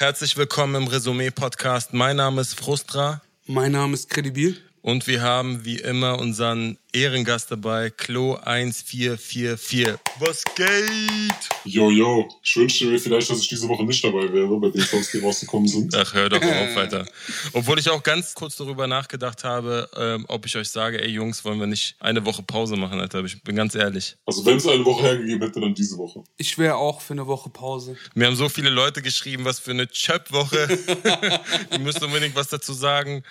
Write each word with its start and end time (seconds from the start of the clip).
Herzlich 0.00 0.34
willkommen 0.38 0.76
im 0.76 0.88
Resümee-Podcast. 0.88 1.92
Mein 1.92 2.16
Name 2.16 2.40
ist 2.40 2.58
Frustra. 2.58 3.20
Mein 3.44 3.72
Name 3.72 3.92
ist 3.92 4.08
Credibil. 4.08 4.56
Und 4.82 5.06
wir 5.06 5.20
haben 5.20 5.64
wie 5.64 5.76
immer 5.76 6.18
unseren 6.18 6.78
Ehrengast 6.92 7.50
dabei, 7.50 7.90
Klo 7.90 8.34
1444. 8.36 9.94
Was 10.18 10.42
geht? 10.56 11.48
Yo, 11.64 11.90
yo. 11.90 12.26
Ich 12.42 12.56
wünschte 12.56 12.86
mir 12.86 12.98
vielleicht, 12.98 13.30
dass 13.30 13.40
ich 13.40 13.48
diese 13.48 13.68
Woche 13.68 13.84
nicht 13.84 14.02
dabei 14.02 14.32
wäre, 14.32 14.58
bei 14.58 14.70
den 14.70 14.80
Songs, 14.80 15.10
die 15.10 15.18
rausgekommen 15.18 15.68
sind. 15.68 15.94
Ach, 15.94 16.14
hör 16.14 16.30
doch 16.30 16.42
auf, 16.42 16.76
Alter. 16.76 17.06
Obwohl 17.52 17.78
ich 17.78 17.90
auch 17.90 18.02
ganz 18.02 18.34
kurz 18.34 18.56
darüber 18.56 18.86
nachgedacht 18.86 19.44
habe, 19.44 19.88
ähm, 19.96 20.24
ob 20.28 20.46
ich 20.46 20.56
euch 20.56 20.70
sage, 20.70 21.00
ey 21.02 21.10
Jungs, 21.10 21.44
wollen 21.44 21.60
wir 21.60 21.66
nicht 21.66 21.96
eine 22.00 22.24
Woche 22.24 22.42
Pause 22.42 22.76
machen, 22.76 23.00
Alter. 23.00 23.22
Ich 23.24 23.42
bin 23.42 23.56
ganz 23.56 23.74
ehrlich. 23.74 24.16
Also 24.24 24.44
wenn 24.46 24.56
es 24.56 24.66
eine 24.66 24.84
Woche 24.84 25.02
hergegeben 25.02 25.42
hätte, 25.46 25.60
dann 25.60 25.74
diese 25.74 25.98
Woche. 25.98 26.24
Ich 26.38 26.56
wäre 26.56 26.76
auch 26.76 27.02
für 27.02 27.12
eine 27.12 27.26
Woche 27.26 27.50
Pause. 27.50 27.96
Mir 28.14 28.26
haben 28.26 28.36
so 28.36 28.48
viele 28.48 28.70
Leute 28.70 29.02
geschrieben, 29.02 29.44
was 29.44 29.60
für 29.60 29.72
eine 29.72 29.86
Chöp-Woche. 29.86 30.78
Ihr 31.70 31.78
müsst 31.80 32.02
unbedingt 32.02 32.34
was 32.34 32.48
dazu 32.48 32.72
sagen. 32.72 33.22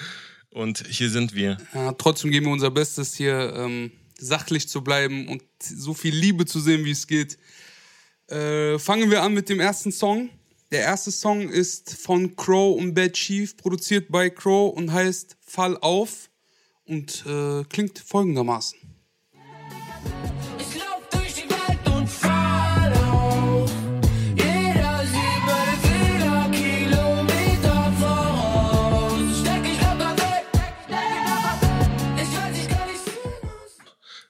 Und 0.51 0.87
hier 0.87 1.09
sind 1.09 1.35
wir. 1.35 1.57
Ja, 1.73 1.91
trotzdem 1.93 2.31
geben 2.31 2.47
wir 2.47 2.53
unser 2.53 2.71
Bestes, 2.71 3.15
hier 3.15 3.53
ähm, 3.55 3.91
sachlich 4.17 4.67
zu 4.67 4.83
bleiben 4.83 5.27
und 5.27 5.43
so 5.61 5.93
viel 5.93 6.15
Liebe 6.15 6.45
zu 6.45 6.59
sehen, 6.59 6.85
wie 6.85 6.91
es 6.91 7.07
geht. 7.07 7.37
Äh, 8.27 8.79
fangen 8.79 9.11
wir 9.11 9.23
an 9.23 9.33
mit 9.33 9.49
dem 9.49 9.59
ersten 9.59 9.91
Song. 9.91 10.29
Der 10.71 10.81
erste 10.81 11.11
Song 11.11 11.49
ist 11.49 11.95
von 11.95 12.35
Crow 12.35 12.79
und 12.79 12.93
Bad 12.93 13.13
Chief, 13.13 13.57
produziert 13.57 14.09
bei 14.09 14.29
Crow 14.29 14.75
und 14.75 14.91
heißt 14.91 15.37
Fall 15.41 15.77
auf 15.77 16.29
und 16.85 17.25
äh, 17.25 17.63
klingt 17.65 17.97
folgendermaßen. 17.99 18.77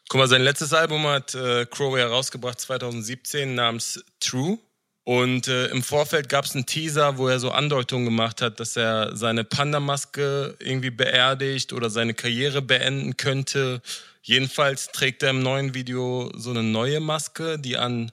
Guck 0.09 0.17
mal, 0.17 0.27
sein 0.27 0.41
letztes 0.41 0.73
Album 0.73 1.05
hat 1.05 1.35
äh, 1.35 1.67
Crow 1.67 1.95
herausgebracht 1.95 2.59
2017 2.59 3.53
namens 3.53 4.03
True. 4.19 4.57
Und 5.03 5.47
äh, 5.47 5.67
im 5.67 5.83
Vorfeld 5.83 6.29
gab 6.29 6.45
es 6.45 6.55
einen 6.55 6.65
Teaser, 6.65 7.19
wo 7.19 7.27
er 7.27 7.39
so 7.39 7.51
Andeutungen 7.51 8.05
gemacht 8.05 8.41
hat, 8.41 8.59
dass 8.59 8.75
er 8.75 9.15
seine 9.15 9.43
Panda-Maske 9.43 10.57
irgendwie 10.59 10.89
beerdigt 10.89 11.73
oder 11.73 11.91
seine 11.91 12.15
Karriere 12.15 12.63
beenden 12.63 13.17
könnte. 13.17 13.83
Jedenfalls 14.23 14.87
trägt 14.91 15.21
er 15.21 15.29
im 15.29 15.43
neuen 15.43 15.75
Video 15.75 16.31
so 16.35 16.49
eine 16.49 16.63
neue 16.63 16.99
Maske, 17.01 17.59
die 17.59 17.77
an 17.77 18.11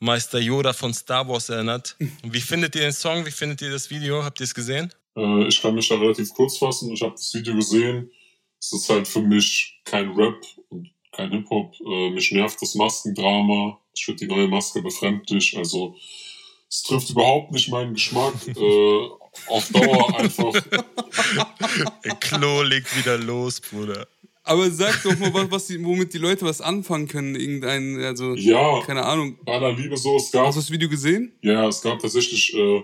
Meister 0.00 0.38
Yoda 0.38 0.72
von 0.72 0.94
Star 0.94 1.28
Wars 1.28 1.50
erinnert. 1.50 1.96
Wie 2.22 2.40
findet 2.40 2.74
ihr 2.74 2.82
den 2.82 2.92
Song? 2.92 3.26
Wie 3.26 3.30
findet 3.30 3.60
ihr 3.60 3.70
das 3.70 3.90
Video? 3.90 4.24
Habt 4.24 4.40
ihr 4.40 4.44
es 4.44 4.54
gesehen? 4.54 4.90
Äh, 5.14 5.48
ich 5.48 5.60
kann 5.60 5.74
mich 5.74 5.88
da 5.88 5.96
relativ 5.96 6.30
kurz 6.30 6.56
fassen. 6.56 6.90
Ich 6.90 7.02
habe 7.02 7.12
das 7.12 7.34
Video 7.34 7.54
gesehen. 7.54 8.10
Es 8.58 8.72
ist 8.72 8.88
halt 8.88 9.06
für 9.06 9.20
mich 9.20 9.82
kein 9.84 10.10
Rap 10.12 10.42
und 10.70 10.93
kein 11.14 11.30
Hip-Hop. 11.30 11.74
Äh, 11.80 12.10
mich 12.10 12.32
nervt 12.32 12.60
das 12.60 12.74
Maskendrama. 12.74 13.78
Ich 13.94 14.04
finde 14.04 14.26
die 14.26 14.32
neue 14.32 14.48
Maske 14.48 14.82
befremdlich. 14.82 15.56
Also 15.56 15.96
es 16.68 16.82
trifft 16.82 17.10
überhaupt 17.10 17.52
nicht 17.52 17.70
meinen 17.70 17.94
Geschmack. 17.94 18.34
äh, 18.48 19.08
auf 19.48 19.68
Dauer 19.70 20.18
einfach. 20.18 20.52
Klo 22.20 22.62
legt 22.62 22.96
wieder 22.96 23.18
los, 23.18 23.60
Bruder. 23.60 24.06
Aber 24.46 24.70
sag 24.70 25.02
doch 25.02 25.18
mal, 25.18 25.32
was, 25.32 25.50
was 25.50 25.66
die, 25.68 25.82
womit 25.82 26.12
die 26.12 26.18
Leute 26.18 26.44
was 26.44 26.60
anfangen 26.60 27.08
können. 27.08 27.34
Irgendein, 27.34 27.98
also, 28.02 28.34
ja, 28.34 28.80
keine 28.82 29.04
Ahnung. 29.04 29.38
Bei 29.44 29.54
aller 29.54 29.72
Liebe 29.72 29.96
so, 29.96 30.16
es 30.16 30.30
gab. 30.30 30.46
Hast 30.46 30.56
du 30.56 30.60
das 30.60 30.70
Video 30.70 30.88
gesehen? 30.88 31.32
Ja, 31.42 31.66
es 31.66 31.80
gab 31.80 31.98
tatsächlich 31.98 32.54
äh, 32.54 32.82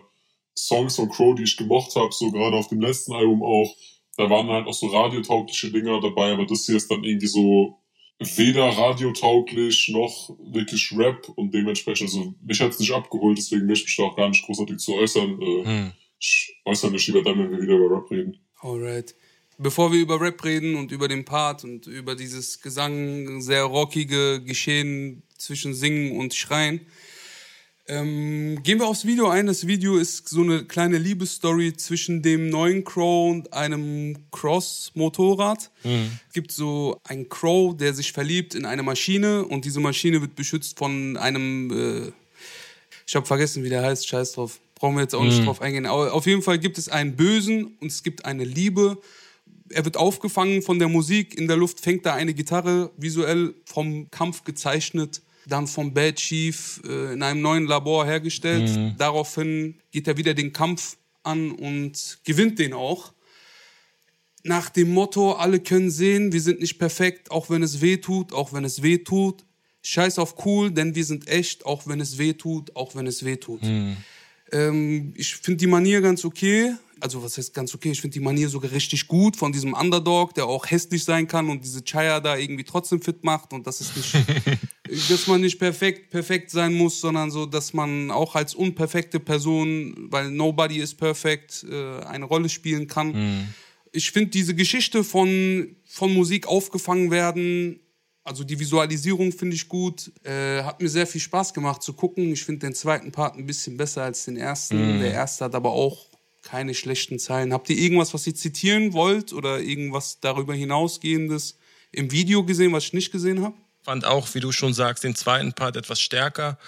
Songs 0.57 0.97
von 0.97 1.11
Crow, 1.11 1.35
die 1.35 1.43
ich 1.43 1.57
gemocht 1.57 1.95
habe, 1.97 2.13
so 2.13 2.31
gerade 2.31 2.57
auf 2.57 2.69
dem 2.69 2.81
letzten 2.81 3.13
Album 3.13 3.43
auch. 3.43 3.75
Da 4.17 4.29
waren 4.29 4.49
halt 4.49 4.67
auch 4.67 4.75
so 4.75 4.87
radiotaugliche 4.87 5.71
Dinger 5.71 6.01
dabei, 6.01 6.33
aber 6.33 6.47
das 6.47 6.67
hier 6.67 6.77
ist 6.77 6.91
dann 6.91 7.05
irgendwie 7.05 7.27
so 7.27 7.80
weder 8.21 8.69
radiotauglich 8.69 9.89
noch 9.89 10.37
wirklich 10.53 10.93
Rap 10.97 11.29
und 11.37 11.55
dementsprechend, 11.55 12.09
also 12.11 12.35
mich 12.43 12.61
hat's 12.61 12.79
nicht 12.79 12.93
abgeholt, 12.93 13.39
deswegen 13.39 13.67
möchte 13.67 13.87
ich 13.87 13.89
mich 13.89 13.97
da 13.97 14.03
auch 14.05 14.17
gar 14.17 14.29
nicht 14.29 14.45
großartig 14.45 14.79
zu 14.79 14.95
äußern. 14.95 15.41
Äh, 15.41 15.65
hm. 15.65 15.93
Ich 16.19 16.61
äußere 16.67 16.91
mich 16.91 17.07
lieber 17.07 17.23
dann, 17.23 17.39
wenn 17.39 17.51
wir 17.51 17.63
wieder 17.63 17.77
über 17.77 17.97
Rap 17.97 18.11
reden. 18.11 18.39
Alright. 18.61 19.15
Bevor 19.57 19.93
wir 19.93 20.01
über 20.01 20.21
Rap 20.21 20.45
reden 20.45 20.75
und 20.77 20.93
über 20.93 21.09
den 21.09 21.25
Part 21.25 21.65
und 21.65 21.87
über 21.87 22.15
dieses 22.15 22.61
Gesang, 22.61 23.41
sehr 23.41 23.65
rockige 23.65 24.43
Geschehen 24.43 25.23
zwischen 25.39 25.75
Singen 25.75 26.19
und 26.19 26.35
Schreien, 26.35 26.87
ähm, 27.91 28.63
gehen 28.63 28.79
wir 28.79 28.87
aufs 28.87 29.05
Video 29.05 29.29
ein. 29.29 29.47
Das 29.47 29.67
Video 29.67 29.97
ist 29.97 30.29
so 30.29 30.43
eine 30.43 30.65
kleine 30.65 30.97
Liebesstory 30.97 31.77
zwischen 31.77 32.23
dem 32.23 32.49
neuen 32.49 32.85
Crow 32.85 33.33
und 33.33 33.53
einem 33.53 34.17
Cross-Motorrad. 34.31 35.73
Mhm. 35.83 36.13
Es 36.29 36.33
gibt 36.33 36.53
so 36.53 37.01
einen 37.03 37.29
Crow, 37.29 37.77
der 37.77 37.93
sich 37.93 38.13
verliebt 38.13 38.55
in 38.55 38.65
eine 38.65 38.85
Maschine 38.85 39.45
und 39.45 39.65
diese 39.65 39.81
Maschine 39.81 40.21
wird 40.21 40.37
beschützt 40.37 40.79
von 40.79 41.17
einem, 41.17 41.71
äh, 41.73 42.13
ich 43.09 43.17
habe 43.17 43.27
vergessen, 43.27 43.65
wie 43.65 43.71
der 43.71 43.83
heißt, 43.83 44.07
scheiß 44.07 44.33
drauf. 44.33 44.61
Brauchen 44.77 44.95
wir 44.95 45.03
jetzt 45.03 45.17
auch 45.17 45.25
nicht 45.25 45.41
mhm. 45.41 45.47
drauf 45.47 45.61
eingehen. 45.61 45.87
Aber 45.87 46.15
auf 46.15 46.27
jeden 46.27 46.43
Fall 46.43 46.61
gibt 46.61 46.79
es 46.79 46.89
einen 46.89 47.17
Bösen 47.17 47.77
und 47.81 47.89
es 47.89 48.05
gibt 48.05 48.25
eine 48.25 48.45
Liebe. 48.45 48.99
Er 49.69 49.85
wird 49.85 49.97
aufgefangen 49.97 50.63
von 50.63 50.79
der 50.79 50.89
Musik. 50.89 51.37
In 51.37 51.49
der 51.49 51.57
Luft 51.57 51.81
fängt 51.81 52.07
da 52.07 52.15
eine 52.15 52.35
Gitarre, 52.35 52.93
visuell 52.97 53.55
vom 53.65 54.11
Kampf 54.13 54.45
gezeichnet 54.45 55.23
dann 55.47 55.67
vom 55.67 55.93
Bad 55.93 56.17
Chief 56.17 56.81
äh, 56.85 57.13
in 57.13 57.23
einem 57.23 57.41
neuen 57.41 57.67
Labor 57.67 58.07
hergestellt. 58.07 58.71
Mhm. 58.71 58.95
Daraufhin 58.99 59.81
geht 59.91 60.09
er 60.09 60.17
wieder 60.17 60.35
den 60.35 60.53
Kampf 60.53 60.97
an 61.23 61.51
und 61.51 62.19
gewinnt 62.25 62.59
den 62.59 62.73
auch. 62.73 63.13
Nach 64.43 64.71
dem 64.71 64.93
Motto, 64.93 65.33
alle 65.33 65.61
können 65.61 65.91
sehen, 65.91 66.33
wir 66.33 66.41
sind 66.41 66.61
nicht 66.61 66.79
perfekt, 66.79 67.31
auch 67.31 67.51
wenn 67.51 67.63
es 67.63 67.81
weh 67.81 67.99
tut, 67.99 68.33
auch 68.33 68.53
wenn 68.53 68.65
es 68.65 68.83
weh 68.83 68.99
tut. 68.99 69.45
Scheiß 69.83 70.19
auf 70.19 70.45
cool, 70.45 70.71
denn 70.71 70.95
wir 70.95 71.05
sind 71.05 71.29
echt, 71.29 71.67
auch 71.67 71.87
wenn 71.87 72.01
es 72.01 72.19
weh 72.19 72.35
tut, 72.35 72.75
auch 72.77 72.95
wenn 72.95 73.07
es 73.07 73.25
weh 73.25 73.37
tut. 73.37 73.63
Mhm. 73.63 73.97
Ähm, 74.53 75.15
ich 75.17 75.37
finde 75.37 75.59
die 75.59 75.67
Manier 75.67 76.01
ganz 76.01 76.25
okay 76.25 76.75
also 77.01 77.23
was 77.23 77.37
heißt 77.39 77.55
ganz 77.55 77.75
okay, 77.75 77.91
ich 77.91 78.01
finde 78.01 78.15
die 78.15 78.21
Manier 78.21 78.49
sogar 78.49 78.71
richtig 78.71 79.09
gut 79.09 79.37
von 79.37 79.53
diesem 79.53 79.73
Underdog, 79.73 80.35
der 80.35 80.47
auch 80.47 80.71
hässlich 80.71 81.05
sein 81.05 81.27
kann 81.27 81.49
und 81.49 81.65
diese 81.65 81.83
Chaya 81.83 82.21
da 82.21 82.37
irgendwie 82.37 82.65
trotzdem 82.65 83.01
fit 83.01 83.25
macht 83.25 83.53
und 83.53 83.67
das 83.67 83.81
ist 83.81 83.97
nicht, 83.97 84.15
dass 85.09 85.27
man 85.27 85.41
nicht 85.41 85.59
perfekt, 85.59 86.11
perfekt 86.11 86.51
sein 86.51 86.75
muss, 86.75 87.01
sondern 87.01 87.31
so, 87.31 87.47
dass 87.47 87.73
man 87.73 88.11
auch 88.11 88.35
als 88.35 88.55
unperfekte 88.55 89.21
Person, 89.21 90.09
weil 90.11 90.31
nobody 90.31 90.79
is 90.79 90.95
perfect, 90.95 91.65
äh, 91.71 92.01
eine 92.05 92.25
Rolle 92.25 92.49
spielen 92.49 92.87
kann. 92.87 93.13
Mhm. 93.13 93.55
Ich 93.93 94.11
finde 94.11 94.31
diese 94.31 94.55
Geschichte 94.55 95.05
von, 95.05 95.77
von 95.85 96.13
Musik 96.13 96.47
aufgefangen 96.47 97.11
werden, 97.11 97.81
also 98.23 98.45
die 98.45 98.59
Visualisierung 98.59 99.33
finde 99.33 99.57
ich 99.57 99.69
gut. 99.69 100.13
Äh, 100.25 100.63
hat 100.63 100.81
mir 100.81 100.89
sehr 100.89 101.07
viel 101.07 101.21
Spaß 101.21 101.55
gemacht 101.55 101.83
zu 101.83 101.95
gucken. 101.95 102.33
Ich 102.33 102.45
finde 102.45 102.67
den 102.67 102.75
zweiten 102.75 103.13
Part 103.13 103.37
ein 103.37 103.47
bisschen 103.47 103.77
besser 103.77 104.05
als 104.05 104.27
den 104.27 104.37
ersten. 104.37 104.99
Mm. 104.99 105.01
Der 105.01 105.13
erste 105.13 105.47
hat 105.47 105.55
aber 105.55 105.73
auch 105.73 106.07
keine 106.43 106.75
schlechten 106.75 107.19
Zeilen. 107.19 107.53
Habt 107.53 107.71
ihr 107.71 107.79
irgendwas, 107.79 108.13
was 108.15 108.27
ihr 108.27 108.35
zitieren 108.35 108.93
wollt 108.93 109.33
oder 109.33 109.61
irgendwas 109.61 110.21
darüber 110.21 110.55
hinausgehendes 110.55 111.59
im 111.93 112.13
Video 112.13 112.45
gesehen, 112.45 112.73
was 112.73 112.85
ich 112.85 112.93
nicht 112.93 113.11
gesehen 113.11 113.43
habe? 113.43 113.57
Fand 113.83 114.05
auch, 114.05 114.35
wie 114.35 114.41
du 114.41 114.53
schon 114.53 114.75
sagst, 114.75 115.05
den 115.05 115.15
zweiten 115.15 115.55
Part 115.55 115.77
etwas 115.77 116.01
stärker. 116.01 116.59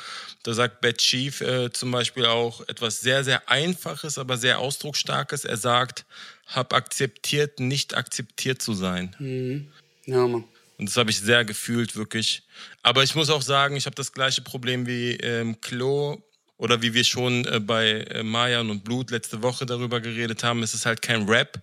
Da 0.42 0.54
sagt 0.54 0.80
Bad 0.80 0.98
Chief 0.98 1.40
äh, 1.42 1.70
zum 1.70 1.90
Beispiel 1.90 2.24
auch 2.24 2.66
etwas 2.68 3.00
sehr, 3.00 3.22
sehr 3.22 3.48
Einfaches, 3.50 4.16
aber 4.16 4.38
sehr 4.38 4.58
Ausdrucksstarkes. 4.58 5.44
Er 5.44 5.58
sagt, 5.58 6.06
hab 6.46 6.72
akzeptiert, 6.72 7.60
nicht 7.60 7.94
akzeptiert 7.94 8.62
zu 8.62 8.72
sein. 8.72 9.14
Mhm. 9.18 9.68
Ja, 10.06 10.26
Mann. 10.26 10.44
Und 10.78 10.88
das 10.88 10.96
habe 10.96 11.10
ich 11.10 11.20
sehr 11.20 11.44
gefühlt, 11.44 11.96
wirklich. 11.96 12.42
Aber 12.82 13.02
ich 13.02 13.14
muss 13.14 13.30
auch 13.30 13.42
sagen, 13.42 13.76
ich 13.76 13.86
habe 13.86 13.94
das 13.94 14.12
gleiche 14.12 14.42
Problem 14.42 14.86
wie 14.86 15.12
ähm, 15.16 15.60
Klo 15.60 16.22
oder 16.56 16.82
wie 16.82 16.94
wir 16.94 17.04
schon 17.04 17.44
äh, 17.44 17.60
bei 17.60 18.00
äh, 18.00 18.22
Mayan 18.22 18.70
und 18.70 18.84
Blut 18.84 19.10
letzte 19.10 19.42
Woche 19.42 19.66
darüber 19.66 20.00
geredet 20.00 20.42
haben, 20.42 20.62
ist 20.62 20.74
es 20.74 20.86
halt 20.86 21.02
kein 21.02 21.28
Rap. 21.28 21.60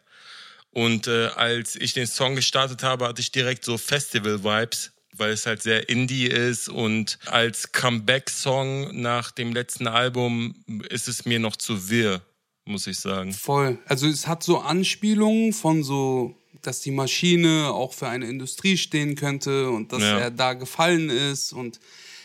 Und 0.72 1.08
äh, 1.08 1.28
als 1.36 1.76
ich 1.76 1.94
den 1.94 2.08
Song 2.08 2.36
gestartet 2.36 2.84
habe, 2.84 3.08
hatte 3.08 3.22
ich 3.22 3.32
direkt 3.32 3.66
so 3.66 3.78
Festival-Vibes, 3.78 4.92
weil 5.16 5.32
es 5.32 5.46
halt 5.46 5.62
sehr 5.62 5.90
indie 5.90 6.28
ist. 6.28 6.70
Und 6.70 7.20
als 7.26 7.72
Comeback-Song 7.72 9.02
nach 9.02 9.32
dem 9.32 9.54
letzten 9.54 9.88
Album 9.88 10.56
ist 10.90 11.08
es 11.08 11.26
mir 11.26 11.40
noch 11.40 11.56
zu 11.56 11.90
wirr, 11.90 12.22
muss 12.66 12.88
ich 12.88 13.00
sagen. 13.00 13.34
Voll. 13.34 13.78
Also 13.86 14.08
es 14.08 14.28
hat 14.28 14.44
so 14.44 14.60
Anspielungen 14.60 15.54
von 15.54 15.84
so 15.84 16.36
dass 16.62 16.82
die 16.82 16.92
Maschine 16.92 17.72
auch 17.72 17.94
für 17.94 18.10
eine 18.10 18.28
Industrie 18.28 18.76
stehen 18.76 19.16
könnte 19.16 19.70
und 19.70 19.94
dass 19.94 20.02
ja. 20.02 20.20
er 20.20 20.32
da 20.32 20.54
gefallen 20.54 21.10
ist 21.10 21.54
und 21.54 21.80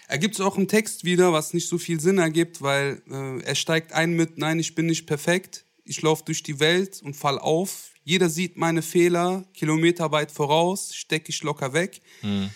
Ergibt 0.06 0.34
es 0.34 0.40
auch 0.42 0.58
im 0.58 0.68
Text 0.68 1.04
wieder, 1.04 1.32
was 1.32 1.54
nicht 1.54 1.66
so 1.66 1.78
viel 1.78 1.98
Sinn 1.98 2.18
ergibt, 2.18 2.60
weil 2.60 3.00
äh, 3.10 3.40
er 3.42 3.54
steigt 3.54 3.92
ein 3.92 4.12
mit, 4.12 4.36
nein, 4.36 4.58
ich 4.58 4.74
bin 4.74 4.86
nicht 4.86 5.06
perfekt, 5.06 5.64
ich 5.84 6.02
laufe 6.02 6.24
durch 6.26 6.42
die 6.42 6.60
Welt 6.60 7.00
und 7.02 7.14
fall 7.14 7.38
auf. 7.38 7.92
Jeder 8.04 8.28
sieht 8.28 8.58
meine 8.58 8.82
Fehler, 8.82 9.46
kilometerweit 9.54 10.30
voraus, 10.30 10.94
stecke 10.94 11.30
ich 11.30 11.42
locker 11.42 11.72
weg. 11.72 12.02
Mhm. 12.20 12.50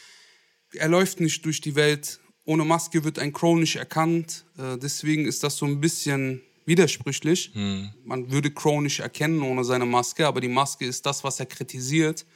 Er 0.72 0.88
läuft 0.88 1.20
nicht 1.20 1.44
durch 1.44 1.60
die 1.60 1.74
Welt. 1.74 2.20
Ohne 2.44 2.64
Maske 2.64 3.04
wird 3.04 3.18
ein 3.18 3.32
Crow 3.32 3.58
nicht 3.58 3.76
erkannt. 3.76 4.44
Äh, 4.56 4.78
deswegen 4.78 5.26
ist 5.26 5.42
das 5.42 5.56
so 5.56 5.66
ein 5.66 5.80
bisschen 5.80 6.42
widersprüchlich. 6.66 7.50
Hm. 7.54 7.90
Man 8.04 8.30
würde 8.30 8.50
Crow 8.50 8.80
nicht 8.80 9.00
erkennen 9.00 9.42
ohne 9.42 9.64
seine 9.64 9.86
Maske, 9.86 10.26
aber 10.26 10.40
die 10.40 10.48
Maske 10.48 10.84
ist 10.84 11.06
das, 11.06 11.24
was 11.24 11.40
er 11.40 11.46
kritisiert. 11.46 12.26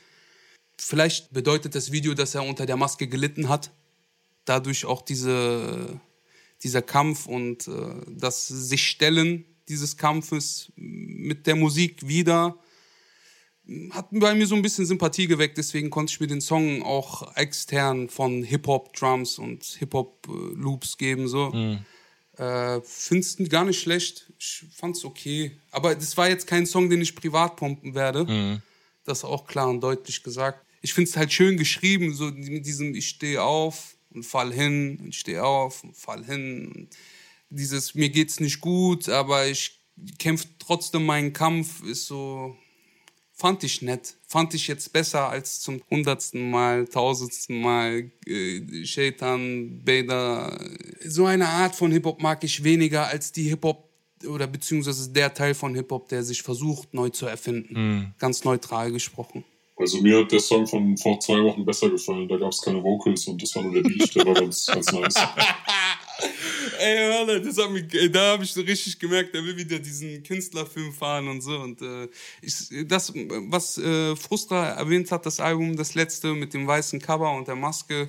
Vielleicht 0.79 1.33
bedeutet 1.33 1.75
das 1.75 1.93
Video, 1.93 2.15
dass 2.15 2.35
er 2.35 2.45
unter 2.45 2.67
der 2.67 2.77
Maske 2.77 3.07
gelitten 3.07 3.49
hat. 3.49 3.71
Dadurch 4.45 4.85
auch 4.85 5.03
diese, 5.03 6.01
dieser 6.63 6.83
Kampf 6.83 7.27
und 7.27 7.69
äh, 7.69 7.73
das 8.09 8.49
sich 8.49 8.87
stellen 8.87 9.45
dieses 9.69 9.97
Kampfes 9.97 10.73
mit 10.77 11.47
der 11.47 11.57
Musik 11.57 12.09
wieder 12.09 12.59
hat 13.93 14.09
bei 14.11 14.35
mir 14.35 14.47
so 14.47 14.55
ein 14.55 14.63
bisschen 14.63 14.87
Sympathie 14.87 15.27
geweckt, 15.27 15.59
deswegen 15.59 15.91
konnte 15.91 16.13
ich 16.13 16.21
mir 16.21 16.27
den 16.27 16.41
Song 16.41 16.83
auch 16.83 17.37
extern 17.37 18.09
von 18.09 18.43
Hip-Hop-Drums 18.43 19.39
und 19.39 19.65
Hip-Hop-Loops 19.65 20.99
geben. 20.99 21.29
So. 21.29 21.51
Mhm. 21.51 21.79
Äh, 22.37 22.81
Find's 22.83 23.37
gar 23.49 23.65
nicht 23.65 23.81
schlecht. 23.81 24.31
Ich 24.39 24.65
fand's 24.75 25.05
okay. 25.05 25.59
Aber 25.71 25.95
das 25.95 26.17
war 26.17 26.29
jetzt 26.29 26.47
kein 26.47 26.67
Song, 26.67 26.89
den 26.89 27.01
ich 27.01 27.15
privat 27.15 27.57
pumpen 27.57 27.95
werde. 27.95 28.25
Mhm. 28.25 28.63
Das 29.05 29.25
auch 29.25 29.47
klar 29.47 29.69
und 29.69 29.81
deutlich 29.81 30.23
gesagt. 30.23 30.65
Ich 30.81 30.95
find's 30.95 31.17
halt 31.17 31.33
schön 31.33 31.57
geschrieben, 31.57 32.15
so 32.15 32.27
mit 32.27 32.67
diesem 32.67 32.95
Ich 32.95 33.09
stehe 33.09 33.43
auf 33.43 33.97
und 34.11 34.25
fall 34.25 34.53
hin 34.53 34.99
und 35.03 35.15
stehe 35.15 35.45
auf 35.45 35.85
und 35.85 35.97
fall 35.97 36.25
hin. 36.25 36.73
Und 36.75 36.89
dieses 37.51 37.95
Mir 37.95 38.09
geht's 38.09 38.41
nicht 38.41 38.61
gut, 38.61 39.09
aber 39.09 39.47
ich 39.47 39.79
kämpfe 40.19 40.49
trotzdem 40.59 41.05
meinen 41.05 41.33
Kampf, 41.33 41.83
ist 41.85 42.07
so 42.07 42.57
fand 43.43 43.65
ich 43.65 43.83
nett. 43.83 44.15
Fand 44.29 44.55
ich 44.55 44.69
jetzt 44.69 44.93
besser 44.93 45.29
als 45.29 45.61
zum 45.61 45.83
hundertsten 45.91 46.49
Mal, 46.49 46.87
tausendsten 46.87 47.61
Mal 47.61 48.13
äh, 48.25 48.85
Shaitan, 48.85 49.83
Bader. 49.85 50.57
So 51.05 51.27
eine 51.27 51.49
Art 51.49 51.75
von 51.75 51.91
Hip-Hop 51.91 52.23
mag 52.23 52.45
ich 52.45 52.63
weniger 52.63 53.09
als 53.09 53.33
die 53.33 53.49
Hip-Hop 53.49 53.89
oder 54.29 54.47
beziehungsweise 54.47 55.11
der 55.11 55.35
Teil 55.35 55.55
von 55.55 55.75
Hip-Hop, 55.75 56.09
der 56.09 56.23
sich 56.23 56.41
versucht, 56.43 56.95
neu 56.95 57.09
zu 57.09 57.27
erfinden. 57.27 57.75
Mhm. 57.75 58.15
Ganz 58.21 58.45
neutral 58.45 58.93
gesprochen. 58.93 59.43
Also 59.77 60.01
mir 60.01 60.21
hat 60.21 60.31
der 60.31 60.39
Song 60.39 60.65
von 60.65 60.97
vor 60.97 61.19
zwei 61.19 61.43
Wochen 61.43 61.65
besser 61.65 61.91
gefallen. 61.91 62.29
Da 62.29 62.37
gab 62.37 62.53
es 62.53 62.63
keine 62.63 62.81
Vocals 62.81 63.27
und 63.27 63.43
das 63.43 63.57
war 63.57 63.65
nur 63.65 63.73
der 63.73 63.83
Beat, 63.83 64.15
der 64.15 64.25
war 64.25 64.35
ganz, 64.35 64.67
ganz 64.67 64.93
nice. 64.93 65.15
Ey, 66.85 67.13
Alter, 67.13 67.39
das 67.39 67.59
hat 67.59 67.71
mich, 67.71 67.85
da 68.11 68.33
habe 68.33 68.43
ich 68.43 68.53
so 68.53 68.61
richtig 68.61 68.99
gemerkt, 68.99 69.33
er 69.37 69.45
will 69.45 69.57
wieder 69.57 69.79
diesen 69.79 70.21
Künstlerfilm 70.25 70.93
fahren 70.93 71.29
und 71.29 71.41
so. 71.41 71.57
Und 71.57 71.81
äh, 71.81 72.09
ich, 72.41 72.55
das, 72.89 73.13
was 73.15 73.79
äh, 73.79 74.17
Frustra 74.17 74.71
erwähnt 74.71 75.13
hat, 75.13 75.25
das 75.25 75.39
Album, 75.39 75.77
das 75.77 75.95
letzte 75.95 76.35
mit 76.35 76.55
dem 76.55 76.67
weißen 76.67 77.01
Cover 77.01 77.33
und 77.37 77.47
der 77.47 77.55
Maske, 77.55 78.09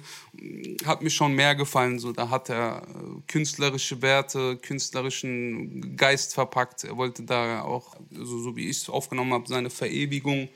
hat 0.85 1.03
mir 1.03 1.11
schon 1.11 1.33
mehr 1.33 1.53
gefallen. 1.53 1.99
So, 1.99 2.13
da 2.13 2.31
hat 2.31 2.49
er 2.49 2.81
äh, 2.81 3.21
künstlerische 3.27 4.01
Werte, 4.01 4.57
künstlerischen 4.57 5.95
Geist 5.95 6.33
verpackt. 6.33 6.83
Er 6.83 6.97
wollte 6.97 7.21
da 7.21 7.61
auch, 7.61 7.95
also, 8.17 8.39
so 8.39 8.55
wie 8.55 8.69
ich 8.69 8.77
es 8.77 8.89
aufgenommen 8.89 9.33
habe, 9.33 9.47
seine 9.47 9.69
Verewigung 9.69 10.49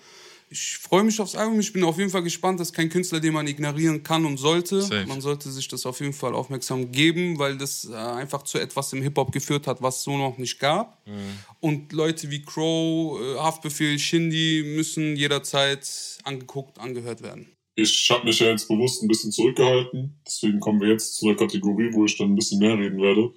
ich 0.49 0.77
freue 0.77 1.03
mich 1.03 1.19
aufs 1.19 1.35
Album. 1.35 1.59
Ich 1.59 1.73
bin 1.73 1.83
auf 1.83 1.97
jeden 1.97 2.09
Fall 2.09 2.23
gespannt. 2.23 2.59
Das 2.59 2.69
ist 2.69 2.73
kein 2.73 2.89
Künstler, 2.89 3.19
den 3.19 3.33
man 3.33 3.47
ignorieren 3.47 4.01
kann 4.03 4.25
und 4.25 4.37
sollte. 4.37 4.81
Safe. 4.81 5.05
Man 5.05 5.19
sollte 5.19 5.51
sich 5.51 5.67
das 5.67 5.85
auf 5.85 5.99
jeden 5.99 6.13
Fall 6.13 6.33
aufmerksam 6.33 6.91
geben, 6.91 7.37
weil 7.37 7.57
das 7.57 7.85
äh, 7.85 7.95
einfach 7.95 8.43
zu 8.43 8.57
etwas 8.57 8.93
im 8.93 9.01
Hip-Hop 9.01 9.31
geführt 9.31 9.67
hat, 9.67 9.81
was 9.81 9.97
es 9.97 10.03
so 10.03 10.17
noch 10.17 10.37
nicht 10.37 10.59
gab. 10.59 11.05
Mhm. 11.05 11.39
Und 11.59 11.91
Leute 11.91 12.31
wie 12.31 12.41
Crow, 12.43 13.19
äh, 13.19 13.37
Haftbefehl, 13.39 13.99
Shindy 13.99 14.63
müssen 14.75 15.17
jederzeit 15.17 16.17
angeguckt, 16.23 16.79
angehört 16.79 17.21
werden. 17.21 17.51
Ich 17.75 18.09
habe 18.09 18.25
mich 18.25 18.39
ja 18.39 18.47
jetzt 18.47 18.67
bewusst 18.67 19.03
ein 19.03 19.07
bisschen 19.07 19.31
zurückgehalten. 19.31 20.19
Deswegen 20.25 20.59
kommen 20.59 20.79
wir 20.79 20.89
jetzt 20.89 21.15
zu 21.15 21.27
einer 21.27 21.37
Kategorie, 21.37 21.89
wo 21.93 22.05
ich 22.05 22.17
dann 22.17 22.31
ein 22.31 22.35
bisschen 22.35 22.59
mehr 22.59 22.77
reden 22.77 23.01
werde. 23.01 23.33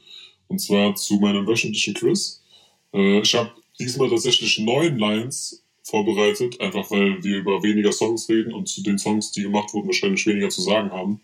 Und 0.47 0.61
zwar 0.61 0.95
zu 0.95 1.17
meinem 1.17 1.47
wöchentlichen 1.47 1.95
Quiz. 1.95 2.43
Äh, 2.95 3.21
ich 3.21 3.35
habe 3.35 3.51
diesmal 3.79 4.09
tatsächlich 4.09 4.59
neun 4.61 4.97
Lines 4.97 5.65
vorbereitet, 5.91 6.61
einfach 6.61 6.91
weil 6.91 7.23
wir 7.23 7.39
über 7.39 7.63
weniger 7.63 7.93
Songs 7.93 8.29
reden 8.29 8.55
und 8.55 8.69
zu 8.69 8.83
den 8.83 8.99
Songs, 8.99 9.33
die 9.33 9.43
gemacht 9.43 9.75
wurden, 9.75 9.89
wahrscheinlich 9.89 10.27
weniger 10.27 10.49
zu 10.49 10.63
sagen 10.63 10.91
haben. 10.91 11.21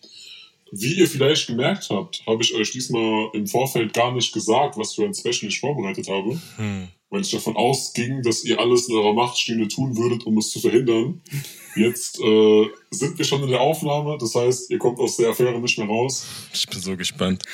Wie 0.72 0.94
ihr 0.94 1.06
vielleicht 1.06 1.46
gemerkt 1.46 1.88
habt, 1.90 2.24
habe 2.26 2.42
ich 2.42 2.54
euch 2.54 2.72
diesmal 2.72 3.30
im 3.34 3.46
Vorfeld 3.46 3.94
gar 3.94 4.12
nicht 4.12 4.32
gesagt, 4.32 4.76
was 4.76 4.94
für 4.94 5.04
ein 5.04 5.14
Special 5.14 5.48
ich 5.48 5.60
vorbereitet 5.60 6.08
habe. 6.08 6.40
Hm. 6.56 6.88
Weil 7.08 7.20
ich 7.20 7.30
davon 7.30 7.54
ausging, 7.54 8.22
dass 8.22 8.44
ihr 8.44 8.58
alles 8.58 8.88
in 8.88 8.96
eurer 8.96 9.14
Macht 9.14 9.38
Stehende 9.38 9.68
tun 9.68 9.96
würdet, 9.96 10.26
um 10.26 10.38
es 10.38 10.50
zu 10.50 10.58
verhindern. 10.58 11.22
Jetzt 11.76 12.18
äh, 12.18 12.66
sind 12.90 13.16
wir 13.16 13.24
schon 13.24 13.44
in 13.44 13.50
der 13.50 13.60
Aufnahme, 13.60 14.18
das 14.18 14.34
heißt, 14.34 14.70
ihr 14.72 14.78
kommt 14.78 14.98
aus 14.98 15.16
der 15.16 15.28
Affäre 15.28 15.60
nicht 15.60 15.78
mehr 15.78 15.86
raus. 15.86 16.26
Ich 16.52 16.66
bin 16.66 16.80
so 16.80 16.96
gespannt. 16.96 17.44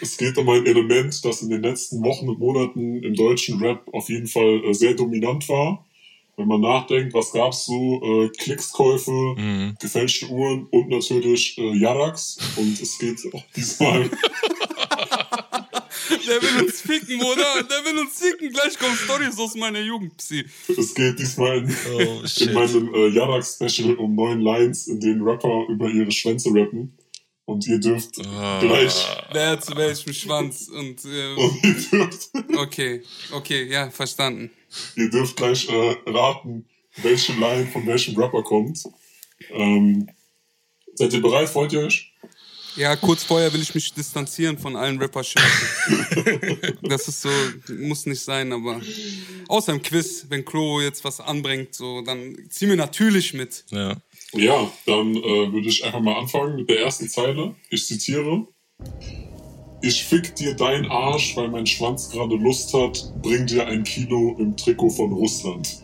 Es 0.00 0.16
geht 0.16 0.38
um 0.38 0.48
ein 0.48 0.64
Element, 0.66 1.24
das 1.24 1.42
in 1.42 1.50
den 1.50 1.62
letzten 1.62 2.04
Wochen 2.04 2.28
und 2.28 2.38
Monaten 2.38 3.02
im 3.02 3.14
deutschen 3.14 3.60
Rap 3.60 3.82
auf 3.92 4.08
jeden 4.08 4.28
Fall 4.28 4.62
äh, 4.64 4.72
sehr 4.72 4.94
dominant 4.94 5.48
war 5.48 5.84
wenn 6.36 6.48
man 6.48 6.60
nachdenkt, 6.60 7.12
was 7.14 7.32
gab's 7.32 7.66
so? 7.66 8.00
Äh, 8.02 8.28
Klickskäufe, 8.30 9.10
mhm. 9.10 9.76
gefälschte 9.80 10.28
Uhren 10.28 10.66
und 10.70 10.88
natürlich 10.88 11.58
äh, 11.58 11.76
Yarax. 11.76 12.38
Und 12.56 12.80
es 12.80 12.98
geht 12.98 13.20
auch 13.34 13.44
diesmal. 13.54 14.10
Der 16.26 16.40
will 16.40 16.64
uns 16.64 16.80
ficken, 16.80 17.20
oder? 17.20 17.62
Der 17.62 17.84
will 17.84 17.98
uns 18.00 18.18
ficken. 18.18 18.50
Gleich 18.50 18.78
kommen 18.78 18.96
Stories 18.96 19.38
aus 19.38 19.54
meiner 19.54 19.80
Jugend, 19.80 20.16
Psi. 20.16 20.44
Es 20.68 20.94
geht 20.94 21.18
diesmal 21.18 21.58
in, 21.58 21.76
oh, 21.94 22.22
in 22.40 22.52
meinem 22.52 22.94
äh, 22.94 23.08
Yarax-Special 23.08 23.94
um 23.96 24.14
neun 24.14 24.40
Lines, 24.40 24.88
in 24.88 25.00
denen 25.00 25.22
Rapper 25.22 25.66
über 25.68 25.88
ihre 25.88 26.10
Schwänze 26.10 26.50
rappen. 26.50 26.96
Und 27.44 27.66
ihr 27.66 27.78
dürft 27.78 28.18
oh. 28.18 28.60
gleich. 28.60 29.06
Wer 29.32 29.60
zu 29.60 29.76
welchem 29.76 30.12
Schwanz? 30.12 30.68
Und, 30.68 31.04
äh, 31.04 31.34
und 31.36 31.64
ihr 31.64 31.74
dürft. 31.90 32.30
Okay, 32.56 33.02
okay, 33.32 33.68
ja, 33.70 33.90
verstanden. 33.90 34.50
Ihr 34.96 35.10
dürft 35.10 35.36
gleich 35.36 35.68
äh, 35.68 35.96
raten, 36.06 36.66
welche 36.96 37.32
Line 37.32 37.66
von 37.66 37.86
welchem 37.86 38.16
Rapper 38.16 38.42
kommt. 38.42 38.84
Ähm, 39.50 40.08
seid 40.94 41.12
ihr 41.12 41.22
bereit? 41.22 41.48
Freut 41.48 41.72
ihr 41.72 41.80
euch? 41.80 42.12
Ja, 42.76 42.96
kurz 42.96 43.22
vorher 43.22 43.52
will 43.52 43.60
ich 43.60 43.74
mich 43.74 43.92
distanzieren 43.92 44.56
von 44.56 44.76
allen 44.76 44.98
rapper 44.98 45.22
Das 46.82 47.06
ist 47.06 47.20
so, 47.20 47.28
muss 47.78 48.06
nicht 48.06 48.22
sein, 48.22 48.50
aber 48.52 48.80
außer 49.48 49.72
im 49.72 49.82
Quiz, 49.82 50.26
wenn 50.30 50.44
Klo 50.44 50.80
jetzt 50.80 51.04
was 51.04 51.20
anbringt, 51.20 51.74
so, 51.74 52.00
dann 52.00 52.34
zieh 52.48 52.66
mir 52.66 52.76
natürlich 52.76 53.34
mit. 53.34 53.64
Ja. 53.70 53.96
Ja, 54.34 54.72
dann 54.86 55.14
äh, 55.14 55.52
würde 55.52 55.68
ich 55.68 55.84
einfach 55.84 56.00
mal 56.00 56.16
anfangen 56.18 56.56
mit 56.56 56.70
der 56.70 56.80
ersten 56.80 57.08
Zeile. 57.08 57.54
Ich 57.68 57.86
zitiere. 57.86 58.46
Ich 59.84 60.04
fick 60.04 60.36
dir 60.36 60.54
dein 60.54 60.88
Arsch, 60.88 61.36
weil 61.36 61.48
mein 61.48 61.66
Schwanz 61.66 62.08
gerade 62.08 62.36
Lust 62.36 62.72
hat. 62.72 63.12
Bring 63.20 63.46
dir 63.46 63.66
ein 63.66 63.82
Kilo 63.82 64.36
im 64.38 64.56
Trikot 64.56 64.90
von 64.90 65.12
Russland. 65.12 65.82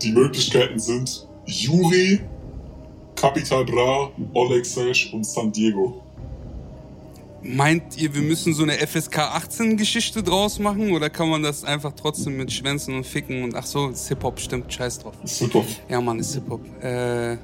Die 0.00 0.12
Möglichkeiten 0.12 0.78
sind 0.78 1.28
Juri, 1.44 2.20
Capital 3.16 3.66
Bra, 3.66 4.10
Oleg 4.32 4.64
Sesh 4.64 5.12
und 5.12 5.24
San 5.26 5.52
Diego. 5.52 6.02
Meint 7.42 7.98
ihr, 7.98 8.14
wir 8.14 8.22
müssen 8.22 8.54
so 8.54 8.62
eine 8.62 8.78
FSK 8.78 9.18
18 9.18 9.76
Geschichte 9.76 10.22
draus 10.22 10.58
machen 10.58 10.92
oder 10.92 11.10
kann 11.10 11.28
man 11.28 11.42
das 11.42 11.64
einfach 11.64 11.92
trotzdem 11.92 12.38
mit 12.38 12.50
Schwänzen 12.50 12.94
und 12.94 13.06
Ficken 13.06 13.44
und 13.44 13.54
ach 13.54 13.66
so, 13.66 13.88
ist 13.88 14.08
Hip-Hop, 14.08 14.40
stimmt, 14.40 14.72
scheiß 14.72 15.00
drauf. 15.00 15.14
Ist 15.22 15.38
Hip-Hop. 15.38 15.66
Ja, 15.88 16.00
Mann, 16.00 16.18
ist 16.18 16.32
Hip-Hop. 16.34 16.60
Äh, 16.82 17.36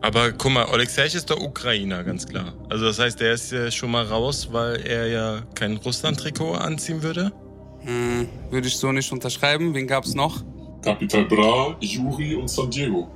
aber 0.00 0.32
guck 0.32 0.52
mal, 0.52 0.64
Alexej 0.64 1.14
ist 1.14 1.28
der 1.28 1.40
Ukrainer, 1.40 2.04
ganz 2.04 2.26
klar. 2.26 2.54
Also 2.68 2.86
das 2.86 2.98
heißt, 2.98 3.20
der 3.20 3.32
ist 3.32 3.52
ja 3.52 3.70
schon 3.70 3.90
mal 3.90 4.04
raus, 4.04 4.48
weil 4.52 4.80
er 4.86 5.06
ja 5.08 5.42
kein 5.54 5.76
Russland-Trikot 5.76 6.54
anziehen 6.54 7.02
würde? 7.02 7.32
Hm, 7.80 8.28
würde 8.50 8.68
ich 8.68 8.76
so 8.76 8.92
nicht 8.92 9.10
unterschreiben. 9.12 9.74
Wen 9.74 9.86
gab's 9.86 10.14
noch? 10.14 10.44
Capital 10.82 11.24
Bra, 11.24 11.76
Juri 11.80 12.34
und 12.34 12.48
San 12.48 12.70
Diego. 12.70 13.10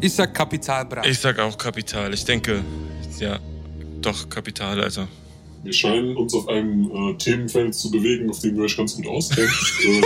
Ich 0.00 0.14
sag 0.14 0.34
Capital 0.34 0.84
Bra. 0.86 1.04
Ich 1.04 1.18
sag 1.18 1.38
auch 1.38 1.56
Kapital. 1.56 2.12
Ich 2.14 2.24
denke, 2.24 2.62
ja, 3.18 3.38
doch 4.00 4.28
Kapital, 4.28 4.82
also. 4.82 5.06
Wir 5.64 5.72
scheinen 5.72 6.14
uns 6.14 6.34
auf 6.34 6.46
einem 6.48 6.90
äh, 6.90 7.14
Themenfeld 7.16 7.74
zu 7.74 7.90
bewegen, 7.90 8.28
auf 8.28 8.38
dem 8.40 8.54
wir 8.54 8.64
euch 8.64 8.76
ganz 8.76 8.96
gut 8.96 9.06
auskennt. 9.06 9.48
äh, 9.82 10.02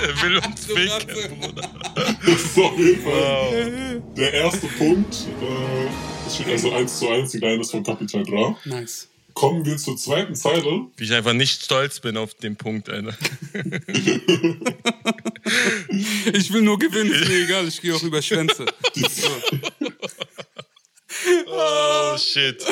der 0.00 0.22
will 0.22 0.38
uns 0.38 0.64
ficken, 0.64 1.38
Bruder. 1.38 1.70
Das 1.94 2.42
ist 2.42 2.58
auf 2.58 2.78
jeden 2.78 3.02
Fall 3.02 3.12
wow. 3.12 4.02
der 4.16 4.32
erste 4.32 4.66
Punkt. 4.68 5.14
Äh, 5.42 5.90
es 6.26 6.36
steht 6.36 6.48
also 6.48 6.72
1 6.72 6.98
zu 6.98 7.06
1, 7.10 7.32
die 7.32 7.38
Line 7.38 7.60
ist 7.60 7.70
von 7.70 7.82
Capital 7.82 8.22
Bra. 8.22 8.56
Nice. 8.64 9.10
Kommen 9.34 9.66
wir 9.66 9.76
zur 9.76 9.98
zweiten 9.98 10.34
Zeile. 10.34 10.86
Wie 10.96 11.04
ich 11.04 11.12
einfach 11.12 11.34
nicht 11.34 11.62
stolz 11.62 12.00
bin 12.00 12.16
auf 12.16 12.32
den 12.32 12.56
Punkt, 12.56 12.88
Alter. 12.88 13.14
ich 16.32 16.50
will 16.50 16.62
nur 16.62 16.78
gewinnen, 16.78 17.12
ist 17.12 17.28
mir 17.28 17.44
egal, 17.44 17.68
ich 17.68 17.78
gehe 17.80 17.94
auch 17.94 18.02
über 18.02 18.22
Schwänze. 18.22 18.64
oh, 21.46 22.16
shit. 22.16 22.64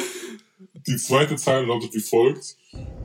Die 0.90 0.96
zweite 0.96 1.36
Zeile 1.36 1.66
lautet 1.66 1.94
wie 1.94 2.00
folgt. 2.00 2.56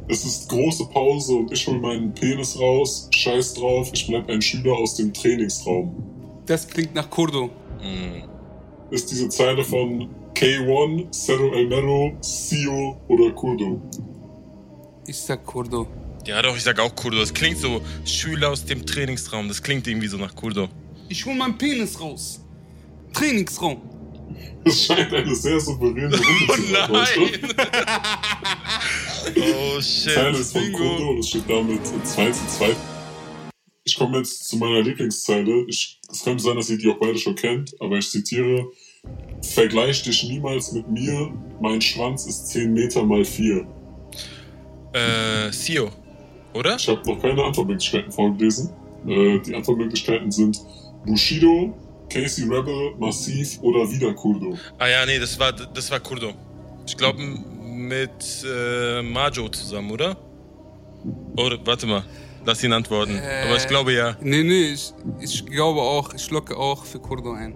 Es 0.08 0.25
ist 0.25 0.50
große 0.50 0.88
Pause 0.88 1.34
und 1.34 1.51
ich 1.51 1.68
hole 1.68 1.77
meinen 1.77 2.15
Penis 2.15 2.60
raus. 2.60 3.08
Scheiß 3.13 3.54
drauf, 3.54 3.92
ich 3.94 4.08
bleib 4.08 4.27
ein 4.27 4.42
Schüler 4.42 4.74
aus 4.74 4.96
dem 4.96 5.13
Trainingsraum. 5.13 5.96
Das 6.48 6.68
klingt 6.68 6.96
nach 6.96 7.08
Kurdo. 7.08 7.51
Mhm. 7.84 8.24
Ist 8.89 9.12
diese 9.12 9.30
Zeile 9.30 9.63
von 9.63 10.10
K1, 10.34 11.13
Cerro 11.13 11.54
El 11.54 11.68
Mero, 11.68 12.18
Sio 12.22 13.00
oder 13.08 13.32
Kurdo? 13.34 13.80
Ich 15.06 15.18
sag 15.18 15.46
Kurdo. 15.46 15.88
Ja, 16.25 16.42
doch, 16.42 16.58
ich 16.58 16.63
sag 16.63 16.80
auch 16.80 16.96
Kurdo. 16.96 17.20
Das 17.20 17.32
klingt 17.32 17.60
so 17.60 17.82
Schüler 18.04 18.50
aus 18.50 18.65
dem 18.65 18.84
Trainingsraum. 18.84 19.48
Das 19.48 19.62
klingt 19.62 19.86
irgendwie 19.86 20.08
so 20.08 20.18
nach 20.18 20.36
Kurdo. 20.36 20.70
Ich 21.08 21.24
hol 21.24 21.36
meinen 21.36 21.56
Penis 21.56 22.01
raus. 22.01 22.42
Trainingsraum. 23.13 23.80
Das 24.63 24.83
scheint 24.85 25.13
eine 25.13 25.35
sehr 25.35 25.59
souveräne 25.59 26.15
Runde 26.15 26.47
Oh 26.49 26.55
zu 26.55 26.61
sein. 26.63 26.89
heute. 26.89 27.55
nein! 27.55 27.65
oh 29.37 29.81
shit. 29.81 30.13
Teil 30.15 30.33
ist 30.35 30.51
von. 30.51 30.71
Kurdo 30.73 31.09
und 31.09 31.19
es 31.19 31.29
steht 31.29 31.43
damit 31.49 31.81
2 31.85 32.31
zu 32.31 32.47
2. 32.47 32.75
Ich 33.83 33.95
komme 33.97 34.17
jetzt 34.17 34.47
zu 34.47 34.57
meiner 34.57 34.81
Lieblingszeile. 34.81 35.65
Ich, 35.67 35.99
es 36.11 36.23
könnte 36.23 36.43
sein, 36.43 36.55
dass 36.55 36.69
ihr 36.69 36.77
die 36.77 36.89
auch 36.89 36.97
beide 36.99 37.17
schon 37.19 37.35
kennt, 37.35 37.75
aber 37.79 37.97
ich 37.97 38.09
zitiere: 38.09 38.65
Vergleich 39.53 40.01
dich 40.01 40.23
niemals 40.23 40.71
mit 40.71 40.89
mir, 40.89 41.31
mein 41.61 41.79
Schwanz 41.81 42.25
ist 42.25 42.47
10 42.49 42.73
Meter 42.73 43.03
mal 43.03 43.23
4. 43.23 43.67
Äh, 44.93 45.51
Sio. 45.51 45.89
Oder? 46.53 46.77
Ich 46.77 46.87
habe 46.87 47.01
noch 47.05 47.21
keine 47.21 47.43
Antwortmöglichkeiten 47.43 48.11
vorgelesen. 48.11 48.71
Äh, 49.07 49.39
die 49.39 49.53
Antwortmöglichkeiten 49.53 50.31
sind 50.31 50.59
Bushido, 51.05 51.77
Casey 52.09 52.45
Rebel, 52.45 52.95
Massiv 52.97 53.59
oder 53.62 53.89
wieder 53.91 54.13
Kurdo. 54.13 54.57
Ah 54.77 54.88
ja, 54.88 55.05
nee, 55.05 55.19
das 55.19 55.38
war, 55.39 55.51
das 55.51 55.89
war 55.91 56.00
Kurdo. 56.00 56.33
Ich 56.88 56.95
glaube 56.95 57.21
mit 57.21 58.45
äh, 58.45 59.01
Majo 59.01 59.50
zusammen, 59.50 59.91
oder? 59.91 60.17
Oder, 61.38 61.57
warte 61.65 61.85
mal. 61.85 62.03
Lass 62.45 62.63
ihn 62.63 62.74
antworten. 62.74 63.17
Äh. 63.17 63.45
Aber 63.47 63.57
ich 63.57 63.67
glaube 63.67 63.93
ja. 63.93 64.15
Nee, 64.21 64.43
nee, 64.43 64.74
ich, 64.74 64.93
ich 65.19 65.45
glaube 65.45 65.81
auch, 65.81 66.13
ich 66.13 66.29
locke 66.29 66.55
auch 66.55 66.85
für 66.85 67.00
Kurdo 67.00 67.33
ein. 67.33 67.55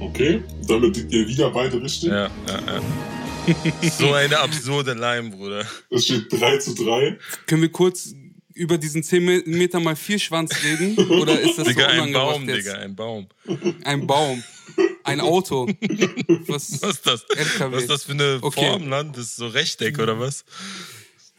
Okay, 0.00 0.42
damit 0.66 0.96
liegt 0.96 1.12
ihr 1.12 1.28
wieder 1.28 1.50
beide 1.50 1.80
richtig. 1.82 2.08
Ja, 2.08 2.30
ja, 2.48 2.60
ja. 2.66 2.80
so 3.98 4.12
eine 4.12 4.38
absurde 4.38 4.94
Line, 4.94 5.30
Bruder. 5.30 5.64
Es 5.90 6.04
steht 6.04 6.32
3 6.32 6.58
zu 6.58 6.74
3. 6.74 7.18
Können 7.46 7.62
wir 7.62 7.72
kurz 7.72 8.14
über 8.60 8.76
diesen 8.78 9.02
10 9.02 9.24
Me- 9.24 9.42
Meter 9.46 9.80
mal 9.80 9.96
4 9.96 10.18
Schwanz 10.18 10.52
reden? 10.62 10.96
Oder 11.10 11.40
ist 11.40 11.56
das 11.58 11.66
Digga, 11.66 11.94
so 11.96 12.02
ein 12.02 12.12
Baum, 12.12 12.48
jetzt? 12.48 12.58
Digga, 12.66 12.74
ein 12.74 12.94
Baum. 12.94 13.26
Ein 13.84 14.06
Baum. 14.06 14.42
Ein 15.02 15.20
Auto. 15.20 15.66
Was? 16.46 16.80
Was 16.82 16.94
ist 16.96 17.06
das? 17.06 17.24
LKW. 17.36 17.74
Was 17.74 17.82
ist 17.82 17.90
das 17.90 18.04
für 18.04 18.12
eine 18.12 18.38
Okay. 18.42 18.68
Form, 18.68 18.88
Land? 18.88 19.16
Das 19.16 19.24
ist 19.24 19.36
so 19.36 19.48
Rechteck, 19.48 19.98
oder 19.98 20.18
was? 20.20 20.44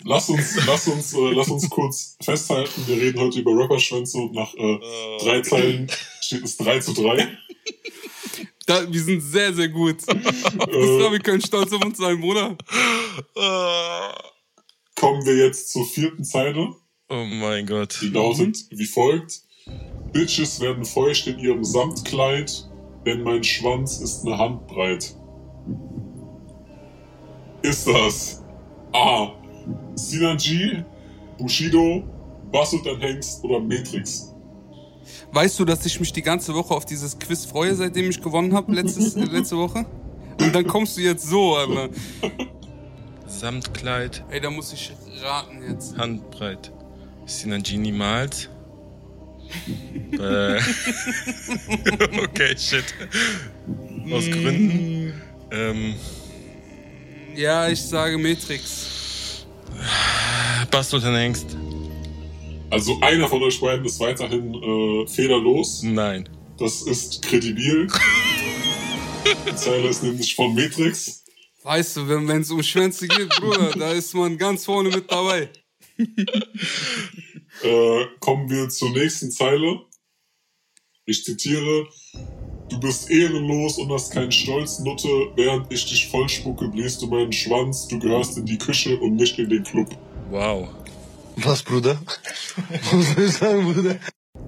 Lass 0.04 0.30
uns, 0.30 0.56
lass 0.66 0.88
uns, 0.88 1.14
äh, 1.14 1.32
lass 1.32 1.48
uns 1.50 1.70
kurz 1.70 2.18
festhalten. 2.24 2.84
Wir 2.88 2.98
reden 2.98 3.20
heute 3.20 3.40
über 3.40 3.52
Rapperschwänze 3.56 4.18
und 4.18 4.34
nach 4.34 4.52
äh, 4.56 4.80
drei 5.24 5.42
Zeilen 5.42 5.92
steht 6.22 6.44
es 6.44 6.58
3 6.58 6.80
zu 6.80 6.94
3. 6.94 7.38
Da, 8.66 8.92
wir 8.92 9.02
sind 9.04 9.22
sehr, 9.22 9.54
sehr 9.54 9.70
gut. 9.70 9.98
Äh, 10.08 10.16
wir 11.12 11.20
können 11.20 11.42
stolz 11.42 11.72
auf 11.72 11.86
uns 11.86 12.00
sein, 12.00 12.20
Bruder. 12.20 12.58
kommen 14.96 15.26
wir 15.26 15.36
jetzt 15.38 15.70
zur 15.72 15.86
vierten 15.86 16.24
Zeile. 16.24 16.76
Oh 17.12 17.26
mein 17.26 17.66
Gott. 17.66 18.00
Die 18.02 18.08
lautet 18.08 18.66
wie 18.70 18.86
folgt. 18.86 19.42
Bitches 20.14 20.62
werden 20.62 20.86
feucht 20.86 21.28
in 21.28 21.40
ihrem 21.40 21.64
Samtkleid, 21.66 22.70
denn 23.06 23.24
mein 23.24 23.44
Schwanz 23.44 24.00
ist 24.00 24.26
eine 24.26 24.38
Handbreit. 24.38 25.14
Ist 27.64 27.86
das 27.86 28.42
A. 28.94 29.34
Synergy, 29.96 30.86
Bushido, 31.38 32.04
Bassut 32.50 32.86
Hengst 33.02 33.44
oder 33.44 33.60
Matrix? 33.60 34.34
Weißt 35.34 35.60
du, 35.60 35.66
dass 35.66 35.86
ich 35.86 36.00
mich 36.00 36.14
die 36.14 36.22
ganze 36.22 36.54
Woche 36.54 36.74
auf 36.74 36.86
dieses 36.86 37.20
Quiz 37.20 37.44
freue, 37.44 37.76
seitdem 37.76 38.10
ich 38.10 38.22
gewonnen 38.22 38.54
habe, 38.54 38.74
letztes, 38.74 39.18
äh, 39.18 39.26
letzte 39.26 39.58
Woche? 39.58 39.86
Und 40.40 40.56
dann 40.56 40.66
kommst 40.66 40.96
du 40.96 41.02
jetzt 41.02 41.28
so, 41.28 41.56
Alter. 41.56 41.90
Samtkleid, 43.28 44.24
Ey, 44.30 44.40
da 44.40 44.50
muss 44.50 44.72
ich 44.72 44.94
raten 45.22 45.62
jetzt. 45.68 45.98
Handbreit. 45.98 46.72
Synergy 47.32 47.78
niemals. 47.78 48.50
äh, 50.14 50.58
okay, 52.24 52.56
shit. 52.58 52.86
Aus 54.12 54.26
Gründen. 54.26 55.14
Ähm, 55.52 55.96
Ja, 57.36 57.68
ich 57.70 57.82
sage 57.82 58.18
Matrix. 58.18 59.46
Bastard 60.70 61.04
Hengst. 61.04 61.58
Also 62.70 62.98
einer 63.02 63.28
von 63.28 63.44
euch 63.44 63.60
beiden 63.60 63.86
ist 63.86 64.00
weiterhin 64.00 64.54
äh, 64.54 65.08
fehlerlos. 65.08 65.84
Nein. 65.84 66.30
Das 66.58 66.82
ist 66.84 67.22
kredibil. 67.22 67.88
Die 69.48 69.56
Zeile 69.56 69.88
ist 69.90 70.04
nämlich 70.04 70.36
von 70.36 70.56
Matrix. 70.56 71.24
Weißt 71.64 71.98
du, 71.98 72.08
wenn 72.08 72.30
es 72.42 72.50
um 72.50 72.64
Schwänze 72.64 73.08
geht, 73.08 73.30
Bruder, 73.40 73.72
da 73.78 73.92
ist 73.92 74.14
man 74.16 74.38
ganz 74.38 74.66
vorne 74.66 74.90
mit 74.90 75.12
dabei. 75.12 75.50
Äh, 77.64 78.06
kommen 78.20 78.50
wir 78.50 78.70
zur 78.70 78.92
nächsten 78.92 79.30
Zeile. 79.30 79.82
Ich 81.06 81.24
zitiere: 81.24 81.86
Du 82.70 82.80
bist 82.80 83.12
ehrenlos 83.12 83.78
und 83.78 83.92
hast 83.92 84.14
keinen 84.14 84.32
Stolz, 84.32 84.80
Nutte. 84.80 85.10
Während 85.36 85.72
ich 85.72 85.86
dich 85.86 86.08
vollspucke, 86.08 86.70
bläst 86.70 87.02
du 87.02 87.08
meinen 87.08 87.34
Schwanz. 87.34 87.88
Du 87.88 88.00
gehörst 88.00 88.38
in 88.38 88.46
die 88.46 88.58
Küche 88.58 88.98
und 88.98 89.16
nicht 89.16 89.38
in 89.38 89.50
den 89.50 89.64
Club. 89.64 89.90
Wow. 90.30 90.70
Was, 91.36 91.62
Bruder? 91.62 92.02
Was 92.92 93.14
soll 93.14 93.26
ich 93.26 93.34
sagen, 93.34 93.74
Bruder? 93.74 94.00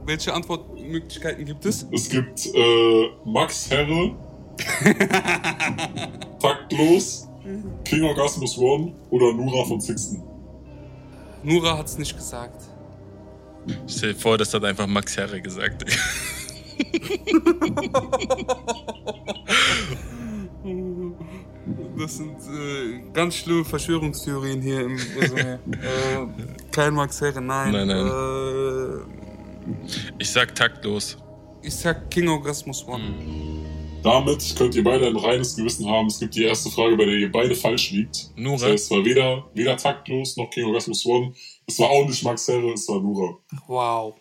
Welche 0.06 0.34
Antwortmöglichkeiten 0.34 1.46
gibt 1.46 1.66
es? 1.66 1.86
Es 1.92 2.10
gibt 2.10 2.46
äh, 2.54 3.10
Max 3.26 3.70
Herre, 3.70 4.16
Taktlos, 6.40 7.28
King 7.84 8.04
Orgasmus 8.04 8.58
One 8.58 8.94
oder 9.10 9.34
Nura 9.34 9.66
von 9.66 9.80
Sixten. 9.80 10.33
Nura 11.44 11.78
hat's 11.78 11.98
nicht 11.98 12.16
gesagt. 12.16 12.62
Stell 13.88 14.14
dir 14.14 14.20
vor, 14.20 14.38
das 14.38 14.54
hat 14.54 14.64
einfach 14.66 14.88
Max 14.88 15.16
Herre 15.18 15.42
gesagt. 15.42 15.86
Das 21.98 22.18
sind 22.18 22.36
äh, 22.50 23.02
ganz 23.14 23.36
schlimme 23.36 23.64
Verschwörungstheorien 23.64 24.62
hier 24.62 24.82
im 24.82 24.96
äh, 25.20 25.58
kein 26.72 26.94
Max 26.94 27.22
Herre, 27.22 27.42
nein. 27.42 27.72
Nein, 27.72 27.88
nein. 27.88 28.08
Äh, 28.08 29.00
Ich 30.20 30.30
sag 30.32 30.54
taktlos. 30.56 31.18
ich 31.62 31.76
sag 31.76 32.10
King 32.12 32.28
Orgasmus 32.30 32.86
One. 32.88 33.14
Damit 34.04 34.56
könnt 34.58 34.76
ihr 34.76 34.84
beide 34.84 35.08
ein 35.08 35.16
reines 35.16 35.56
Gewissen 35.56 35.90
haben. 35.90 36.08
Es 36.08 36.20
gibt 36.20 36.36
die 36.36 36.44
erste 36.44 36.70
Frage, 36.70 36.98
bei 36.98 37.06
der 37.06 37.14
ihr 37.14 37.32
beide 37.32 37.56
falsch 37.56 37.92
liegt. 37.92 38.16
Das 38.16 38.32
Nura. 38.36 38.66
heißt, 38.66 38.84
es 38.84 38.92
war 38.92 39.06
weder, 39.06 39.50
weder 39.54 39.78
taktlos 39.78 40.36
noch 40.36 40.50
King 40.50 40.66
Orgasmus 40.66 41.06
One. 41.06 41.34
Es 41.66 41.80
war 41.80 41.90
auch 41.90 42.06
nicht 42.06 42.22
Max 42.22 42.46
Herre, 42.50 42.74
es 42.74 42.88
war 42.90 43.00
Nura. 43.00 43.38
Wow. 43.66 44.16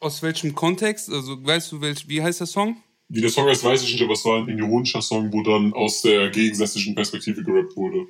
Aus 0.00 0.22
welchem 0.22 0.54
Kontext? 0.54 1.10
Also 1.10 1.36
weißt 1.44 1.72
du, 1.72 1.80
welch, 1.82 2.08
wie 2.08 2.22
heißt 2.22 2.40
der 2.40 2.46
Song? 2.46 2.78
Wie 3.08 3.20
der 3.20 3.28
Song 3.28 3.46
heißt, 3.46 3.62
weiß 3.62 3.82
ich 3.82 3.92
nicht, 3.92 4.02
aber 4.02 4.14
es 4.14 4.24
war 4.24 4.38
ein 4.38 4.58
ironischer 4.58 5.02
Song, 5.02 5.30
wo 5.30 5.42
dann 5.42 5.74
aus 5.74 6.00
der 6.00 6.30
gegensätzlichen 6.30 6.94
Perspektive 6.94 7.42
gerappt 7.42 7.76
wurde. 7.76 8.06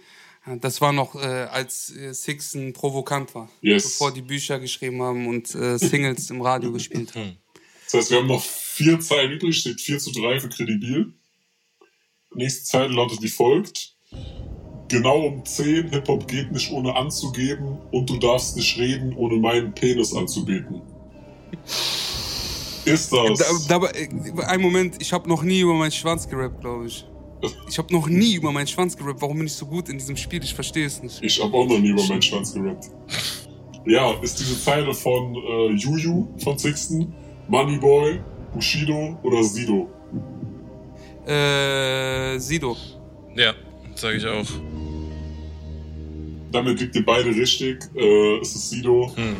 Das 0.60 0.80
war 0.80 0.92
noch, 0.92 1.16
äh, 1.16 1.48
als 1.50 1.94
äh, 1.96 2.14
Sixten 2.14 2.72
provokant 2.72 3.34
war. 3.34 3.50
Yes. 3.60 3.82
Bevor 3.82 4.12
die 4.12 4.22
Bücher 4.22 4.60
geschrieben 4.60 5.02
haben 5.02 5.26
und 5.26 5.52
äh, 5.56 5.78
Singles 5.78 6.30
im 6.30 6.40
Radio 6.40 6.70
gespielt 6.70 7.12
haben. 7.16 7.38
Das 7.86 7.94
heißt, 7.94 8.10
wir 8.10 8.18
haben 8.18 8.26
noch 8.26 8.42
vier 8.42 9.00
Zeilen 9.00 9.32
übrig, 9.32 9.58
steht 9.58 9.80
4 9.80 9.98
zu 9.98 10.12
3 10.12 10.40
für 10.40 10.48
Kredibil. 10.48 11.12
Nächste 12.34 12.64
Zeile 12.64 12.92
lautet 12.92 13.22
wie 13.22 13.28
folgt. 13.28 13.96
Genau 14.88 15.26
um 15.26 15.44
10, 15.44 15.90
Hip-Hop 15.90 16.28
geht 16.28 16.52
nicht 16.52 16.70
ohne 16.70 16.94
anzugeben 16.94 17.78
und 17.90 18.08
du 18.08 18.18
darfst 18.18 18.56
nicht 18.56 18.76
reden, 18.78 19.14
ohne 19.16 19.36
meinen 19.36 19.74
Penis 19.74 20.14
anzubeten. 20.14 20.82
Ist 22.84 23.12
das? 23.12 23.38
Da, 23.38 23.44
dabei, 23.68 23.90
äh, 23.90 24.08
ein 24.46 24.60
Moment, 24.60 24.96
ich 25.00 25.12
habe 25.12 25.28
noch 25.28 25.42
nie 25.42 25.60
über 25.60 25.74
meinen 25.74 25.90
Schwanz 25.90 26.28
gerappt, 26.28 26.60
glaube 26.60 26.86
ich. 26.86 27.04
Ich 27.68 27.78
habe 27.78 27.92
noch 27.92 28.08
nie 28.08 28.34
über 28.34 28.50
meinen 28.50 28.66
Schwanz 28.66 28.96
gerappt. 28.96 29.20
Warum 29.20 29.36
bin 29.36 29.46
ich 29.46 29.52
so 29.52 29.66
gut 29.66 29.88
in 29.88 29.98
diesem 29.98 30.16
Spiel? 30.16 30.42
Ich 30.42 30.54
verstehe 30.54 30.86
es 30.86 31.02
nicht. 31.02 31.22
Ich 31.22 31.42
habe 31.42 31.54
auch 31.54 31.66
noch 31.66 31.78
nie 31.78 31.90
über 31.90 32.04
meinen 32.04 32.22
Schwanz 32.22 32.54
gerappt. 32.54 32.86
Ja, 33.84 34.12
ist 34.22 34.40
diese 34.40 34.60
Zeile 34.60 34.94
von 34.94 35.36
äh, 35.36 35.72
Juju 35.72 36.28
von 36.38 36.58
Sixten, 36.58 37.14
Moneyboy, 37.48 38.20
Bushido 38.52 39.18
oder 39.22 39.42
Sido? 39.44 39.88
Äh, 41.26 42.38
Sido. 42.38 42.76
Ja, 43.36 43.54
sag 43.94 44.14
ich 44.16 44.26
auch. 44.26 44.46
Damit 46.52 46.80
liegt 46.80 46.96
ihr 46.96 47.04
beide 47.04 47.30
richtig. 47.30 47.78
Äh, 47.94 48.38
es 48.38 48.54
ist 48.54 48.70
Sido. 48.70 49.12
Hm. 49.14 49.36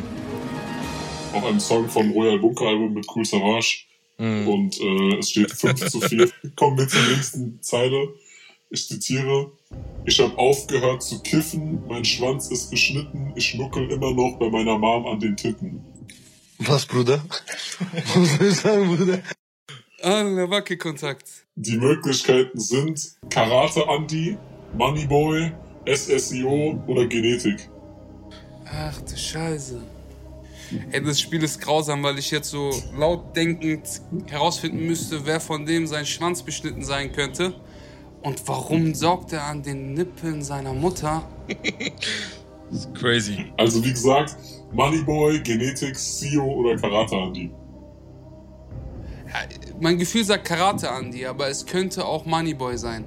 Auf 1.33 1.45
einem 1.45 1.59
Song 1.59 1.89
von 1.89 2.11
Royal 2.11 2.39
Bunker 2.39 2.67
Album 2.67 2.93
mit 2.93 3.05
Cool 3.13 3.25
Savage. 3.25 3.85
Hm. 4.17 4.47
Und 4.47 4.79
äh, 4.79 5.17
es 5.17 5.31
steht 5.31 5.51
5 5.51 5.87
zu 5.87 6.01
4. 6.01 6.29
Kommen 6.55 6.77
wir 6.77 6.87
zur 6.87 7.01
nächsten 7.01 7.61
Zeile. 7.61 8.09
Ich 8.69 8.87
zitiere. 8.87 9.51
Ich 10.05 10.19
habe 10.19 10.37
aufgehört 10.37 11.03
zu 11.03 11.21
kiffen, 11.21 11.83
mein 11.87 12.03
Schwanz 12.03 12.49
ist 12.49 12.69
beschnitten, 12.69 13.33
ich 13.35 13.47
schnuckel 13.47 13.89
immer 13.91 14.13
noch 14.13 14.37
bei 14.39 14.49
meiner 14.49 14.77
Mom 14.77 15.05
an 15.05 15.19
den 15.19 15.35
Titten. 15.35 15.81
Was, 16.59 16.85
Bruder? 16.85 17.23
Was 18.15 18.37
soll 18.37 18.47
ich 18.47 18.55
sagen, 18.55 18.95
Bruder? 18.95 19.21
Ah, 20.01 20.23
der 20.23 20.49
Wackelkontakt. 20.49 21.27
Die 21.55 21.77
Möglichkeiten 21.77 22.59
sind 22.59 23.15
Karate 23.29 23.83
Andy, 23.87 24.37
Moneyboy, 24.73 25.51
SSIO 25.85 26.83
oder 26.87 27.05
Genetik. 27.05 27.69
Ach 28.65 28.99
du 29.01 29.15
Scheiße. 29.15 29.81
Ey, 30.91 31.01
das 31.01 31.21
Spiel 31.21 31.43
ist 31.43 31.61
grausam, 31.61 32.03
weil 32.03 32.17
ich 32.19 32.29
jetzt 32.31 32.49
so 32.49 32.71
laut 32.97 33.35
denkend 33.35 34.01
herausfinden 34.27 34.85
müsste, 34.85 35.25
wer 35.25 35.39
von 35.39 35.65
dem 35.65 35.87
sein 35.87 36.05
Schwanz 36.05 36.43
beschnitten 36.43 36.83
sein 36.83 37.11
könnte. 37.11 37.53
Und 38.21 38.45
warum 38.47 38.93
saugt 38.93 39.31
er 39.31 39.45
an 39.45 39.63
den 39.63 39.93
Nippeln 39.93 40.43
seiner 40.43 40.73
Mutter? 40.73 41.27
Crazy. 42.93 43.45
Also 43.55 43.83
wie 43.85 43.91
gesagt, 43.91 44.35
Moneyboy, 44.71 45.39
Genetics, 45.39 46.19
CEO 46.19 46.43
oder 46.43 46.75
Karate 46.77 47.15
Andy. 47.15 47.51
Ja, 49.27 49.39
mein 49.79 49.97
Gefühl 49.97 50.23
sagt 50.23 50.45
Karate 50.45 50.87
Andy, 50.87 51.25
aber 51.25 51.47
es 51.47 51.65
könnte 51.65 52.05
auch 52.05 52.25
Moneyboy 52.25 52.77
sein. 52.77 53.05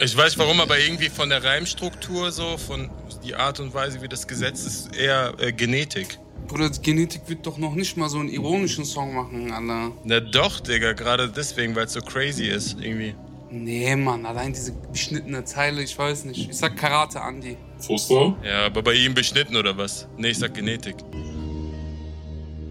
Ich 0.00 0.16
weiß 0.16 0.38
warum, 0.38 0.60
aber 0.60 0.78
irgendwie 0.78 1.10
von 1.10 1.28
der 1.28 1.44
Reimstruktur 1.44 2.32
so, 2.32 2.56
von 2.56 2.90
die 3.22 3.34
Art 3.34 3.60
und 3.60 3.72
Weise, 3.72 4.02
wie 4.02 4.08
das 4.08 4.26
Gesetz 4.26 4.64
ist, 4.64 4.96
eher 4.96 5.34
äh, 5.38 5.52
Genetik. 5.52 6.18
Bruder, 6.48 6.70
Genetik 6.70 7.22
wird 7.26 7.46
doch 7.46 7.56
noch 7.56 7.74
nicht 7.74 7.96
mal 7.96 8.08
so 8.08 8.18
einen 8.18 8.28
ironischen 8.28 8.84
Song 8.84 9.14
machen, 9.14 9.52
Alter. 9.52 9.92
Na 10.04 10.20
doch, 10.20 10.60
Digga, 10.60 10.92
gerade 10.92 11.28
deswegen, 11.28 11.76
weil 11.76 11.86
es 11.86 11.92
so 11.92 12.00
crazy 12.00 12.46
ist, 12.46 12.78
irgendwie. 12.80 13.14
Nee, 13.50 13.94
Mann, 13.96 14.26
allein 14.26 14.52
diese 14.52 14.72
beschnittene 14.72 15.44
Zeile, 15.44 15.82
ich 15.82 15.96
weiß 15.96 16.24
nicht. 16.24 16.50
Ich 16.50 16.56
sag 16.56 16.76
Karate 16.76 17.20
Andy. 17.20 17.56
Fuster, 17.82 18.36
Ja, 18.44 18.66
aber 18.66 18.82
bei 18.82 18.94
ihm 18.94 19.14
beschnitten 19.14 19.56
oder 19.56 19.76
was? 19.76 20.08
Nee, 20.16 20.30
ich 20.30 20.38
sag 20.38 20.54
Genetik. 20.54 20.96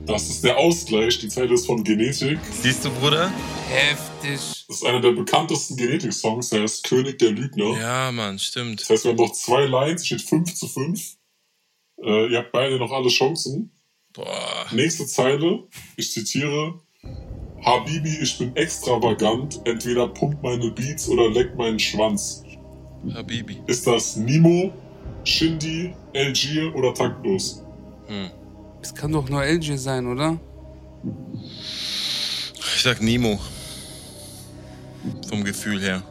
das 0.05 0.29
ist 0.29 0.43
der 0.43 0.57
Ausgleich. 0.57 1.19
Die 1.19 1.27
Zeile 1.29 1.53
ist 1.53 1.65
von 1.65 1.83
Genetik. 1.83 2.39
Siehst 2.61 2.83
du, 2.85 2.89
Bruder? 2.91 3.31
Heftig. 3.69 4.39
Das 4.67 4.77
ist 4.77 4.85
einer 4.85 5.01
der 5.01 5.11
bekanntesten 5.11 5.75
Genetik-Songs. 5.77 6.49
Der 6.49 6.63
ist 6.63 6.83
König 6.83 7.19
der 7.19 7.31
Lügner. 7.31 7.77
Ja, 7.79 8.11
Mann, 8.11 8.39
stimmt. 8.39 8.81
Das 8.81 8.89
heißt, 8.89 9.03
wir 9.05 9.11
haben 9.11 9.17
noch 9.17 9.33
zwei 9.33 9.65
Lines. 9.65 10.01
Es 10.01 10.07
steht 10.07 10.21
5 10.21 10.53
zu 10.53 10.67
5. 10.67 11.17
Äh, 12.03 12.27
ihr 12.31 12.37
habt 12.39 12.51
beide 12.51 12.77
noch 12.77 12.91
alle 12.91 13.09
Chancen. 13.09 13.71
Boah. 14.13 14.65
Nächste 14.71 15.05
Zeile. 15.05 15.63
Ich 15.97 16.11
zitiere. 16.11 16.79
Habibi, 17.63 18.17
ich 18.21 18.37
bin 18.37 18.55
extravagant. 18.55 19.61
Entweder 19.65 20.07
pump 20.07 20.41
meine 20.41 20.71
Beats 20.71 21.07
oder 21.07 21.29
leck 21.29 21.55
meinen 21.55 21.79
Schwanz. 21.79 22.43
Habibi. 23.13 23.57
Ist 23.67 23.85
das 23.87 24.15
Nimo, 24.15 24.73
Shindy, 25.23 25.93
Algier 26.15 26.73
oder 26.75 26.93
taktlos? 26.93 27.63
Hm. 28.07 28.29
Es 28.81 28.93
kann 28.93 29.11
doch 29.11 29.29
nur 29.29 29.43
LG 29.43 29.77
sein, 29.77 30.07
oder? 30.07 30.39
Ich 32.57 32.81
sag 32.81 33.01
Nemo. 33.01 33.39
Vom 35.29 35.43
Gefühl 35.43 35.81
her. 35.81 36.03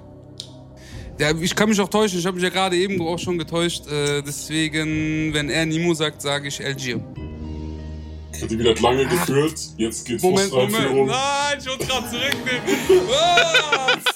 Ja, 1.18 1.32
ich 1.38 1.54
kann 1.54 1.68
mich 1.68 1.80
auch 1.80 1.88
täuschen. 1.88 2.18
Ich 2.18 2.26
habe 2.26 2.36
mich 2.36 2.44
ja 2.44 2.50
gerade 2.50 2.76
eben 2.76 3.00
auch 3.02 3.18
schon 3.18 3.36
getäuscht. 3.36 3.86
Äh, 3.86 4.22
deswegen, 4.22 5.34
wenn 5.34 5.50
er 5.50 5.66
Nimo 5.66 5.92
sagt, 5.92 6.22
sage 6.22 6.48
ich 6.48 6.60
LG. 6.60 6.98
Kredibil 8.32 8.70
hat 8.70 8.80
lange 8.80 9.06
geführt. 9.06 9.60
Jetzt 9.76 10.06
geht's 10.06 10.22
Moment, 10.22 10.50
Moment. 10.50 11.06
Nein, 11.06 11.58
ich 11.58 11.66
wollte 11.66 11.86
gerade 11.86 12.08
zurücknehmen. 12.08 13.08
Was? 13.08 14.04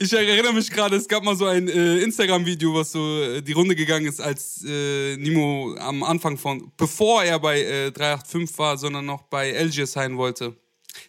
Ich 0.00 0.12
erinnere 0.12 0.52
mich 0.52 0.70
gerade, 0.70 0.96
es 0.96 1.08
gab 1.08 1.22
mal 1.22 1.36
so 1.36 1.46
ein 1.46 1.68
äh, 1.68 1.98
Instagram-Video, 1.98 2.74
was 2.74 2.92
so 2.92 3.22
äh, 3.22 3.42
die 3.42 3.52
Runde 3.52 3.74
gegangen 3.74 4.06
ist, 4.06 4.20
als 4.20 4.64
äh, 4.66 5.16
Nimo 5.16 5.74
am 5.78 6.02
Anfang 6.02 6.36
von, 6.36 6.72
bevor 6.76 7.22
er 7.22 7.38
bei 7.38 7.60
äh, 7.60 7.90
385 7.92 8.58
war, 8.58 8.76
sondern 8.76 9.06
noch 9.06 9.22
bei 9.24 9.50
LG 9.50 9.86
sein 9.86 10.16
wollte. 10.16 10.56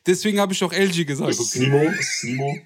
Deswegen 0.05 0.39
habe 0.39 0.53
ich 0.53 0.63
auch 0.63 0.71
LG 0.71 1.05
gesagt. 1.05 1.29
Das 1.29 1.39
ist 1.39 1.55
Nimo. 1.55 1.83
Das 1.83 1.99
ist 1.99 2.23
Nimo. 2.23 2.57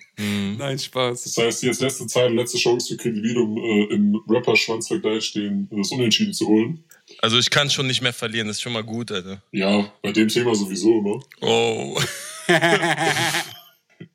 Nein, 0.58 0.78
Spaß. 0.78 1.24
Das 1.24 1.38
heißt, 1.38 1.64
jetzt 1.64 1.82
letzte 1.82 2.08
Zeile, 2.08 2.36
letzte 2.36 2.58
Chance 2.58 2.94
für 2.94 2.98
Kredibil, 2.98 3.38
um 3.38 3.58
äh, 3.58 3.94
im 3.94 4.22
Rapper-Schwanzvergleich 4.28 5.34
den, 5.34 5.70
das 5.72 5.92
Unentschieden 5.92 6.34
zu 6.34 6.48
holen. 6.48 6.84
Also 7.20 7.38
ich 7.38 7.50
kann 7.50 7.70
schon 7.70 7.88
nicht 7.88 8.02
mehr 8.02 8.14
verlieren, 8.14 8.48
das 8.48 8.58
ist 8.58 8.62
schon 8.62 8.74
mal 8.74 8.84
gut, 8.84 9.12
Alter. 9.12 9.42
Ja, 9.52 9.92
bei 10.02 10.12
dem 10.12 10.28
Thema 10.28 10.56
sowieso 10.56 11.00
immer. 11.00 11.20
Oh. 11.42 12.00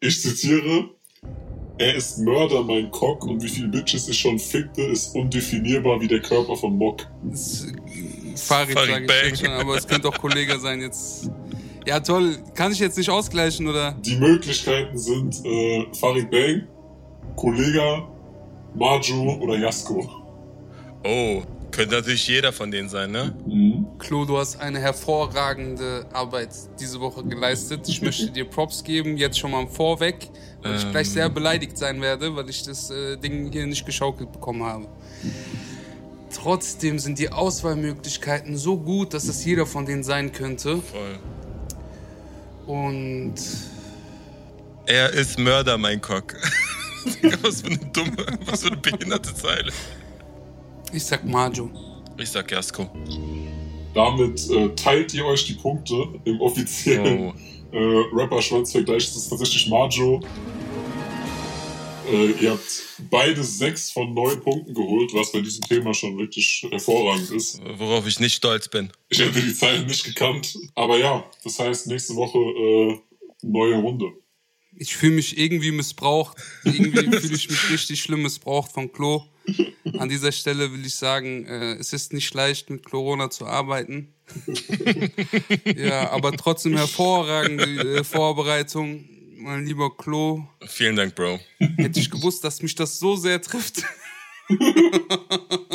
Ich 0.01 0.21
zitiere. 0.21 0.91
Er 1.79 1.95
ist 1.95 2.19
Mörder, 2.19 2.63
mein 2.65 2.91
Cock, 2.91 3.25
und 3.25 3.41
wie 3.43 3.49
viele 3.49 3.69
Bitches 3.69 4.09
ich 4.09 4.19
schon 4.19 4.39
fickte, 4.39 4.83
ist 4.83 5.15
undefinierbar 5.15 6.01
wie 6.01 6.09
der 6.09 6.21
Körper 6.21 6.57
von 6.57 6.77
Mock. 6.77 7.03
Äh, 7.03 8.37
Farid, 8.37 8.77
Farid 8.77 9.09
sage 9.09 9.31
ich 9.33 9.39
schon, 9.39 9.51
aber 9.51 9.77
es 9.77 9.87
könnte 9.87 10.09
auch 10.09 10.19
Kollege 10.19 10.59
sein 10.59 10.81
jetzt. 10.81 11.31
Ja, 11.87 12.01
toll. 12.01 12.37
Kann 12.55 12.73
ich 12.73 12.81
jetzt 12.81 12.99
nicht 12.99 13.09
ausgleichen, 13.09 13.67
oder? 13.69 13.93
Die 13.93 14.17
Möglichkeiten 14.17 14.99
sind 14.99 15.45
äh, 15.45 15.87
Farid 15.99 16.31
Bang, 16.31 16.67
Kollega, 17.37 18.09
Majo 18.75 19.39
oder 19.41 19.57
Jasko. 19.57 20.09
Oh. 21.05 21.43
Könnte 21.79 21.95
natürlich 21.95 22.27
jeder 22.27 22.53
von 22.53 22.71
denen 22.71 22.89
sein, 22.89 23.11
ne? 23.13 23.35
Mhm. 23.47 23.87
Klo, 23.99 24.25
du 24.25 24.37
hast 24.37 24.61
eine 24.61 24.81
hervorragende 24.81 26.07
Arbeit 26.13 26.51
diese 26.81 27.01
Woche 27.01 27.23
geleistet. 27.25 27.89
Ich 27.89 28.03
möchte 28.03 28.31
dir 28.33 28.45
Props 28.45 28.83
geben, 28.83 29.17
jetzt 29.17 29.39
schon 29.39 29.53
mal 29.53 29.67
vorweg, 29.69 30.29
weil 30.63 30.77
ich 30.77 30.85
Ähm. 30.85 30.91
gleich 30.91 31.09
sehr 31.11 31.29
beleidigt 31.29 31.79
sein 31.79 32.01
werde, 32.01 32.35
weil 32.35 32.51
ich 32.51 32.65
das 32.65 32.91
äh, 32.91 33.17
Ding 33.17 33.53
hier 33.53 33.67
nicht 33.67 33.87
geschaukelt 33.87 34.33
bekommen 34.33 34.65
habe. 34.65 34.89
Trotzdem 36.35 36.99
sind 36.99 37.19
die 37.19 37.31
Auswahlmöglichkeiten 37.31 38.57
so 38.57 38.77
gut, 38.77 39.15
dass 39.15 39.25
es 39.29 39.45
jeder 39.45 39.65
von 39.65 39.87
denen 39.87 40.03
sein 40.05 40.33
könnte. 40.33 40.83
Voll. 40.83 41.19
Und 42.67 43.35
Er 44.87 45.11
ist 45.13 45.39
Mörder, 45.39 45.79
mein 45.79 46.01
Cock. 46.01 46.35
Was 47.43 47.63
für 47.63 47.69
eine 47.69 47.79
dumme, 47.79 48.27
was 48.45 48.63
für 48.63 48.69
eine 48.69 48.77
behinderte 48.77 49.33
Zeile. 49.35 49.73
Ich 50.93 51.05
sag 51.05 51.25
Majo. 51.25 51.71
Ich 52.19 52.31
sag 52.31 52.51
Jasko. 52.51 52.89
Damit 53.95 54.49
äh, 54.51 54.69
teilt 54.75 55.15
ihr 55.15 55.25
euch 55.25 55.45
die 55.47 55.55
Punkte 55.55 55.95
im 56.25 56.41
offiziellen 56.41 57.33
Oh. 57.73 57.77
äh, 57.77 58.05
Rapper-Schwanzvergleich. 58.13 59.07
Das 59.07 59.17
ist 59.17 59.29
tatsächlich 59.29 59.69
Majo. 59.69 60.21
Äh, 62.11 62.31
ihr 62.43 62.53
habt 62.53 62.83
beide 63.11 63.43
sechs 63.45 63.91
von 63.91 64.15
neun 64.15 64.41
Punkten 64.41 64.73
geholt, 64.75 65.13
was 65.15 65.31
bei 65.33 65.41
diesem 65.41 65.63
Thema 65.65 65.93
schon 65.93 66.17
wirklich 66.19 66.67
hervorragend 66.71 67.31
ist. 67.31 67.61
Worauf 67.77 68.07
ich 68.07 68.19
nicht 68.19 68.35
stolz 68.35 68.69
bin. 68.69 68.91
Ich 69.11 69.19
hätte 69.19 69.41
die 69.41 69.53
Zeilen 69.55 69.87
nicht 69.87 70.05
gekannt. 70.05 70.57
Aber 70.75 70.99
ja, 70.99 71.25
das 71.45 71.59
heißt, 71.59 71.87
nächste 71.89 72.15
Woche 72.17 72.39
äh, 72.39 72.99
neue 73.43 73.77
Runde. 73.77 74.07
Ich 74.79 74.97
fühle 74.97 75.17
mich 75.17 75.37
irgendwie 75.37 75.73
missbraucht. 75.73 76.37
Irgendwie 76.65 76.91
fühle 77.21 77.35
ich 77.35 77.51
mich 77.51 77.71
richtig 77.71 78.01
schlimm 78.01 78.23
missbraucht 78.23 78.73
von 78.73 78.93
Klo. 78.93 79.25
An 79.99 80.09
dieser 80.09 80.31
Stelle 80.31 80.73
will 80.73 80.85
ich 80.87 80.95
sagen, 80.95 81.47
äh, 81.47 81.75
es 81.75 81.93
ist 81.93 82.13
nicht 82.13 82.33
leicht, 82.35 82.71
mit 82.71 82.85
Corona 82.85 83.31
zu 83.31 83.47
arbeiten. 83.47 84.15
ja, 85.77 86.11
aber 86.11 86.33
trotzdem 86.33 86.77
hervorragende 86.77 87.99
äh, 87.99 88.05
Vorbereitung. 88.05 89.09
Mein 89.39 89.65
lieber 89.65 89.97
Klo, 89.97 90.47
Vielen 90.67 90.97
Dank, 90.97 91.15
Bro. 91.15 91.41
hätte 91.77 92.01
ich 92.01 92.11
gewusst, 92.11 92.43
dass 92.43 92.61
mich 92.61 92.75
das 92.75 92.99
so 92.99 93.17
sehr 93.17 93.41
trifft. 93.41 93.85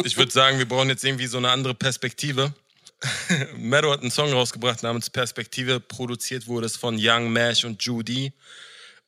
Ich 0.03 0.17
würde 0.17 0.31
sagen, 0.31 0.57
wir 0.57 0.67
brauchen 0.67 0.89
jetzt 0.89 1.03
irgendwie 1.03 1.27
so 1.27 1.37
eine 1.37 1.49
andere 1.49 1.73
Perspektive. 1.73 2.53
Meadow 3.57 3.91
hat 3.91 4.01
einen 4.01 4.11
Song 4.11 4.31
rausgebracht 4.31 4.83
namens 4.83 5.09
Perspektive. 5.09 5.79
Produziert 5.79 6.47
wurde 6.47 6.65
es 6.65 6.75
von 6.75 6.97
Young 6.99 7.31
Mash 7.31 7.65
und 7.65 7.81
Judy. 7.83 8.33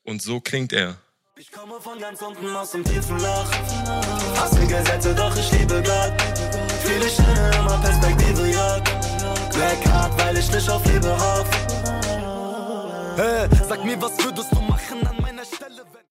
Und 0.06 0.22
so 0.22 0.38
klingt 0.40 0.72
er. 0.72 0.98
Ich 1.36 1.50
komme 1.50 1.80
von 1.80 1.98
ganz 1.98 2.22
unten 2.22 2.46
aus 2.54 2.70
dem 2.70 2.84
tiefen 2.84 3.18
Loch. 3.18 3.50
Hasse 4.36 4.60
Gesetze, 4.60 5.12
doch 5.14 5.36
ich 5.36 5.50
liebe 5.50 5.82
Gott. 5.82 6.12
Viele 6.84 7.10
Sterne 7.10 7.56
immer 7.58 7.78
Perspektive, 7.82 8.50
ja. 8.52 8.78
Black 9.52 9.84
Heart, 9.84 10.16
weil 10.18 10.38
ich 10.38 10.50
nicht 10.52 10.70
auf 10.70 10.84
Liebe 10.86 11.10
hoffe. 11.10 11.50
Hey, 13.16 13.48
sag 13.68 13.84
mir, 13.84 14.00
was 14.00 14.24
würdest 14.24 14.52
du 14.52 14.60
machen 14.60 15.04
an 15.06 15.20
meiner 15.20 15.44
Stelle, 15.44 15.84
wenn. 15.92 16.04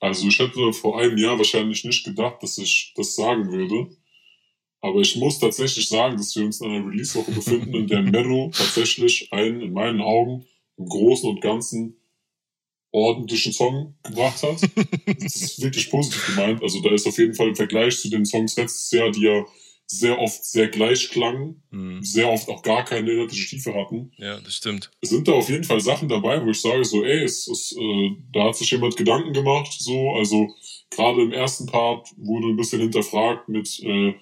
Also 0.00 0.28
ich 0.28 0.38
hätte 0.38 0.72
vor 0.74 1.00
einem 1.00 1.16
Jahr 1.16 1.38
wahrscheinlich 1.38 1.82
nicht 1.84 2.04
gedacht, 2.04 2.42
dass 2.42 2.58
ich 2.58 2.92
das 2.94 3.14
sagen 3.14 3.50
würde. 3.50 3.96
Aber 4.82 5.00
ich 5.00 5.16
muss 5.16 5.38
tatsächlich 5.38 5.88
sagen, 5.88 6.18
dass 6.18 6.36
wir 6.36 6.44
uns 6.44 6.60
in 6.60 6.70
einer 6.70 6.86
Release-Woche 6.86 7.32
befinden, 7.32 7.74
in 7.74 7.86
der 7.86 8.02
Mero 8.02 8.50
tatsächlich 8.54 9.32
einen, 9.32 9.62
in 9.62 9.72
meinen 9.72 10.02
Augen, 10.02 10.44
im 10.76 10.86
Großen 10.86 11.28
und 11.28 11.40
Ganzen 11.40 11.99
ordentlichen 12.92 13.52
Song 13.52 13.94
gebracht 14.02 14.42
hat. 14.42 14.60
Das 15.22 15.36
ist 15.36 15.62
wirklich 15.62 15.90
positiv 15.90 16.26
gemeint. 16.26 16.62
Also 16.62 16.80
da 16.82 16.90
ist 16.90 17.06
auf 17.06 17.18
jeden 17.18 17.34
Fall 17.34 17.48
im 17.48 17.56
Vergleich 17.56 17.98
zu 17.98 18.10
den 18.10 18.24
Songs 18.26 18.56
letztes 18.56 18.90
Jahr, 18.90 19.10
die 19.10 19.22
ja 19.22 19.44
sehr 19.86 20.18
oft 20.20 20.44
sehr 20.44 20.68
gleich 20.68 21.08
klangen, 21.10 21.62
Hm. 21.70 22.00
sehr 22.02 22.28
oft 22.30 22.48
auch 22.48 22.62
gar 22.62 22.84
keine 22.84 23.10
inhaltliche 23.10 23.48
Tiefe 23.48 23.74
hatten, 23.74 24.12
Ja, 24.18 24.38
das 24.40 24.54
stimmt. 24.56 24.90
sind 25.02 25.26
da 25.26 25.32
auf 25.32 25.48
jeden 25.48 25.64
Fall 25.64 25.80
Sachen 25.80 26.08
dabei, 26.08 26.44
wo 26.44 26.50
ich 26.50 26.60
sage 26.60 26.84
so, 26.84 27.04
ey, 27.04 27.24
es 27.24 27.48
ist, 27.48 27.76
äh, 27.76 28.10
da 28.32 28.44
hat 28.44 28.56
sich 28.56 28.70
jemand 28.70 28.96
Gedanken 28.96 29.32
gemacht, 29.32 29.72
so, 29.78 30.10
also 30.12 30.48
gerade 30.90 31.22
im 31.22 31.32
ersten 31.32 31.66
Part 31.66 32.08
wurde 32.16 32.46
ein 32.48 32.56
bisschen 32.56 32.80
hinterfragt 32.80 33.48
mit, 33.48 33.80
äh, 33.82 34.14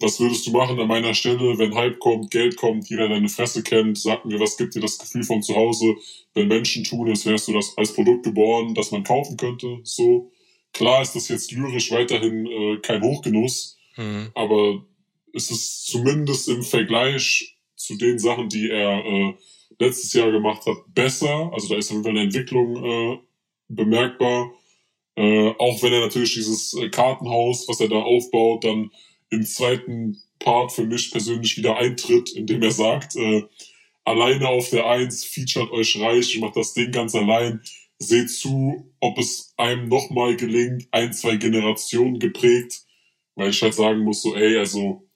was 0.00 0.20
würdest 0.20 0.46
du 0.46 0.50
machen 0.50 0.78
an 0.78 0.88
meiner 0.88 1.14
Stelle, 1.14 1.58
wenn 1.58 1.74
Hype 1.74 1.98
kommt, 1.98 2.30
Geld 2.30 2.56
kommt, 2.56 2.88
jeder 2.90 3.08
deine 3.08 3.28
Fresse 3.28 3.62
kennt, 3.62 3.98
sag 3.98 4.24
mir, 4.24 4.40
was 4.40 4.56
gibt 4.56 4.74
dir 4.74 4.80
das 4.80 4.98
Gefühl 4.98 5.22
von 5.24 5.42
zu 5.42 5.54
Hause, 5.54 5.94
wenn 6.34 6.48
Menschen 6.48 6.84
tun, 6.84 7.08
als 7.08 7.24
wärst 7.26 7.48
du 7.48 7.52
das 7.52 7.76
als 7.76 7.92
Produkt 7.94 8.24
geboren, 8.24 8.74
das 8.74 8.90
man 8.90 9.04
kaufen 9.04 9.36
könnte, 9.36 9.78
so. 9.82 10.30
Klar 10.72 11.02
ist 11.02 11.14
das 11.14 11.28
jetzt 11.28 11.52
lyrisch 11.52 11.92
weiterhin 11.92 12.46
äh, 12.46 12.78
kein 12.78 13.02
Hochgenuss, 13.02 13.78
Hm. 13.94 14.32
aber 14.34 14.84
ist 15.32 15.50
es 15.52 15.84
zumindest 15.84 16.48
im 16.48 16.62
Vergleich 16.62 17.56
zu 17.76 17.96
den 17.96 18.18
Sachen, 18.18 18.48
die 18.48 18.70
er 18.70 19.04
äh, 19.04 19.34
letztes 19.78 20.12
Jahr 20.12 20.30
gemacht 20.30 20.66
hat, 20.66 20.78
besser. 20.94 21.50
Also 21.52 21.68
da 21.68 21.76
ist 21.76 21.90
auf 21.90 21.92
jeden 21.92 22.04
Fall 22.04 22.12
eine 22.12 22.22
Entwicklung 22.22 22.84
äh, 22.84 23.18
bemerkbar. 23.68 24.52
Äh, 25.16 25.50
auch 25.58 25.82
wenn 25.82 25.92
er 25.92 26.00
natürlich 26.00 26.34
dieses 26.34 26.74
äh, 26.74 26.88
Kartenhaus, 26.88 27.68
was 27.68 27.80
er 27.80 27.88
da 27.88 28.02
aufbaut, 28.02 28.64
dann 28.64 28.90
im 29.34 29.44
zweiten 29.44 30.22
Part 30.38 30.72
für 30.72 30.84
mich 30.84 31.10
persönlich 31.10 31.56
wieder 31.56 31.76
eintritt, 31.76 32.32
indem 32.32 32.62
er 32.62 32.70
sagt, 32.70 33.16
äh, 33.16 33.44
alleine 34.04 34.48
auf 34.48 34.70
der 34.70 34.86
Eins, 34.86 35.24
featuret 35.24 35.70
euch 35.70 35.98
reich, 35.98 36.34
ich 36.34 36.40
mach 36.40 36.52
das 36.52 36.74
Ding 36.74 36.92
ganz 36.92 37.14
allein, 37.14 37.62
seht 37.98 38.30
zu, 38.30 38.92
ob 39.00 39.18
es 39.18 39.54
einem 39.56 39.88
nochmal 39.88 40.36
gelingt, 40.36 40.88
ein, 40.90 41.12
zwei 41.12 41.36
Generationen 41.36 42.18
geprägt, 42.18 42.82
weil 43.34 43.50
ich 43.50 43.62
halt 43.62 43.74
sagen 43.74 44.00
muss, 44.00 44.22
so, 44.22 44.34
ey, 44.34 44.58
also 44.58 45.08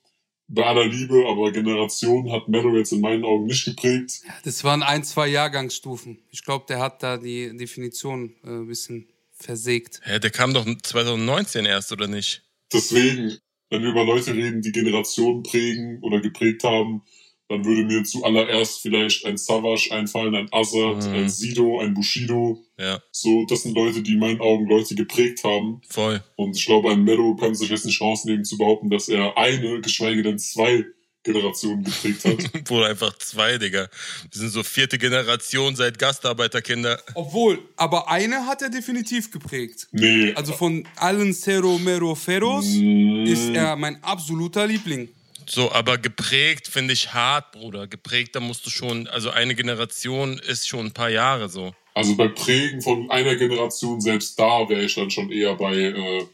bei 0.47 0.65
aller 0.65 0.87
Liebe, 0.87 1.25
aber 1.27 1.51
Generation 1.51 2.31
hat 2.31 2.47
Mello 2.47 2.75
jetzt 2.75 2.91
in 2.91 3.01
meinen 3.01 3.23
Augen 3.23 3.45
nicht 3.45 3.65
geprägt. 3.65 4.21
Das 4.43 4.63
waren 4.63 4.81
ein, 4.81 5.03
zwei 5.03 5.27
Jahrgangsstufen. 5.27 6.19
Ich 6.31 6.43
glaube, 6.43 6.65
der 6.67 6.79
hat 6.79 7.03
da 7.03 7.17
die 7.17 7.55
Definition 7.55 8.35
äh, 8.43 8.49
ein 8.49 8.67
bisschen 8.67 9.07
versägt. 9.31 10.01
Hä, 10.03 10.19
der 10.19 10.31
kam 10.31 10.53
doch 10.53 10.65
2019 10.65 11.65
erst, 11.65 11.91
oder 11.91 12.07
nicht? 12.07 12.43
Deswegen, 12.73 13.37
wenn 13.69 13.81
wir 13.83 13.89
über 13.91 14.03
Leute 14.05 14.33
reden, 14.33 14.61
die 14.61 14.71
Generationen 14.71 15.43
prägen 15.43 15.99
oder 16.01 16.19
geprägt 16.19 16.63
haben, 16.63 17.01
dann 17.47 17.65
würde 17.65 17.83
mir 17.83 18.03
zuallererst 18.03 18.81
vielleicht 18.81 19.25
ein 19.25 19.37
Savage 19.37 19.89
einfallen, 19.91 20.35
ein 20.35 20.47
Azad, 20.51 21.07
Mhm. 21.07 21.13
ein 21.15 21.29
Sido, 21.29 21.79
ein 21.79 21.95
Bushido. 21.95 22.63
Ja, 22.77 23.01
So, 23.11 23.45
das 23.47 23.63
sind 23.63 23.75
Leute, 23.75 24.03
die 24.03 24.13
in 24.13 24.19
meinen 24.19 24.39
Augen 24.39 24.67
Leute 24.69 24.93
geprägt 24.93 25.43
haben. 25.43 25.81
voll. 25.89 26.23
Und 26.35 26.55
ich 26.55 26.65
glaube, 26.65 26.91
ein 26.91 27.03
Mello 27.03 27.35
kann 27.35 27.55
sich 27.55 27.69
jetzt 27.69 27.85
nicht 27.85 28.01
rausnehmen 28.01 28.45
zu 28.45 28.57
behaupten, 28.57 28.89
dass 28.91 29.09
er 29.09 29.35
eine, 29.37 29.81
geschweige 29.81 30.21
denn 30.21 30.37
zwei 30.37 30.85
Generationen 31.23 31.83
geprägt 31.83 32.25
hat. 32.25 32.63
Bruder, 32.63 32.87
einfach 32.87 33.17
zwei, 33.17 33.57
Digga. 33.57 33.89
Wir 34.31 34.41
sind 34.41 34.49
so 34.49 34.63
vierte 34.63 34.97
Generation 34.97 35.75
seit 35.75 35.99
Gastarbeiterkinder. 35.99 37.01
Obwohl, 37.13 37.59
aber 37.75 38.09
eine 38.09 38.45
hat 38.45 38.61
er 38.61 38.69
definitiv 38.69 39.31
geprägt. 39.31 39.87
Nee. 39.91 40.33
Also 40.33 40.53
von 40.53 40.87
allen 40.95 41.33
Cero 41.33 41.77
Mero 41.77 42.15
Feros 42.15 42.65
Mm, 42.65 43.25
ist 43.25 43.49
er 43.49 43.75
mein 43.75 44.03
absoluter 44.03 44.67
Liebling. 44.67 45.09
So, 45.47 45.71
aber 45.71 45.97
geprägt 45.97 46.67
finde 46.67 46.93
ich 46.93 47.13
hart, 47.13 47.51
Bruder. 47.51 47.87
Geprägt, 47.87 48.35
da 48.35 48.39
musst 48.39 48.65
du 48.65 48.69
schon, 48.69 49.07
also 49.07 49.31
eine 49.31 49.55
Generation 49.55 50.37
ist 50.37 50.67
schon 50.67 50.87
ein 50.87 50.91
paar 50.91 51.09
Jahre 51.09 51.49
so. 51.49 51.73
Also 51.95 52.15
bei 52.15 52.27
Prägen 52.27 52.81
von 52.81 53.09
einer 53.09 53.35
Generation, 53.35 53.99
selbst 53.99 54.37
da 54.39 54.69
wäre 54.69 54.83
ich 54.83 54.95
dann 54.95 55.09
schon 55.09 55.31
eher 55.31 55.55
bei 55.55 55.75
äh, 55.75 56.25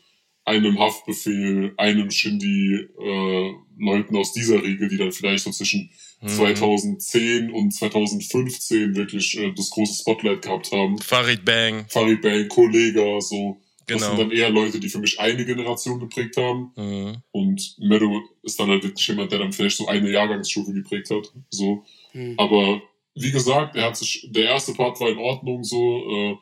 einem 0.44 0.78
Haftbefehl, 0.80 1.74
einem 1.78 2.12
Shindy, 2.12 2.88
äh, 3.00 3.54
Leuten 3.78 4.16
aus 4.16 4.34
dieser 4.34 4.62
Riege, 4.64 4.88
die 4.88 4.98
dann 4.98 5.12
vielleicht 5.12 5.44
so 5.44 5.52
zwischen 5.52 5.90
Mhm. 6.22 6.28
2010 6.30 7.52
und 7.52 7.72
2015 7.72 8.96
wirklich 8.96 9.38
äh, 9.38 9.52
das 9.54 9.70
große 9.70 9.94
Spotlight 10.02 10.42
gehabt 10.42 10.72
haben. 10.72 10.98
Farid 11.00 11.44
Bang. 11.46 11.86
Farid 11.90 12.22
Bang, 12.22 12.48
Kollega, 12.48 13.20
so. 13.22 13.58
Das 13.88 14.02
Genau. 14.02 14.16
sind 14.16 14.20
dann 14.20 14.32
eher 14.32 14.50
Leute, 14.50 14.80
die 14.80 14.90
für 14.90 14.98
mich 15.00 15.20
eine 15.20 15.46
Generation 15.46 16.00
geprägt 16.00 16.38
haben. 16.38 16.72
Mhm. 16.76 17.18
Und 17.32 17.76
Meadow 17.80 18.20
ist 18.42 18.60
dann 18.60 18.70
halt 18.70 18.84
wirklich 18.84 19.08
jemand, 19.08 19.32
der 19.32 19.40
dann 19.40 19.52
vielleicht 19.54 19.78
so 19.78 19.88
eine 19.88 20.10
Jahrgangsstufe 20.10 20.74
geprägt 20.74 21.10
hat. 21.12 21.32
So. 21.52 21.84
Hm. 22.14 22.34
Aber 22.38 22.82
wie 23.14 23.32
gesagt, 23.32 23.76
er 23.76 23.84
hat 23.88 23.98
sich, 23.98 24.28
der 24.32 24.46
erste 24.46 24.74
Part 24.74 25.00
war 25.00 25.10
in 25.10 25.20
Ordnung, 25.20 25.64
so, 25.64 25.78
äh, 26.10 26.36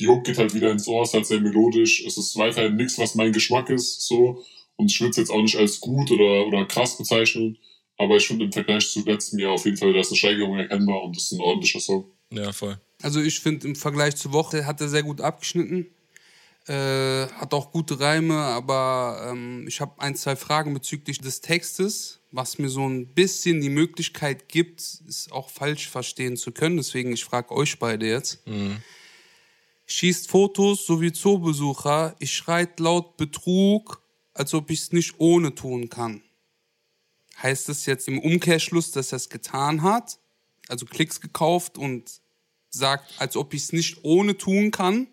die 0.00 0.08
Hook 0.08 0.24
geht 0.24 0.38
halt 0.38 0.54
wieder 0.54 0.70
ins 0.72 0.88
Ohr, 0.88 1.02
ist 1.02 1.14
halt 1.14 1.26
sehr 1.26 1.40
melodisch. 1.40 2.02
Es 2.04 2.16
ist 2.16 2.36
weiterhin 2.36 2.76
nichts, 2.76 2.98
was 2.98 3.14
mein 3.14 3.32
Geschmack 3.32 3.70
ist, 3.70 4.00
so. 4.06 4.42
Und 4.78 4.92
ich 4.92 5.00
würde 5.00 5.10
es 5.10 5.16
jetzt 5.16 5.30
auch 5.30 5.42
nicht 5.42 5.56
als 5.56 5.80
gut 5.80 6.10
oder, 6.10 6.46
oder 6.46 6.64
krass 6.64 6.96
bezeichnen. 6.96 7.58
Aber 7.98 8.16
ich 8.16 8.26
finde 8.28 8.44
im 8.44 8.52
Vergleich 8.52 8.88
zu 8.88 9.04
letztem 9.04 9.40
Jahr 9.40 9.52
auf 9.52 9.64
jeden 9.64 9.76
Fall, 9.76 9.92
da 9.92 10.00
ist 10.00 10.10
eine 10.10 10.16
Steigerung 10.16 10.56
erkennbar 10.56 11.02
und 11.02 11.16
das 11.16 11.24
ist 11.24 11.32
ein 11.32 11.40
ordentlicher 11.40 11.80
Song. 11.80 12.04
Ja, 12.30 12.52
voll. 12.52 12.80
Also 13.02 13.20
ich 13.20 13.40
finde 13.40 13.66
im 13.66 13.74
Vergleich 13.74 14.14
zur 14.16 14.32
Woche 14.32 14.66
hat 14.66 14.80
er 14.80 14.88
sehr 14.88 15.02
gut 15.02 15.20
abgeschnitten. 15.20 15.86
Äh, 16.68 17.26
hat 17.28 17.54
auch 17.54 17.72
gute 17.72 17.98
Reime, 17.98 18.36
aber 18.36 19.30
ähm, 19.30 19.66
ich 19.66 19.80
habe 19.80 20.00
ein, 20.00 20.14
zwei 20.14 20.36
Fragen 20.36 20.74
bezüglich 20.74 21.18
des 21.18 21.40
Textes, 21.40 22.20
was 22.30 22.58
mir 22.58 22.68
so 22.68 22.86
ein 22.86 23.08
bisschen 23.08 23.60
die 23.60 23.70
Möglichkeit 23.70 24.48
gibt, 24.48 24.80
es 24.80 25.28
auch 25.32 25.48
falsch 25.48 25.88
verstehen 25.88 26.36
zu 26.36 26.52
können. 26.52 26.76
Deswegen, 26.76 27.12
ich 27.12 27.24
frage 27.24 27.52
euch 27.52 27.78
beide 27.78 28.06
jetzt. 28.06 28.44
Schießt 29.86 30.28
Fotos 30.28 30.84
sowie 30.84 31.12
Zoobesucher, 31.12 32.14
ich 32.18 32.32
schreit 32.32 32.78
laut 32.78 33.16
Betrug, 33.16 34.02
als 34.38 34.54
ob 34.54 34.70
ich 34.70 34.80
es 34.80 34.92
nicht 34.92 35.14
ohne 35.18 35.54
tun 35.54 35.88
kann. 35.88 36.22
Heißt 37.42 37.68
es 37.68 37.86
jetzt 37.86 38.08
im 38.08 38.18
Umkehrschluss, 38.18 38.92
dass 38.92 39.12
er 39.12 39.16
es 39.16 39.28
getan 39.28 39.82
hat? 39.82 40.18
Also 40.68 40.86
Klicks 40.86 41.20
gekauft 41.20 41.76
und 41.76 42.20
sagt, 42.70 43.14
als 43.18 43.36
ob 43.36 43.52
ich 43.54 43.62
es 43.62 43.72
nicht 43.72 43.98
ohne 44.04 44.36
tun 44.36 44.70
kann? 44.70 45.08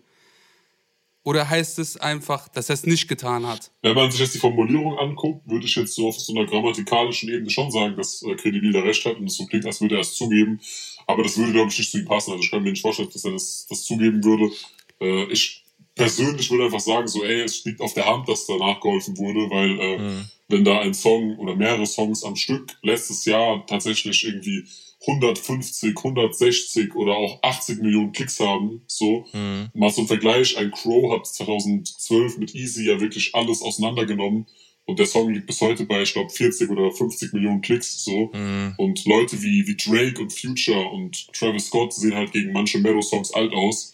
Oder 1.23 1.49
heißt 1.49 1.79
es 1.79 1.97
einfach, 1.97 2.47
dass 2.49 2.69
er 2.69 2.75
es 2.75 2.85
nicht 2.85 3.07
getan 3.07 3.47
hat? 3.47 3.71
Wenn 3.81 3.95
man 3.95 4.11
sich 4.11 4.19
jetzt 4.19 4.35
die 4.35 4.39
Formulierung 4.39 4.99
anguckt, 4.99 5.49
würde 5.49 5.65
ich 5.65 5.75
jetzt 5.75 5.95
so 5.95 6.07
auf 6.07 6.19
so 6.19 6.33
einer 6.35 6.45
grammatikalischen 6.45 7.29
Ebene 7.29 7.49
schon 7.49 7.71
sagen, 7.71 7.95
dass 7.95 8.21
äh, 8.21 8.35
Credibil 8.35 8.73
da 8.73 8.81
recht 8.81 9.03
hat 9.05 9.17
und 9.17 9.25
es 9.25 9.38
so 9.38 9.47
klingt, 9.47 9.65
als 9.65 9.81
würde 9.81 9.95
er 9.95 10.01
es 10.01 10.13
zugeben. 10.13 10.59
Aber 11.07 11.23
das 11.23 11.35
würde, 11.38 11.51
glaube 11.51 11.71
ich, 11.71 11.79
nicht 11.79 11.89
zu 11.89 11.97
ihm 11.97 12.05
passen. 12.05 12.31
Also 12.31 12.43
ich 12.43 12.51
kann 12.51 12.61
mir 12.61 12.69
nicht 12.69 12.81
vorstellen, 12.83 13.09
dass 13.11 13.25
er 13.25 13.31
das, 13.31 13.65
das 13.67 13.83
zugeben 13.85 14.23
würde. 14.23 14.53
Äh, 15.01 15.23
ich 15.31 15.64
persönlich 15.95 16.51
würde 16.51 16.65
einfach 16.65 16.79
sagen, 16.79 17.08
so, 17.08 17.23
ey, 17.23 17.41
es 17.41 17.63
liegt 17.65 17.81
auf 17.81 17.93
der 17.93 18.05
Hand, 18.05 18.27
dass 18.27 18.45
danach 18.45 18.79
geholfen 18.81 19.17
wurde, 19.17 19.49
weil 19.49 19.79
äh, 19.79 20.23
wenn 20.49 20.63
da 20.63 20.79
ein 20.79 20.93
Song 20.93 21.38
oder 21.38 21.55
mehrere 21.55 21.86
Songs 21.86 22.23
am 22.23 22.36
Stück 22.36 22.77
letztes 22.84 23.25
Jahr 23.25 23.65
tatsächlich 23.65 24.23
irgendwie 24.25 24.65
150, 25.08 25.95
160 25.97 26.95
oder 26.95 27.15
auch 27.15 27.41
80 27.43 27.81
Millionen 27.81 28.12
Klicks 28.12 28.39
haben, 28.39 28.81
so, 28.88 29.25
Mhm. 29.34 29.69
Mal 29.73 29.93
zum 29.93 30.08
Vergleich, 30.08 30.58
ein 30.58 30.71
Crow 30.71 31.12
hat 31.13 31.27
2012 31.27 32.38
mit 32.38 32.55
Easy 32.55 32.88
ja 32.88 32.99
wirklich 32.99 33.34
alles 33.34 33.62
auseinandergenommen 33.62 34.47
und 34.86 34.99
der 34.99 35.08
Song 35.08 35.34
liegt 35.34 35.47
bis 35.47 35.62
heute 35.62 35.86
bei, 35.86 36.03
ich 36.03 36.13
glaube, 36.13 36.29
40 36.29 36.69
oder 36.69 36.91
50 36.91 37.34
Millionen 37.34 37.62
Klicks 37.62 38.03
so. 38.03 38.31
Mhm. 38.34 38.73
Und 38.77 39.05
Leute 39.05 39.41
wie, 39.41 39.65
wie 39.67 39.75
Drake 39.75 40.21
und 40.21 40.31
Future 40.31 40.89
und 40.91 41.27
Travis 41.34 41.67
Scott 41.67 41.93
sehen 41.93 42.13
halt 42.13 42.31
gegen 42.31 42.51
manche 42.51 42.77
Meadow-Songs 42.77 43.34
alt 43.34 43.51
aus. 43.53 43.93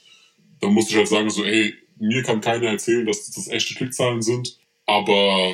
Da 0.59 0.67
muss 0.67 0.89
ich 0.89 0.97
halt 0.97 1.07
sagen, 1.07 1.29
so, 1.29 1.45
ey, 1.45 1.73
mir 2.01 2.23
kann 2.23 2.41
keiner 2.41 2.67
erzählen, 2.67 3.05
dass 3.05 3.29
das 3.31 3.47
echte 3.47 3.75
Klickzahlen 3.75 4.21
sind, 4.21 4.57
aber 4.85 5.53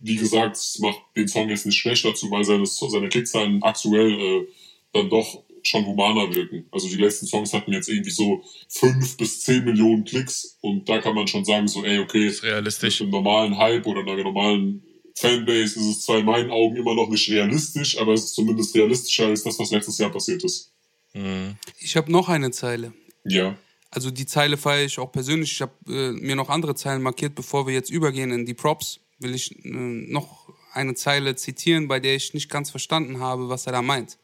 wie 0.00 0.16
gesagt, 0.16 0.56
es 0.56 0.78
macht 0.78 1.00
den 1.16 1.26
Song 1.26 1.48
jetzt 1.48 1.66
nicht 1.66 1.78
schlechter, 1.78 2.14
zumal 2.14 2.44
seine, 2.44 2.66
seine 2.66 3.08
Klickzahlen 3.08 3.62
aktuell 3.62 4.12
äh, 4.12 4.46
dann 4.92 5.10
doch 5.10 5.42
schon 5.62 5.84
humaner 5.86 6.32
wirken. 6.34 6.66
Also 6.70 6.88
die 6.88 6.96
letzten 6.96 7.26
Songs 7.26 7.52
hatten 7.52 7.72
jetzt 7.72 7.88
irgendwie 7.88 8.10
so 8.10 8.42
fünf 8.68 9.16
bis 9.16 9.40
zehn 9.40 9.64
Millionen 9.64 10.04
Klicks 10.04 10.58
und 10.60 10.88
da 10.88 10.98
kann 10.98 11.14
man 11.14 11.26
schon 11.26 11.44
sagen, 11.44 11.66
so, 11.66 11.84
ey, 11.84 11.98
okay, 11.98 12.28
Ist 12.28 12.44
realistisch. 12.44 13.00
mit 13.00 13.06
einem 13.06 13.24
normalen 13.24 13.58
Hype 13.58 13.86
oder 13.86 14.00
einer 14.00 14.22
normalen 14.22 14.82
Fanbase 15.16 15.80
ist 15.80 15.86
es 15.86 16.00
zwar 16.02 16.18
in 16.18 16.26
meinen 16.26 16.50
Augen 16.50 16.76
immer 16.76 16.94
noch 16.94 17.08
nicht 17.08 17.28
realistisch, 17.28 17.98
aber 17.98 18.12
es 18.14 18.24
ist 18.24 18.34
zumindest 18.34 18.74
realistischer 18.76 19.26
als 19.26 19.42
das, 19.42 19.58
was 19.58 19.72
letztes 19.72 19.98
Jahr 19.98 20.10
passiert 20.10 20.44
ist. 20.44 20.72
Mhm. 21.12 21.56
Ich 21.80 21.96
habe 21.96 22.12
noch 22.12 22.28
eine 22.28 22.52
Zeile. 22.52 22.92
Ja. 23.24 23.56
Also 23.90 24.10
die 24.10 24.26
Zeile 24.26 24.56
feiere 24.56 24.84
ich 24.84 24.98
auch 24.98 25.12
persönlich. 25.12 25.52
Ich 25.52 25.62
habe 25.62 25.72
äh, 25.86 26.12
mir 26.12 26.36
noch 26.36 26.50
andere 26.50 26.74
Zeilen 26.74 27.02
markiert, 27.02 27.34
bevor 27.34 27.66
wir 27.66 27.74
jetzt 27.74 27.90
übergehen 27.90 28.30
in 28.32 28.44
die 28.44 28.54
Props. 28.54 29.00
Will 29.18 29.34
ich 29.34 29.64
äh, 29.64 29.68
noch 29.68 30.48
eine 30.72 30.94
Zeile 30.94 31.36
zitieren, 31.36 31.88
bei 31.88 31.98
der 31.98 32.14
ich 32.14 32.34
nicht 32.34 32.50
ganz 32.50 32.70
verstanden 32.70 33.20
habe, 33.20 33.48
was 33.48 33.66
er 33.66 33.72
da 33.72 33.82
meint. 33.82 34.18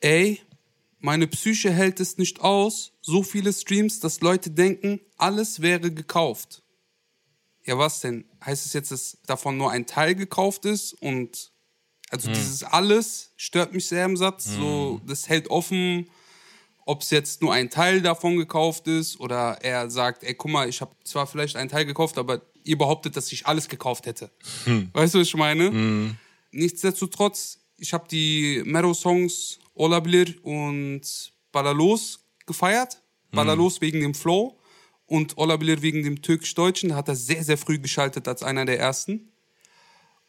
Ey, 0.00 0.40
meine 1.00 1.26
Psyche 1.26 1.70
hält 1.70 2.00
es 2.00 2.18
nicht 2.18 2.40
aus, 2.40 2.92
so 3.02 3.22
viele 3.22 3.52
Streams, 3.52 4.00
dass 4.00 4.20
Leute 4.20 4.50
denken, 4.50 5.00
alles 5.16 5.60
wäre 5.60 5.92
gekauft. 5.92 6.62
Ja, 7.64 7.78
was 7.78 8.00
denn? 8.00 8.24
Heißt 8.44 8.64
es 8.64 8.72
jetzt, 8.72 8.90
dass 8.90 9.18
davon 9.26 9.58
nur 9.58 9.70
ein 9.70 9.86
Teil 9.86 10.14
gekauft 10.14 10.64
ist 10.64 10.94
und 10.94 11.52
also 12.10 12.30
dieses 12.32 12.62
alles 12.64 13.32
stört 13.36 13.74
mich 13.74 13.86
sehr 13.86 14.06
im 14.06 14.16
Satz. 14.16 14.46
So, 14.46 15.00
das 15.06 15.28
hält 15.28 15.48
offen, 15.48 16.08
ob 16.88 17.02
es 17.02 17.10
jetzt 17.10 17.42
nur 17.42 17.52
ein 17.52 17.68
Teil 17.68 18.00
davon 18.00 18.38
gekauft 18.38 18.86
ist 18.88 19.20
oder 19.20 19.58
er 19.60 19.90
sagt, 19.90 20.24
ey, 20.24 20.32
guck 20.32 20.50
mal, 20.50 20.66
ich 20.70 20.80
habe 20.80 20.92
zwar 21.04 21.26
vielleicht 21.26 21.54
einen 21.54 21.68
Teil 21.68 21.84
gekauft, 21.84 22.16
aber 22.16 22.40
ihr 22.64 22.78
behauptet, 22.78 23.14
dass 23.14 23.30
ich 23.30 23.46
alles 23.46 23.68
gekauft 23.68 24.06
hätte. 24.06 24.30
Weißt 24.94 25.12
du, 25.12 25.18
was 25.18 25.28
ich 25.28 25.36
meine? 25.36 26.16
Nichtsdestotrotz, 26.50 27.58
ich 27.76 27.92
habe 27.92 28.08
die 28.10 28.62
Mero-Songs 28.64 29.58
Olabilir 29.74 30.34
und 30.42 31.02
Balalos 31.52 32.20
gefeiert. 32.46 33.02
Balalos 33.32 33.82
wegen 33.82 34.00
dem 34.00 34.14
Flow 34.14 34.58
und 35.04 35.36
Olabilir 35.36 35.82
wegen 35.82 36.02
dem 36.02 36.22
türkisch-deutschen. 36.22 36.88
Da 36.88 36.96
hat 36.96 37.08
er 37.08 37.16
sehr, 37.16 37.44
sehr 37.44 37.58
früh 37.58 37.78
geschaltet 37.78 38.26
als 38.26 38.42
einer 38.42 38.64
der 38.64 38.78
ersten. 38.78 39.30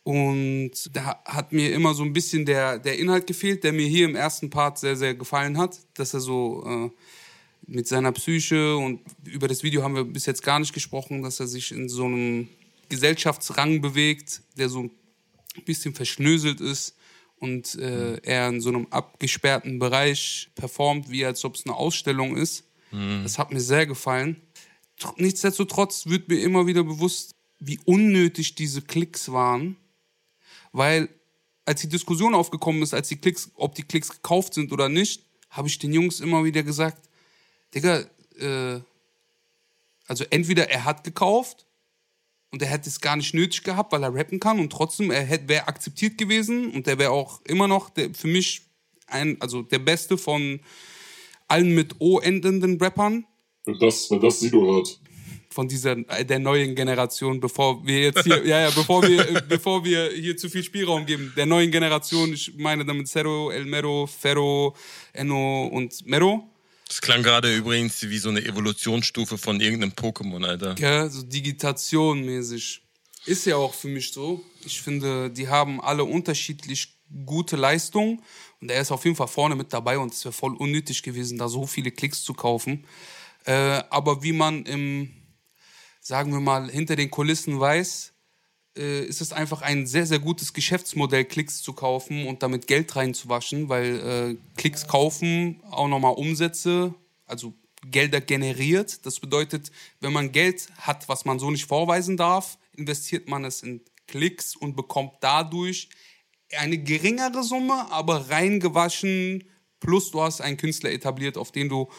Und 0.09 0.71
da 0.91 1.21
hat 1.23 1.53
mir 1.53 1.71
immer 1.71 1.93
so 1.93 2.01
ein 2.01 2.13
bisschen 2.13 2.43
der, 2.43 2.79
der 2.79 2.97
Inhalt 2.97 3.27
gefehlt, 3.27 3.63
der 3.63 3.73
mir 3.73 3.85
hier 3.85 4.05
im 4.05 4.15
ersten 4.15 4.49
Part 4.49 4.79
sehr, 4.79 4.95
sehr 4.95 5.13
gefallen 5.13 5.59
hat. 5.59 5.77
Dass 5.93 6.15
er 6.15 6.19
so 6.19 6.63
äh, 6.65 6.89
mit 7.67 7.87
seiner 7.87 8.11
Psyche 8.11 8.75
und 8.75 9.01
über 9.23 9.47
das 9.47 9.61
Video 9.61 9.83
haben 9.83 9.93
wir 9.93 10.03
bis 10.03 10.25
jetzt 10.25 10.41
gar 10.41 10.57
nicht 10.57 10.73
gesprochen, 10.73 11.21
dass 11.21 11.39
er 11.39 11.45
sich 11.45 11.71
in 11.71 11.89
so 11.89 12.05
einem 12.05 12.47
Gesellschaftsrang 12.89 13.81
bewegt, 13.81 14.41
der 14.57 14.67
so 14.69 14.79
ein 14.79 14.91
bisschen 15.65 15.93
verschnöselt 15.93 16.59
ist 16.59 16.95
und 17.37 17.75
äh, 17.75 18.17
er 18.23 18.49
in 18.49 18.61
so 18.61 18.69
einem 18.69 18.87
abgesperrten 18.89 19.77
Bereich 19.77 20.49
performt, 20.55 21.11
wie 21.11 21.23
als 21.23 21.45
ob 21.45 21.53
es 21.53 21.67
eine 21.67 21.75
Ausstellung 21.75 22.35
ist. 22.35 22.63
Das 23.23 23.37
hat 23.37 23.53
mir 23.53 23.59
sehr 23.61 23.85
gefallen. 23.85 24.41
Tr- 24.99 25.13
Nichtsdestotrotz 25.17 26.07
wird 26.07 26.29
mir 26.29 26.41
immer 26.41 26.65
wieder 26.65 26.83
bewusst, 26.83 27.35
wie 27.59 27.77
unnötig 27.85 28.55
diese 28.55 28.81
Klicks 28.81 29.31
waren, 29.31 29.75
weil 30.71 31.09
als 31.65 31.81
die 31.81 31.89
Diskussion 31.89 32.33
aufgekommen 32.33 32.81
ist, 32.81 32.93
als 32.93 33.09
die 33.09 33.17
Klicks, 33.17 33.51
ob 33.55 33.75
die 33.75 33.83
Klicks 33.83 34.09
gekauft 34.09 34.53
sind 34.53 34.71
oder 34.71 34.89
nicht, 34.89 35.23
habe 35.49 35.67
ich 35.67 35.79
den 35.79 35.93
Jungs 35.93 36.19
immer 36.19 36.43
wieder 36.43 36.63
gesagt, 36.63 37.09
Digga, 37.73 38.05
äh, 38.39 38.79
also 40.07 40.25
entweder 40.31 40.69
er 40.69 40.85
hat 40.85 41.03
gekauft 41.03 41.67
und 42.51 42.61
er 42.61 42.67
hätte 42.67 42.89
es 42.89 42.99
gar 42.99 43.15
nicht 43.15 43.33
nötig 43.33 43.63
gehabt, 43.63 43.91
weil 43.91 44.03
er 44.03 44.13
rappen 44.13 44.39
kann 44.39 44.59
und 44.59 44.71
trotzdem 44.71 45.11
er 45.11 45.47
wäre 45.47 45.67
akzeptiert 45.67 46.17
gewesen 46.17 46.71
und 46.71 46.87
der 46.87 46.97
wäre 46.97 47.11
auch 47.11 47.41
immer 47.45 47.67
noch 47.67 47.89
der, 47.91 48.13
für 48.13 48.27
mich 48.27 48.61
ein 49.05 49.39
also 49.39 49.61
der 49.61 49.79
beste 49.79 50.17
von 50.17 50.59
allen 51.47 51.73
mit 51.73 51.99
O 51.99 52.19
endenden 52.19 52.79
Rappern 52.79 53.25
Wenn 53.65 53.79
das, 53.79 54.09
wenn 54.09 54.21
das 54.21 54.39
Sido 54.39 54.65
hört. 54.65 54.99
Von 55.49 55.67
dieser 55.67 55.97
äh, 56.09 56.23
der 56.25 56.39
neuen 56.39 56.75
Generation, 56.75 57.39
bevor 57.39 57.85
wir 57.85 58.01
jetzt 58.01 58.23
hier 58.23 58.45
ja 58.45 58.61
ja 58.61 58.69
bevor 58.69 59.03
wir 59.03 59.27
äh, 59.27 59.41
bevor 59.47 59.83
wir 59.83 60.11
hier 60.11 60.37
zu 60.37 60.49
viel 60.49 60.63
Spielraum 60.63 61.05
geben, 61.05 61.33
der 61.35 61.45
neuen 61.45 61.71
Generation, 61.71 62.33
ich 62.33 62.55
meine 62.57 62.85
damit 62.85 63.07
Zero, 63.07 63.51
El 63.51 63.65
Mero, 63.65 64.07
Ferro, 64.07 64.75
Enno 65.13 65.67
und 65.67 66.05
Mero. 66.05 66.47
Das 66.87 67.01
klang 67.01 67.21
gerade 67.21 67.55
übrigens 67.55 68.01
wie 68.01 68.17
so 68.17 68.29
eine 68.29 68.43
Evolutionsstufe 68.43 69.37
von 69.37 69.61
irgendeinem 69.61 69.93
Pokémon, 69.93 70.43
Alter. 70.43 70.75
Ja, 70.79 71.07
so 71.07 71.21
Digitation 71.21 72.25
mäßig. 72.25 72.81
Ist 73.25 73.45
ja 73.45 73.57
auch 73.57 73.75
für 73.75 73.89
mich 73.89 74.11
so. 74.11 74.43
Ich 74.65 74.81
finde, 74.81 75.29
die 75.29 75.47
haben 75.47 75.81
alle 75.81 76.03
unterschiedlich 76.03 76.95
gute 77.25 77.55
Leistungen 77.55 78.21
und 78.61 78.71
er 78.71 78.81
ist 78.81 78.91
auf 78.91 79.03
jeden 79.05 79.15
Fall 79.15 79.27
vorne 79.27 79.55
mit 79.55 79.71
dabei 79.71 79.97
und 79.97 80.13
es 80.13 80.25
wäre 80.25 80.33
voll 80.33 80.55
unnötig 80.55 81.03
gewesen, 81.03 81.37
da 81.37 81.47
so 81.47 81.65
viele 81.65 81.91
Klicks 81.91 82.23
zu 82.23 82.33
kaufen. 82.33 82.85
Äh, 83.45 83.83
aber 83.89 84.23
wie 84.23 84.33
man 84.33 84.63
im, 84.65 85.11
sagen 85.99 86.31
wir 86.31 86.39
mal, 86.39 86.69
hinter 86.69 86.95
den 86.95 87.11
Kulissen 87.11 87.59
weiß, 87.59 88.13
äh, 88.77 89.03
ist 89.05 89.21
es 89.21 89.33
einfach 89.33 89.61
ein 89.61 89.87
sehr, 89.87 90.05
sehr 90.05 90.19
gutes 90.19 90.53
Geschäftsmodell, 90.53 91.25
Klicks 91.25 91.61
zu 91.61 91.73
kaufen 91.73 92.27
und 92.27 92.43
damit 92.43 92.67
Geld 92.67 92.95
reinzuwaschen, 92.95 93.69
weil 93.69 93.99
äh, 93.99 94.57
Klicks 94.57 94.87
kaufen 94.87 95.61
auch 95.69 95.87
nochmal 95.87 96.13
Umsätze, 96.13 96.93
also 97.25 97.53
Gelder 97.85 98.21
generiert. 98.21 99.05
Das 99.05 99.19
bedeutet, 99.19 99.71
wenn 99.99 100.13
man 100.13 100.31
Geld 100.31 100.69
hat, 100.77 101.07
was 101.09 101.25
man 101.25 101.39
so 101.39 101.51
nicht 101.51 101.65
vorweisen 101.65 102.17
darf, 102.17 102.57
investiert 102.75 103.27
man 103.29 103.45
es 103.45 103.63
in 103.63 103.81
Klicks 104.07 104.55
und 104.55 104.75
bekommt 104.75 105.13
dadurch 105.21 105.89
eine 106.57 106.77
geringere 106.77 107.43
Summe, 107.43 107.91
aber 107.91 108.29
reingewaschen, 108.29 109.43
plus 109.79 110.11
du 110.11 110.21
hast 110.21 110.41
einen 110.41 110.57
Künstler 110.57 110.91
etabliert, 110.91 111.37
auf 111.37 111.51
den 111.51 111.69
du 111.69 111.89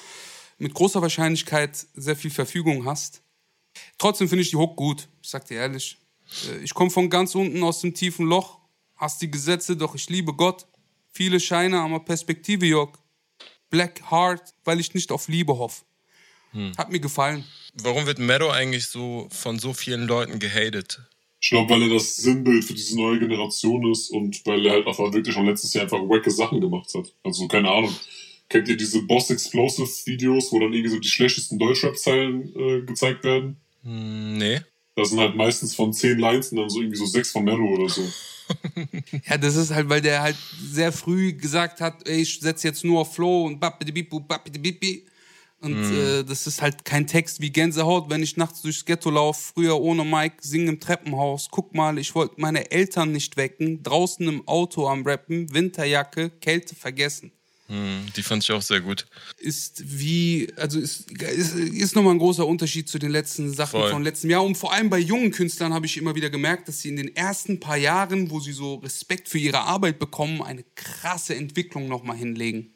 mit 0.59 0.75
großer 0.75 1.01
Wahrscheinlichkeit 1.01 1.87
sehr 1.95 2.17
viel 2.17 2.31
Verfügung 2.31 2.85
hast. 2.85 3.23
Trotzdem 3.99 4.29
finde 4.29 4.43
ich 4.43 4.51
die 4.51 4.57
Hook 4.57 4.77
gut, 4.77 5.09
ich 5.23 5.29
sag 5.29 5.47
dir 5.47 5.59
ehrlich. 5.59 5.97
Äh, 6.49 6.65
Ich 6.65 6.75
komme 6.75 6.91
von 6.91 7.09
ganz 7.11 7.35
unten 7.35 7.63
aus 7.63 7.81
dem 7.81 7.95
tiefen 7.95 8.27
Loch, 8.27 8.59
hast 8.97 9.21
die 9.23 9.31
Gesetze, 9.31 9.77
doch 9.77 9.95
ich 9.95 10.09
liebe 10.09 10.33
Gott. 10.35 10.67
Viele 11.13 11.41
Scheine, 11.41 11.81
aber 11.81 12.01
Perspektive, 12.01 12.67
Jörg. 12.67 12.91
Black 13.69 14.11
Heart, 14.11 14.55
weil 14.65 14.81
ich 14.81 14.95
nicht 14.95 15.13
auf 15.13 15.29
Liebe 15.29 15.57
hoffe. 15.59 15.83
Hat 16.77 16.91
mir 16.91 16.99
gefallen. 16.99 17.45
Warum 17.75 18.07
wird 18.07 18.19
Meadow 18.19 18.51
eigentlich 18.51 18.87
so 18.87 19.29
von 19.31 19.61
so 19.61 19.73
vielen 19.73 20.09
Leuten 20.09 20.41
gehatet? 20.41 21.01
Ich 21.41 21.51
glaube, 21.51 21.71
weil 21.73 21.83
er 21.83 21.95
das 21.95 22.17
Sinnbild 22.17 22.65
für 22.65 22.75
diese 22.75 22.97
neue 22.97 23.19
Generation 23.21 23.91
ist 23.91 24.11
und 24.11 24.45
weil 24.45 24.67
er 24.67 24.73
halt 24.73 24.87
einfach 24.87 25.13
wirklich 25.13 25.33
schon 25.35 25.47
letztes 25.47 25.73
Jahr 25.73 25.85
einfach 25.85 26.01
wacke 26.01 26.31
Sachen 26.31 26.61
gemacht 26.61 26.93
hat. 26.95 27.15
Also, 27.23 27.47
keine 27.47 27.71
Ahnung. 27.71 27.95
Kennt 28.51 28.69
ihr 28.69 28.77
diese 28.77 29.01
Boss 29.03 29.31
Explosive 29.31 29.89
Videos, 30.07 30.51
wo 30.51 30.59
dann 30.59 30.73
irgendwie 30.73 30.91
so 30.91 30.99
die 30.99 31.09
schlechtesten 31.09 31.57
Deutschrap-Zeilen 31.57 32.53
äh, 32.57 32.83
gezeigt 32.83 33.23
werden? 33.23 33.57
Hm, 33.85 34.39
nee. 34.39 34.61
Das 34.97 35.11
sind 35.11 35.21
halt 35.21 35.37
meistens 35.37 35.73
von 35.75 35.93
zehn 35.93 36.19
Lines 36.19 36.51
und 36.51 36.59
dann 36.59 36.69
so 36.69 36.81
irgendwie 36.81 36.99
so 36.99 37.07
sechs 37.07 37.31
von 37.31 37.45
Mero 37.45 37.65
oder 37.65 37.89
so. 37.89 38.03
Ja, 39.29 39.39
das 39.39 39.55
ist 39.55 39.73
halt, 39.73 39.89
weil 39.89 40.01
der 40.01 40.23
halt 40.23 40.37
sehr 40.61 40.91
früh 40.91 41.33
gesagt 41.33 41.81
hat, 41.81 42.09
ey, 42.09 42.23
ich 42.23 42.41
setze 42.41 42.67
jetzt 42.67 42.85
nur 42.85 43.03
auf 43.03 43.15
Flow 43.15 43.45
und 43.47 43.61
bappidi 43.61 44.03
bappidi 44.03 45.07
Und 45.61 45.77
äh, 45.77 46.25
das 46.25 46.49
ist 46.49 46.61
halt 46.61 46.85
kein 46.85 47.07
Text 47.07 47.41
wie 47.41 47.51
Gänsehaut, 47.51 48.11
wenn 48.11 48.25
ich 48.25 48.37
nachts 48.37 48.63
durchs 48.63 48.85
Ghetto 48.85 49.11
laufe, 49.11 49.53
früher 49.55 49.81
ohne 49.81 50.05
Mike, 50.05 50.39
singen 50.41 50.67
im 50.67 50.81
Treppenhaus. 50.81 51.47
Guck 51.53 51.77
mal, 51.77 51.97
ich 51.97 52.13
wollte 52.17 52.41
meine 52.41 52.73
Eltern 52.73 53.13
nicht 53.13 53.37
wecken, 53.37 53.85
draußen 53.85 54.27
im 54.27 54.49
Auto 54.49 54.89
am 54.89 55.07
Rappen, 55.07 55.55
Winterjacke, 55.55 56.31
Kälte 56.41 56.75
vergessen. 56.75 57.31
Hm, 57.71 58.07
die 58.17 58.25
fand 58.25 58.43
ich 58.43 58.51
auch 58.51 58.63
sehr 58.63 58.81
gut. 58.81 59.07
Ist 59.39 59.85
wie, 59.87 60.53
also 60.57 60.81
ist, 60.81 61.09
ist, 61.13 61.55
ist 61.55 61.95
nochmal 61.95 62.15
ein 62.15 62.19
großer 62.19 62.45
Unterschied 62.45 62.89
zu 62.89 62.99
den 62.99 63.13
letzten 63.13 63.55
Sachen 63.55 63.79
Voll. 63.81 63.91
von 63.93 64.03
letztem 64.03 64.29
Jahr. 64.29 64.43
Und 64.43 64.57
vor 64.57 64.73
allem 64.73 64.91
bei 64.91 64.99
jungen 64.99 65.31
Künstlern 65.31 65.73
habe 65.73 65.87
ich 65.87 65.97
immer 65.97 66.17
wieder 66.17 66.31
gemerkt, 66.31 66.67
dass 66.67 66.81
sie 66.81 66.89
in 66.89 66.97
den 66.97 67.15
ersten 67.15 67.61
paar 67.61 67.77
Jahren, 67.77 68.33
wo 68.33 68.41
sie 68.41 68.51
so 68.51 68.75
Respekt 68.77 69.29
für 69.29 69.39
ihre 69.39 69.61
Arbeit 69.61 70.01
bekommen, 70.01 70.43
eine 70.43 70.65
krasse 70.75 71.37
Entwicklung 71.37 71.87
nochmal 71.87 72.17
hinlegen. 72.17 72.75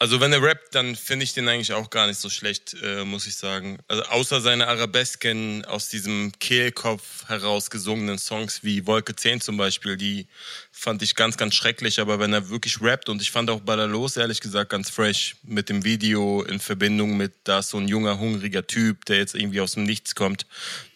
Also 0.00 0.20
wenn 0.20 0.32
er 0.32 0.40
rappt, 0.40 0.76
dann 0.76 0.94
finde 0.94 1.24
ich 1.24 1.34
den 1.34 1.48
eigentlich 1.48 1.72
auch 1.72 1.90
gar 1.90 2.06
nicht 2.06 2.20
so 2.20 2.30
schlecht, 2.30 2.76
äh, 2.82 3.04
muss 3.04 3.26
ich 3.26 3.34
sagen. 3.34 3.78
Also 3.88 4.04
außer 4.04 4.40
seine 4.40 4.68
Arabesken 4.68 5.64
aus 5.64 5.88
diesem 5.88 6.30
Kehlkopf 6.38 7.28
heraus 7.28 7.68
gesungenen 7.68 8.18
Songs 8.18 8.62
wie 8.62 8.86
Wolke 8.86 9.16
10 9.16 9.40
zum 9.40 9.56
Beispiel, 9.56 9.96
die 9.96 10.28
fand 10.70 11.02
ich 11.02 11.16
ganz, 11.16 11.36
ganz 11.36 11.56
schrecklich. 11.56 11.98
Aber 11.98 12.20
wenn 12.20 12.32
er 12.32 12.48
wirklich 12.48 12.80
rappt 12.80 13.08
und 13.08 13.20
ich 13.20 13.32
fand 13.32 13.50
auch 13.50 13.60
Ballerlos 13.60 14.16
ehrlich 14.16 14.40
gesagt 14.40 14.70
ganz 14.70 14.88
fresh 14.88 15.34
mit 15.42 15.68
dem 15.68 15.82
Video 15.82 16.42
in 16.44 16.60
Verbindung 16.60 17.16
mit, 17.16 17.32
da 17.42 17.58
ist 17.58 17.70
so 17.70 17.78
ein 17.78 17.88
junger, 17.88 18.20
hungriger 18.20 18.64
Typ, 18.64 19.04
der 19.06 19.18
jetzt 19.18 19.34
irgendwie 19.34 19.60
aus 19.60 19.72
dem 19.72 19.82
Nichts 19.82 20.14
kommt, 20.14 20.46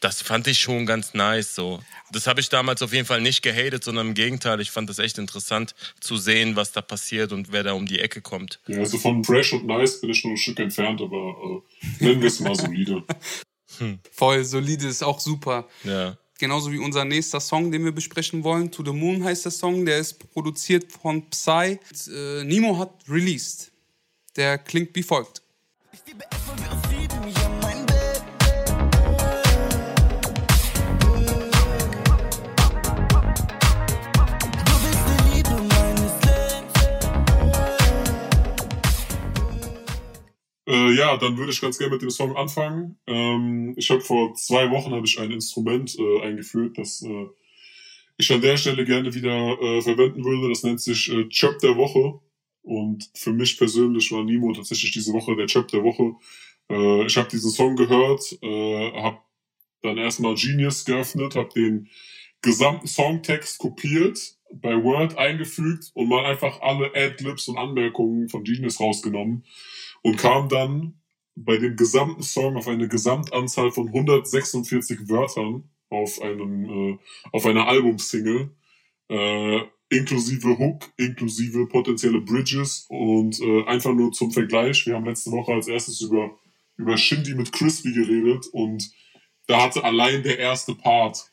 das 0.01 0.23
fand 0.23 0.47
ich 0.47 0.61
schon 0.61 0.87
ganz 0.87 1.15
nice 1.15 1.57
so. 1.57 1.83
Das 2.13 2.27
habe 2.27 2.41
ich 2.41 2.51
damals 2.51 2.83
auf 2.83 2.93
jeden 2.93 3.07
Fall 3.07 3.21
nicht 3.21 3.43
gehatet, 3.43 3.83
sondern 3.83 4.09
im 4.09 4.15
Gegenteil, 4.15 4.61
ich 4.61 4.71
fand 4.71 4.89
das 4.91 4.99
echt 4.99 5.19
interessant 5.19 5.75
zu 5.99 6.17
sehen, 6.19 6.57
was 6.57 6.71
da 6.71 6.83
passiert 6.83 7.33
und 7.33 7.53
wer 7.53 7.63
da 7.63 7.73
um 7.73 7.87
die 7.87 8.01
Ecke 8.01 8.21
kommt. 8.21 8.61
Ja, 8.67 8.85
also 8.93 8.99
von 8.99 9.25
Fresh 9.25 9.55
und 9.55 9.67
Nice 9.67 10.01
bin 10.01 10.11
ich 10.11 10.23
noch 10.25 10.33
ein 10.33 10.37
Stück 10.37 10.59
entfernt, 10.59 11.01
aber 11.01 11.63
äh, 12.01 12.05
nennen 12.05 12.21
wir 12.21 12.29
es 12.29 12.41
mal 12.41 12.55
solide. 12.55 13.03
Voll 14.13 14.45
solide, 14.45 14.87
ist 14.87 15.03
auch 15.03 15.19
super. 15.19 15.67
Ja. 15.83 16.17
Genauso 16.39 16.71
wie 16.73 16.79
unser 16.79 17.05
nächster 17.05 17.41
Song, 17.41 17.71
den 17.71 17.85
wir 17.85 17.93
besprechen 17.93 18.45
wollen. 18.45 18.71
To 18.71 18.85
the 18.85 18.93
Moon 18.93 19.25
heißt 19.25 19.45
der 19.47 19.53
Song. 19.53 19.87
Der 19.87 19.99
ist 19.99 20.19
produziert 20.33 20.93
von 20.93 21.29
Psy. 21.31 21.79
Und, 21.91 22.15
äh, 22.15 22.45
Nemo 22.45 22.79
hat 22.79 22.91
released. 23.09 23.73
Der 24.37 24.59
klingt 24.59 24.95
wie 24.95 25.03
folgt. 25.03 25.43
Ich 25.93 26.01
liebe 26.07 26.25
es, 26.31 26.72
Äh, 40.73 40.95
ja, 40.95 41.19
dann 41.19 41.37
würde 41.37 41.53
ich 41.53 41.61
ganz 41.61 41.77
gerne 41.77 41.93
mit 41.93 42.01
dem 42.01 42.09
Song 42.09 42.35
anfangen. 42.35 42.97
Ähm, 43.07 43.75
ich 43.77 43.91
habe 43.91 44.01
vor 44.01 44.33
zwei 44.35 44.71
Wochen 44.71 44.93
habe 44.93 45.05
ich 45.05 45.21
ein 45.21 45.31
Instrument 45.31 45.99
äh, 45.99 46.23
eingeführt, 46.23 46.79
das 46.79 47.03
äh, 47.03 47.27
ich 48.17 48.33
an 48.33 48.41
der 48.41 48.57
Stelle 48.57 48.87
gerne 48.87 49.13
wieder 49.15 49.61
äh, 49.61 49.83
verwenden 49.83 50.25
würde. 50.25 50.49
Das 50.49 50.63
nennt 50.63 50.81
sich 50.81 51.13
äh, 51.13 51.29
Chop 51.29 51.59
der 51.59 51.77
Woche. 51.77 52.21
Und 52.63 53.11
für 53.15 53.35
mich 53.35 53.59
persönlich 53.59 54.11
war 54.13 54.25
Nimo 54.25 54.53
tatsächlich 54.55 54.93
diese 54.93 55.13
Woche 55.13 55.37
der 55.37 55.47
Chop 55.47 55.69
der 55.69 55.83
Woche. 55.83 56.15
Äh, 56.71 57.05
ich 57.05 57.19
habe 57.19 57.29
diesen 57.29 57.51
Song 57.51 57.77
gehört, 57.77 58.39
äh, 58.41 58.93
habe 58.93 59.19
dann 59.83 59.99
erstmal 59.99 60.37
Genius 60.37 60.87
geöffnet, 60.87 61.37
habe 61.37 61.51
den 61.55 61.91
gesamten 62.41 62.87
Songtext 62.87 63.59
kopiert, 63.59 64.37
bei 64.51 64.83
Word 64.83 65.19
eingefügt 65.19 65.91
und 65.93 66.09
mal 66.09 66.25
einfach 66.25 66.63
alle 66.63 66.95
Adlibs 66.95 67.49
und 67.49 67.59
Anmerkungen 67.59 68.31
von 68.31 68.43
Genius 68.43 68.81
rausgenommen 68.81 69.45
und 70.03 70.17
kam 70.17 70.49
dann 70.49 71.01
bei 71.35 71.57
dem 71.57 71.77
gesamten 71.77 72.23
Song 72.23 72.57
auf 72.57 72.69
eine 72.69 72.89
Gesamtanzahl 72.89 73.71
von 73.71 73.89
146 73.89 75.09
Wörtern 75.09 75.65
auf 75.89 76.21
einem 76.21 76.65
äh, 76.65 76.99
auf 77.33 77.47
einer 77.47 77.67
Albumsingle 77.69 78.51
äh, 79.09 79.61
inklusive 79.89 80.59
Hook, 80.59 80.91
inklusive 80.97 81.67
potenzielle 81.67 82.21
Bridges 82.21 82.87
und 82.89 83.41
äh, 83.41 83.65
einfach 83.65 83.93
nur 83.93 84.13
zum 84.13 84.31
Vergleich. 84.31 84.87
Wir 84.87 84.95
haben 84.95 85.05
letzte 85.05 85.31
Woche 85.31 85.53
als 85.53 85.69
erstes 85.69 86.01
über 86.01 86.39
über 86.77 86.97
Shindy 86.97 87.35
mit 87.35 87.53
Crispy 87.53 87.93
geredet 87.93 88.47
und 88.53 88.91
da 89.47 89.65
hatte 89.65 89.85
allein 89.85 90.23
der 90.23 90.39
erste 90.39 90.75
Part 90.75 91.31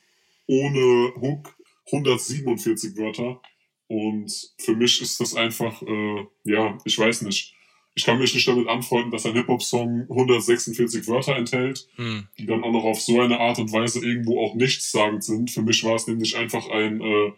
ohne 0.48 1.14
Hook 1.16 1.56
147 1.88 2.98
Wörter 2.98 3.42
und 3.88 4.54
für 4.58 4.76
mich 4.76 5.02
ist 5.02 5.20
das 5.20 5.36
einfach 5.36 5.82
äh, 5.82 6.26
ja, 6.44 6.78
ich 6.84 6.98
weiß 6.98 7.22
nicht 7.24 7.56
ich 8.00 8.06
kann 8.06 8.18
mich 8.18 8.34
nicht 8.34 8.48
damit 8.48 8.70
anfreunden, 8.70 9.12
dass 9.12 9.26
ein 9.26 9.34
Hip-Hop-Song 9.34 10.08
146 10.10 11.06
Wörter 11.08 11.36
enthält, 11.36 11.88
Hm. 11.96 12.28
die 12.38 12.46
dann 12.46 12.64
auch 12.64 12.72
noch 12.72 12.86
auf 12.86 13.02
so 13.02 13.20
eine 13.20 13.40
Art 13.42 13.60
und 13.60 13.74
Weise 13.74 14.00
irgendwo 14.00 14.42
auch 14.42 14.56
nichtssagend 14.56 15.22
sind. 15.22 15.52
Für 15.52 15.62
mich 15.62 15.84
war 15.84 15.96
es 15.96 16.08
nämlich 16.08 16.38
einfach 16.38 16.70
ein, 16.70 17.02
äh, 17.02 17.32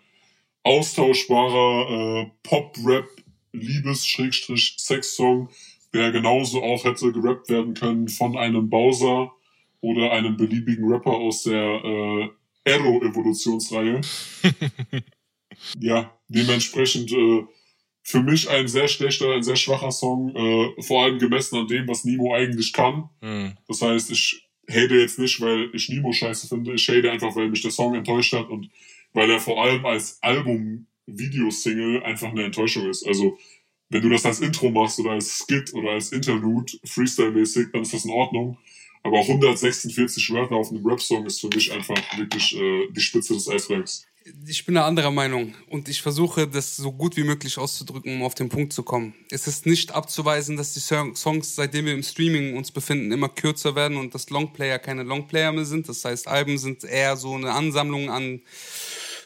austauschbarer 0.63 2.21
äh, 2.21 2.31
Pop-Rap, 2.43 3.07
Liebes-Sex-Song, 3.53 5.49
der 5.93 6.11
genauso 6.11 6.63
auch 6.63 6.83
hätte 6.83 7.11
gerappt 7.11 7.49
werden 7.49 7.73
können 7.73 8.07
von 8.07 8.37
einem 8.37 8.69
Bowser 8.69 9.31
oder 9.81 10.11
einem 10.11 10.37
beliebigen 10.37 10.87
Rapper 10.91 11.11
aus 11.13 11.43
der 11.43 11.63
äh, 11.83 12.29
Arrow-Evolutionsreihe. 12.71 14.01
ja, 15.79 16.15
dementsprechend 16.27 17.11
äh, 17.11 17.45
für 18.03 18.21
mich 18.21 18.49
ein 18.49 18.67
sehr 18.67 18.87
schlechter, 18.87 19.33
ein 19.33 19.43
sehr 19.43 19.55
schwacher 19.55 19.91
Song, 19.91 20.35
äh, 20.35 20.81
vor 20.81 21.03
allem 21.03 21.19
gemessen 21.19 21.57
an 21.57 21.67
dem, 21.67 21.87
was 21.87 22.03
Nemo 22.03 22.33
eigentlich 22.33 22.73
kann. 22.73 23.09
Hm. 23.21 23.53
Das 23.67 23.81
heißt, 23.81 24.11
ich 24.11 24.47
hate 24.69 24.95
jetzt 24.95 25.19
nicht, 25.19 25.39
weil 25.41 25.69
ich 25.73 25.89
Nemo 25.89 26.11
scheiße 26.11 26.47
finde, 26.47 26.73
ich 26.73 26.87
hate 26.87 27.11
einfach, 27.11 27.35
weil 27.35 27.49
mich 27.49 27.61
der 27.61 27.71
Song 27.71 27.95
enttäuscht 27.95 28.33
hat 28.33 28.49
und 28.49 28.69
weil 29.13 29.29
er 29.29 29.39
vor 29.39 29.61
allem 29.61 29.85
als 29.85 30.17
Album-Videosingle 30.21 32.03
einfach 32.03 32.29
eine 32.29 32.43
Enttäuschung 32.43 32.89
ist. 32.89 33.05
Also, 33.05 33.37
wenn 33.89 34.01
du 34.01 34.09
das 34.09 34.25
als 34.25 34.39
Intro 34.39 34.69
machst 34.69 34.99
oder 34.99 35.11
als 35.11 35.37
Skit 35.37 35.73
oder 35.73 35.91
als 35.91 36.11
Interlude, 36.11 36.73
Freestyle-mäßig, 36.85 37.71
dann 37.73 37.81
ist 37.81 37.93
das 37.93 38.05
in 38.05 38.11
Ordnung. 38.11 38.57
Aber 39.03 39.19
146 39.19 40.31
Wörter 40.31 40.55
auf 40.55 40.71
einem 40.71 40.85
Rap-Song 40.85 41.25
ist 41.25 41.41
für 41.41 41.49
mich 41.53 41.71
einfach 41.71 41.97
wirklich 42.17 42.55
äh, 42.55 42.87
die 42.91 43.01
Spitze 43.01 43.33
des 43.33 43.49
Eisbergs. 43.49 44.05
Ich 44.47 44.65
bin 44.65 44.77
einer 44.77 44.85
anderer 44.85 45.09
Meinung 45.09 45.55
und 45.67 45.89
ich 45.89 46.01
versuche, 46.01 46.47
das 46.47 46.77
so 46.77 46.91
gut 46.91 47.17
wie 47.17 47.23
möglich 47.23 47.57
auszudrücken, 47.57 48.15
um 48.15 48.23
auf 48.23 48.35
den 48.35 48.49
Punkt 48.49 48.71
zu 48.71 48.83
kommen. 48.83 49.15
Es 49.31 49.47
ist 49.47 49.65
nicht 49.65 49.91
abzuweisen, 49.91 50.57
dass 50.57 50.73
die 50.73 50.79
Song- 50.79 51.15
Songs, 51.15 51.55
seitdem 51.55 51.85
wir 51.85 51.93
im 51.93 52.03
Streaming 52.03 52.55
uns 52.55 52.71
befinden, 52.71 53.11
immer 53.11 53.29
kürzer 53.29 53.75
werden 53.75 53.97
und 53.97 54.13
dass 54.13 54.29
Longplayer 54.29 54.77
keine 54.77 55.03
Longplayer 55.03 55.51
mehr 55.51 55.65
sind. 55.65 55.89
Das 55.89 56.05
heißt, 56.05 56.27
Alben 56.27 56.59
sind 56.59 56.83
eher 56.83 57.17
so 57.17 57.33
eine 57.33 57.51
Ansammlung 57.51 58.11
an 58.11 58.41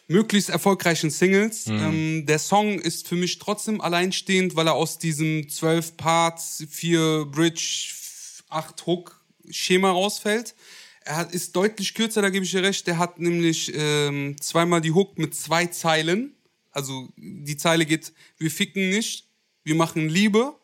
möglichst 0.08 0.50
erfolgreichen 0.50 1.10
Singles. 1.10 1.68
Ähm, 1.68 2.26
der 2.26 2.40
Song 2.40 2.80
ist 2.80 3.08
für 3.08 3.16
mich 3.16 3.40
trotzdem 3.40 3.82
alleinstehend, 3.82 4.56
weil 4.56 4.68
er 4.68 4.76
aus 4.76 4.98
diesem 4.98 5.50
12 5.50 5.98
Parts, 5.98 6.64
4 6.70 7.26
Bridge, 7.26 7.90
8 8.50 8.86
Hook 8.86 9.20
Schema 9.50 9.92
rausfällt. 9.92 10.56
Er 11.06 11.18
hat, 11.18 11.34
ist 11.34 11.56
deutlich 11.56 11.94
kürzer, 11.94 12.22
da 12.24 12.30
gebe 12.30 12.44
ich 12.46 12.52
dir 12.52 12.64
recht. 12.64 12.86
Der 12.88 12.98
hat 12.98 13.20
nämlich 13.20 13.72
ähm, 13.76 14.36
zweimal 14.42 14.82
die 14.82 14.92
Hook 14.92 15.18
mit 15.18 15.36
zwei 15.36 15.68
Zeilen. 15.68 16.36
Also 16.72 17.10
die 17.16 17.56
Zeile 17.58 17.86
geht, 17.86 18.12
wir 18.38 18.52
ficken 18.52 18.90
nicht, 18.90 19.28
wir 19.64 19.76
machen 19.76 20.10
Liebe. 20.10 20.56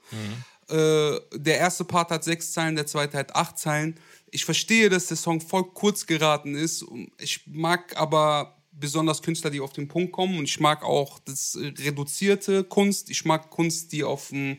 Äh, 0.68 1.20
der 1.38 1.58
erste 1.58 1.86
Part 1.86 2.12
hat 2.12 2.24
sechs 2.24 2.52
Zeilen, 2.54 2.76
der 2.76 2.88
zweite 2.88 3.18
hat 3.18 3.36
acht 3.36 3.58
Zeilen. 3.60 4.00
Ich 4.32 4.44
verstehe, 4.44 4.90
dass 4.90 5.08
der 5.08 5.18
Song 5.18 5.42
voll 5.42 5.66
kurz 5.74 6.06
geraten 6.08 6.56
ist. 6.56 6.86
Ich 7.20 7.42
mag 7.46 7.96
aber 7.98 8.58
besonders 8.72 9.22
Künstler, 9.22 9.52
die 9.52 9.60
auf 9.62 9.74
den 9.74 9.88
Punkt 9.88 10.12
kommen. 10.12 10.38
Und 10.40 10.46
ich 10.46 10.60
mag 10.60 10.84
auch 10.84 11.20
das 11.20 11.58
reduzierte 11.62 12.64
Kunst. 12.64 13.10
Ich 13.10 13.26
mag 13.26 13.50
Kunst, 13.52 13.92
die 13.92 14.04
auf, 14.04 14.30
dem- 14.30 14.58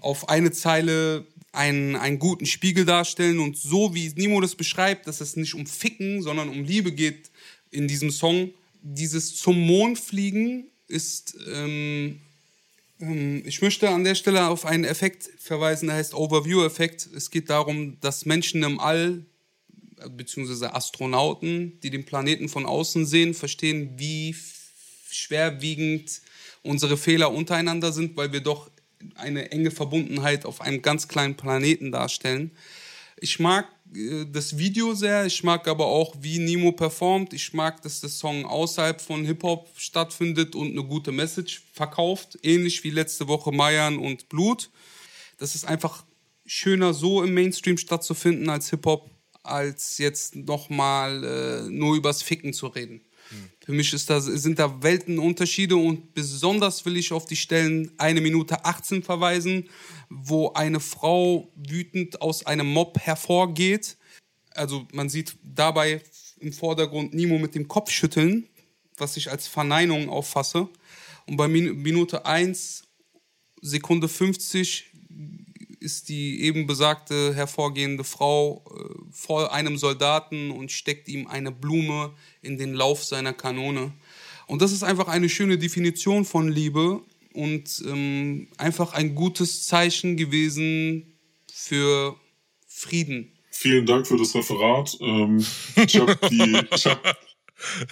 auf 0.00 0.28
eine 0.28 0.50
Zeile 0.50 1.26
einen, 1.52 1.96
einen 1.96 2.18
guten 2.18 2.46
Spiegel 2.46 2.84
darstellen. 2.84 3.38
Und 3.38 3.56
so 3.56 3.94
wie 3.94 4.12
Nimo 4.16 4.40
das 4.40 4.56
beschreibt, 4.56 5.06
dass 5.06 5.20
es 5.20 5.36
nicht 5.36 5.54
um 5.54 5.66
Ficken, 5.66 6.22
sondern 6.22 6.48
um 6.48 6.64
Liebe 6.64 6.92
geht 6.92 7.30
in 7.70 7.86
diesem 7.86 8.10
Song. 8.10 8.50
Dieses 8.82 9.36
zum 9.36 9.60
Mond 9.60 9.98
fliegen 9.98 10.66
ist 10.88 11.36
ähm, 11.46 12.20
ähm, 13.00 13.42
Ich 13.46 13.60
möchte 13.62 13.88
an 13.90 14.04
der 14.04 14.14
Stelle 14.14 14.48
auf 14.48 14.64
einen 14.64 14.84
Effekt 14.84 15.28
verweisen, 15.38 15.88
der 15.88 15.96
heißt 15.96 16.14
Overview-Effekt. 16.14 17.08
Es 17.14 17.30
geht 17.30 17.50
darum, 17.50 18.00
dass 18.00 18.24
Menschen 18.24 18.62
im 18.62 18.80
All, 18.80 19.24
beziehungsweise 20.16 20.74
Astronauten, 20.74 21.78
die 21.82 21.90
den 21.90 22.04
Planeten 22.04 22.48
von 22.48 22.66
außen 22.66 23.06
sehen, 23.06 23.34
verstehen, 23.34 23.92
wie 23.98 24.34
schwerwiegend 25.10 26.22
unsere 26.62 26.96
Fehler 26.96 27.32
untereinander 27.32 27.92
sind, 27.92 28.16
weil 28.16 28.32
wir 28.32 28.40
doch 28.40 28.70
eine 29.14 29.50
enge 29.50 29.70
Verbundenheit 29.70 30.44
auf 30.44 30.60
einem 30.60 30.82
ganz 30.82 31.08
kleinen 31.08 31.36
Planeten 31.36 31.92
darstellen. 31.92 32.52
Ich 33.20 33.38
mag 33.38 33.66
äh, 33.94 34.26
das 34.30 34.58
Video 34.58 34.94
sehr, 34.94 35.26
ich 35.26 35.44
mag 35.44 35.68
aber 35.68 35.86
auch, 35.86 36.14
wie 36.20 36.38
Nemo 36.38 36.72
performt. 36.72 37.32
Ich 37.32 37.52
mag, 37.52 37.82
dass 37.82 38.00
der 38.00 38.10
Song 38.10 38.44
außerhalb 38.44 39.00
von 39.00 39.24
Hip-Hop 39.24 39.68
stattfindet 39.76 40.54
und 40.54 40.72
eine 40.72 40.84
gute 40.84 41.12
Message 41.12 41.62
verkauft. 41.72 42.38
Ähnlich 42.42 42.82
wie 42.84 42.90
letzte 42.90 43.28
Woche 43.28 43.52
Mayan 43.52 43.98
und 43.98 44.28
Blut. 44.28 44.70
Das 45.38 45.54
ist 45.54 45.64
einfach 45.64 46.04
schöner, 46.46 46.94
so 46.94 47.22
im 47.22 47.34
Mainstream 47.34 47.78
stattzufinden 47.78 48.48
als 48.50 48.70
Hip-Hop, 48.70 49.10
als 49.42 49.98
jetzt 49.98 50.36
nochmal 50.36 51.24
äh, 51.24 51.70
nur 51.70 51.96
übers 51.96 52.22
Ficken 52.22 52.52
zu 52.52 52.66
reden. 52.68 53.02
Für 53.64 53.72
mich 53.72 53.92
ist 53.92 54.10
das, 54.10 54.24
sind 54.24 54.58
da 54.58 54.82
Weltenunterschiede 54.82 55.76
und 55.76 56.14
besonders 56.14 56.84
will 56.84 56.96
ich 56.96 57.12
auf 57.12 57.26
die 57.26 57.36
Stellen 57.36 57.92
eine 57.96 58.20
Minute 58.20 58.64
18 58.64 59.02
verweisen, 59.02 59.68
wo 60.08 60.52
eine 60.52 60.80
Frau 60.80 61.52
wütend 61.54 62.20
aus 62.20 62.44
einem 62.44 62.66
Mob 62.66 62.98
hervorgeht. 62.98 63.96
Also 64.50 64.86
man 64.92 65.08
sieht 65.08 65.36
dabei 65.42 66.02
im 66.40 66.52
Vordergrund 66.52 67.14
Nemo 67.14 67.38
mit 67.38 67.54
dem 67.54 67.68
Kopf 67.68 67.90
schütteln, 67.90 68.48
was 68.96 69.16
ich 69.16 69.30
als 69.30 69.46
Verneinung 69.46 70.08
auffasse. 70.08 70.68
Und 71.26 71.36
bei 71.36 71.46
Min 71.46 71.76
Minute 71.76 72.26
1, 72.26 72.82
Sekunde 73.60 74.08
50 74.08 74.91
ist 75.82 76.08
die 76.08 76.42
eben 76.42 76.66
besagte 76.66 77.34
hervorgehende 77.34 78.04
Frau 78.04 78.64
äh, 78.70 78.94
vor 79.10 79.52
einem 79.52 79.76
Soldaten 79.76 80.50
und 80.50 80.72
steckt 80.72 81.08
ihm 81.08 81.26
eine 81.26 81.52
Blume 81.52 82.12
in 82.40 82.58
den 82.58 82.72
Lauf 82.72 83.04
seiner 83.04 83.32
Kanone. 83.32 83.92
Und 84.46 84.62
das 84.62 84.72
ist 84.72 84.82
einfach 84.82 85.08
eine 85.08 85.28
schöne 85.28 85.58
Definition 85.58 86.24
von 86.24 86.50
Liebe 86.50 87.00
und 87.34 87.82
ähm, 87.86 88.48
einfach 88.58 88.92
ein 88.92 89.14
gutes 89.14 89.66
Zeichen 89.66 90.16
gewesen 90.16 91.14
für 91.52 92.16
Frieden. 92.66 93.32
Vielen 93.50 93.86
Dank 93.86 94.06
für 94.06 94.16
das 94.16 94.34
Referat. 94.34 94.96
Ähm, 95.00 95.44
ich 95.76 95.98
habe 95.98 96.18
die, 96.30 96.60
ich 96.74 96.86
hab, 96.86 97.02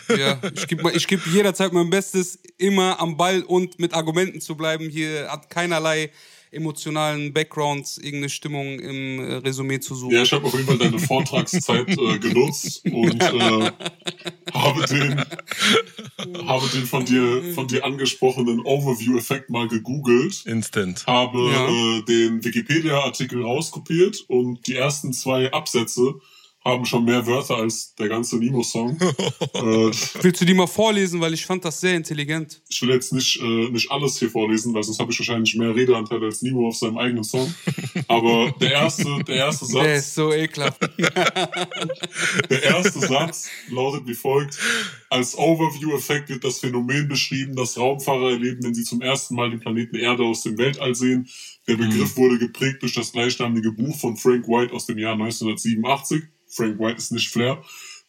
Ja, 0.09 0.41
ich 0.55 0.67
gebe 0.67 0.91
geb 0.93 1.27
jederzeit 1.27 1.73
mein 1.73 1.91
Bestes, 1.91 2.39
immer 2.59 2.99
am 3.01 3.17
Ball 3.17 3.43
und 3.43 3.79
mit 3.79 3.95
Argumenten 3.95 4.41
zu 4.41 4.57
bleiben. 4.57 4.89
Hier 4.89 5.31
hat 5.31 5.51
keinerlei 5.51 6.11
emotionalen 6.53 7.33
Backgrounds 7.33 7.97
irgendeine 7.99 8.29
Stimmung 8.29 8.79
im 8.81 9.21
äh, 9.21 9.35
Resümee 9.37 9.81
zu 9.81 9.95
suchen. 9.95 10.15
ja, 10.15 10.23
ich 10.23 10.33
habe 10.33 10.47
auf 10.47 10.53
jeden 10.55 10.67
Fall 10.67 10.79
deine 10.79 10.99
Vortragszeit 11.11 11.89
äh, 11.91 12.19
genutzt 12.19 12.85
und 12.91 13.23
äh, 13.23 13.71
habe 14.53 14.85
den, 14.87 15.19
habe 16.47 16.69
den 16.75 16.87
von 16.87 17.05
dir, 17.05 17.43
von 17.55 17.69
dir 17.69 17.85
angesprochenen 17.85 18.61
Overview-Effekt 18.61 19.51
mal 19.51 19.69
gegoogelt. 19.69 20.45
Instant. 20.47 21.07
habe 21.07 21.39
Ja. 21.51 21.69
äh, 21.69 22.03
den 22.03 22.45
Wikipedia-Artikel 22.45 23.43
rauskopiert 23.43 24.25
und 24.29 24.67
die 24.67 24.75
ersten 24.77 25.13
zwei 25.13 25.53
Absätze 25.53 26.15
haben 26.63 26.85
schon 26.85 27.05
mehr 27.05 27.27
Wörter 27.27 27.57
als 27.57 27.95
der 27.95 28.09
ganze 28.09 28.37
Nemo-Song. 28.37 28.99
äh, 29.01 29.91
Willst 30.21 30.41
du 30.41 30.45
die 30.45 30.53
mal 30.53 30.67
vorlesen, 30.67 31.21
weil 31.21 31.33
ich 31.33 31.47
fand 31.47 31.65
das 31.65 31.81
sehr 31.81 31.95
intelligent. 31.95 32.61
ich 32.69 32.83
will 32.83 32.91
jetzt 32.91 33.13
nicht, 33.15 33.41
äh, 33.41 33.71
nicht 33.71 33.91
alles 33.91 34.19
hier 34.19 34.31
vorlesen, 34.31 34.75
weil 34.75 34.83
sonst 34.83 35.01
habe 35.01 35.11
ich 35.11 35.19
wahrscheinlich 35.19 35.57
mehr 35.57 35.75
Redeanteil 35.75 36.23
als 36.23 36.43
Nemo 36.43 36.69
auf 36.69 36.77
seinem 36.77 36.99
eigenen 36.99 37.25
Song. 37.25 37.53
Aber 38.09 38.55
der 38.61 38.73
erste, 38.73 39.05
der 39.27 39.37
erste 39.37 39.67
Der 39.73 39.85
Satz, 39.85 39.99
ist 39.99 40.15
so 40.15 40.33
ekelhaft. 40.33 40.81
der 42.51 42.63
erste 42.63 43.01
Satz 43.01 43.49
lautet 43.71 44.07
wie 44.07 44.15
folgt. 44.15 44.59
Als 45.09 45.37
Overview-Effekt 45.37 46.29
wird 46.29 46.45
das 46.45 46.61
Phänomen 46.61 47.09
beschrieben, 47.09 47.57
das 47.57 47.79
Raumfahrer 47.79 48.33
erleben, 48.33 48.63
wenn 48.63 48.75
sie 48.75 48.85
zum 48.85 49.01
ersten 49.01 49.35
Mal 49.35 49.51
den 49.51 49.61
Planeten 49.61 49.97
Erde 49.97 50.25
aus 50.25 50.43
dem 50.43 50.59
Weltall 50.59 50.95
sehen. 50.95 51.27
Der 51.67 51.77
Begriff 51.77 52.17
wurde 52.17 52.39
geprägt 52.39 52.83
durch 52.83 52.95
das 52.95 53.13
gleichnamige 53.13 53.73
Buch 53.73 53.97
von 53.97 54.17
Frank 54.17 54.47
White 54.47 54.75
aus 54.75 54.87
dem 54.87 54.99
Jahr 54.99 55.15
1987. 55.15 56.23
Frank 56.51 56.79
White 56.79 56.99
ist 56.99 57.13
nicht 57.13 57.29
Flair. 57.29 57.63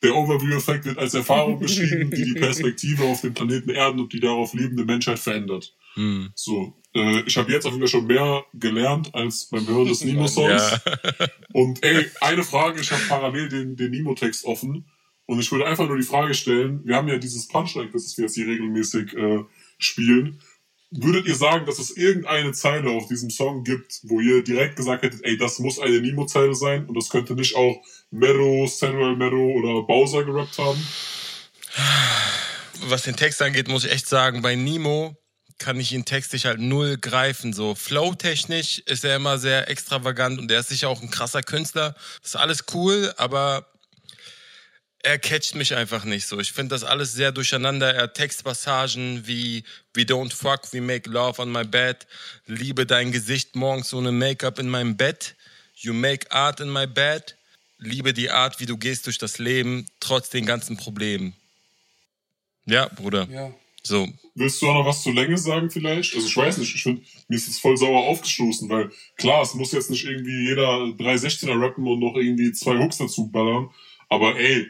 Der 0.04 0.16
Overview-Effekt 0.16 0.86
wird 0.86 0.98
als 0.98 1.14
Erfahrung 1.14 1.60
beschrieben, 1.60 2.10
die 2.12 2.34
die 2.34 2.40
Perspektive 2.40 3.04
auf 3.04 3.22
den 3.22 3.34
Planeten 3.34 3.70
Erden 3.70 4.00
und 4.00 4.12
die 4.14 4.20
darauf 4.20 4.54
lebende 4.54 4.84
Menschheit 4.84 5.20
verändert. 5.20 5.76
Hm. 5.94 6.32
So, 6.36 6.74
äh, 6.96 7.22
ich 7.22 7.38
habe 7.38 7.52
jetzt 7.52 7.66
auf 7.66 7.74
jeden 7.74 7.82
Fall 7.82 8.00
schon 8.00 8.08
mehr 8.08 8.44
gelernt 8.54 9.14
als 9.14 9.46
beim 9.46 9.68
Hören 9.68 9.88
des 9.88 10.04
Nemo-Songs. 10.06 10.80
Ja. 10.84 11.28
Und 11.54 11.84
ey, 11.84 12.06
eine 12.22 12.44
Frage, 12.44 12.82
ich 12.82 12.92
habe 12.92 13.04
parallel 13.08 13.50
den, 13.50 13.76
den 13.76 13.92
Nemo-Text 13.92 14.46
offen 14.46 14.86
und 15.26 15.40
ich 15.40 15.52
würde 15.52 15.66
einfach 15.66 15.88
nur 15.88 15.98
die 15.98 16.04
Frage 16.04 16.34
stellen, 16.34 16.82
wir 16.84 16.96
haben 16.96 17.08
ja 17.08 17.18
dieses 17.18 17.48
Punchline, 17.48 17.90
das 17.92 18.18
wir 18.18 18.26
jetzt 18.26 18.36
hier 18.36 18.48
regelmäßig 18.48 19.14
äh, 19.14 19.44
spielen. 19.78 20.42
Würdet 20.94 21.26
ihr 21.26 21.36
sagen, 21.36 21.66
dass 21.66 21.80
es 21.80 21.96
irgendeine 21.96 22.52
Zeile 22.52 22.90
auf 22.90 23.08
diesem 23.08 23.30
Song 23.30 23.64
gibt, 23.64 24.02
wo 24.04 24.20
ihr 24.20 24.44
direkt 24.44 24.76
gesagt 24.76 25.04
hättet, 25.04 25.24
ey, 25.24 25.38
das 25.38 25.60
muss 25.60 25.80
eine 25.80 26.02
Nemo-Zeile 26.02 26.54
sein 26.54 26.86
und 26.86 26.96
das 26.96 27.10
könnte 27.10 27.34
nicht 27.34 27.56
auch 27.56 27.82
Mero, 28.12 28.68
Samuel 28.68 29.16
Mero 29.16 29.52
oder 29.58 29.82
Bowser 29.88 30.24
gerappt 30.24 30.58
haben? 30.58 30.86
was 32.84 33.04
den 33.04 33.16
Text 33.16 33.42
angeht, 33.42 33.68
muss 33.68 33.86
ich 33.86 33.92
echt 33.92 34.08
sagen, 34.08 34.42
bei 34.42 34.56
Nemo 34.56 35.16
kann 35.58 35.80
ich 35.80 35.92
ihn 35.94 36.06
textlich 36.06 36.46
halt 36.46 36.60
null 36.60 36.98
greifen. 36.98 37.54
So 37.54 37.76
flow-technisch 37.76 38.80
ist 38.80 39.06
er 39.06 39.16
immer 39.16 39.38
sehr 39.38 39.70
extravagant 39.70 40.40
und 40.40 40.52
er 40.52 40.60
ist 40.60 40.70
sicher 40.70 40.90
auch 40.90 41.02
ein 41.02 41.12
krasser 41.12 41.44
Künstler. 41.44 41.96
Das 42.22 42.32
ist 42.32 42.36
alles 42.36 42.66
cool, 42.74 43.14
aber 43.18 43.68
er 45.04 45.20
catcht 45.20 45.56
mich 45.56 45.76
einfach 45.76 46.04
nicht 46.04 46.28
so. 46.28 46.40
Ich 46.40 46.52
finde 46.52 46.76
das 46.76 46.84
alles 46.84 47.14
sehr 47.14 47.32
durcheinander. 47.32 47.94
Er 47.94 48.14
Textpassagen 48.14 49.26
wie 49.28 49.64
We 49.94 50.02
don't 50.02 50.34
fuck, 50.34 50.74
we 50.74 50.82
make 50.82 51.10
love 51.10 51.42
on 51.42 51.52
my 51.52 51.64
bed. 51.64 52.08
Liebe 52.46 52.86
dein 52.86 53.12
Gesicht 53.12 53.56
morgens 53.56 53.94
ohne 53.94 54.12
Make-up 54.12 54.60
in 54.60 54.70
meinem 54.70 54.98
Bett. 54.98 55.36
You 55.76 55.94
make 55.94 56.32
art 56.32 56.60
in 56.60 56.72
my 56.72 56.88
bed. 56.88 57.36
Liebe 57.82 58.14
die 58.14 58.30
Art, 58.30 58.60
wie 58.60 58.68
du 58.68 58.78
gehst 58.78 59.08
durch 59.08 59.18
das 59.18 59.40
Leben, 59.40 59.88
trotz 60.00 60.30
den 60.30 60.46
ganzen 60.46 60.78
Problemen. 60.78 61.34
Ja, 62.66 62.88
Bruder. 62.88 63.28
Ja. 63.30 63.52
So. 63.84 64.08
Willst 64.36 64.62
du 64.62 64.70
auch 64.70 64.76
noch 64.76 64.86
was 64.86 65.02
zur 65.02 65.16
Länge 65.16 65.38
sagen 65.40 65.72
vielleicht? 65.72 66.14
Also 66.14 66.28
ich 66.28 66.38
weiß 66.38 66.60
nicht, 66.60 66.76
ich 66.76 66.84
finde, 66.84 67.02
mir 67.28 67.36
ist 67.36 67.48
es 67.48 67.58
voll 67.58 67.76
sauer 67.76 68.04
aufgestoßen, 68.04 68.70
weil 68.70 68.92
klar, 69.18 69.42
es 69.42 69.56
muss 69.56 69.72
jetzt 69.72 69.90
nicht 69.90 70.06
irgendwie 70.06 70.50
jeder 70.50 70.84
316er 70.84 71.60
rappen 71.60 71.88
und 71.88 72.00
noch 72.00 72.16
irgendwie 72.16 72.52
zwei 72.52 72.78
Hooks 72.78 73.00
dazu 73.00 73.32
ballern, 73.32 73.72
aber 74.08 74.38
ey, 74.38 74.68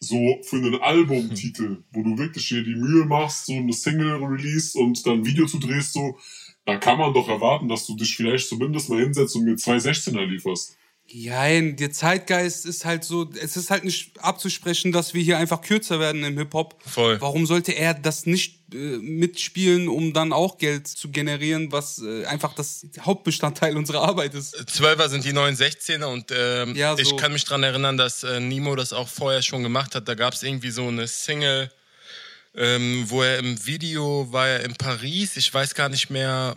so 0.00 0.40
für 0.42 0.56
einen 0.56 0.80
Albumtitel, 0.80 1.84
wo 1.92 2.02
du 2.02 2.18
wirklich 2.18 2.48
dir 2.48 2.64
die 2.64 2.74
Mühe 2.74 3.04
machst, 3.04 3.46
so 3.46 3.52
eine 3.52 3.72
Single 3.72 4.16
release 4.16 4.76
und 4.76 5.06
dann 5.06 5.20
ein 5.20 5.26
Video 5.26 5.46
zu 5.46 5.58
drehst, 5.58 5.92
so, 5.92 6.18
da 6.64 6.76
kann 6.76 6.98
man 6.98 7.14
doch 7.14 7.28
erwarten, 7.28 7.68
dass 7.68 7.86
du 7.86 7.94
dich 7.94 8.16
vielleicht 8.16 8.48
zumindest 8.48 8.90
mal 8.90 9.00
hinsetzt 9.00 9.36
und 9.36 9.44
mir 9.44 9.56
zwei 9.56 9.76
16er 9.76 10.24
lieferst. 10.24 10.77
Nein, 11.10 11.76
der 11.76 11.90
Zeitgeist 11.90 12.66
ist 12.66 12.84
halt 12.84 13.02
so, 13.02 13.30
es 13.40 13.56
ist 13.56 13.70
halt 13.70 13.84
nicht 13.84 14.18
abzusprechen, 14.22 14.92
dass 14.92 15.14
wir 15.14 15.22
hier 15.22 15.38
einfach 15.38 15.62
kürzer 15.62 15.98
werden 16.00 16.22
im 16.22 16.36
Hip-Hop. 16.36 16.76
Voll. 16.84 17.18
Warum 17.20 17.46
sollte 17.46 17.72
er 17.72 17.94
das 17.94 18.26
nicht 18.26 18.74
äh, 18.74 18.76
mitspielen, 18.98 19.88
um 19.88 20.12
dann 20.12 20.34
auch 20.34 20.58
Geld 20.58 20.86
zu 20.86 21.10
generieren, 21.10 21.72
was 21.72 22.02
äh, 22.02 22.26
einfach 22.26 22.52
das 22.54 22.86
Hauptbestandteil 23.00 23.76
unserer 23.76 24.02
Arbeit 24.02 24.34
ist? 24.34 24.54
Zwölfer 24.70 25.08
sind 25.08 25.24
die 25.24 25.32
neuen 25.32 25.56
16er 25.56 26.04
und 26.04 26.30
ähm, 26.30 26.74
Ja, 26.76 26.94
so. 26.94 27.00
ich 27.00 27.16
kann 27.16 27.32
mich 27.32 27.44
dran 27.44 27.62
erinnern, 27.62 27.96
dass 27.96 28.22
äh, 28.22 28.38
Nemo 28.40 28.76
das 28.76 28.92
auch 28.92 29.08
vorher 29.08 29.40
schon 29.40 29.62
gemacht 29.62 29.94
hat. 29.94 30.08
Da 30.08 30.14
gab 30.14 30.34
es 30.34 30.42
irgendwie 30.42 30.70
so 30.70 30.88
eine 30.88 31.08
Single, 31.08 31.70
ähm, 32.54 33.04
wo 33.08 33.22
er 33.22 33.38
im 33.38 33.64
Video 33.64 34.30
war 34.30 34.48
er 34.48 34.64
in 34.64 34.74
Paris. 34.74 35.38
Ich 35.38 35.52
weiß 35.52 35.74
gar 35.74 35.88
nicht 35.88 36.10
mehr, 36.10 36.54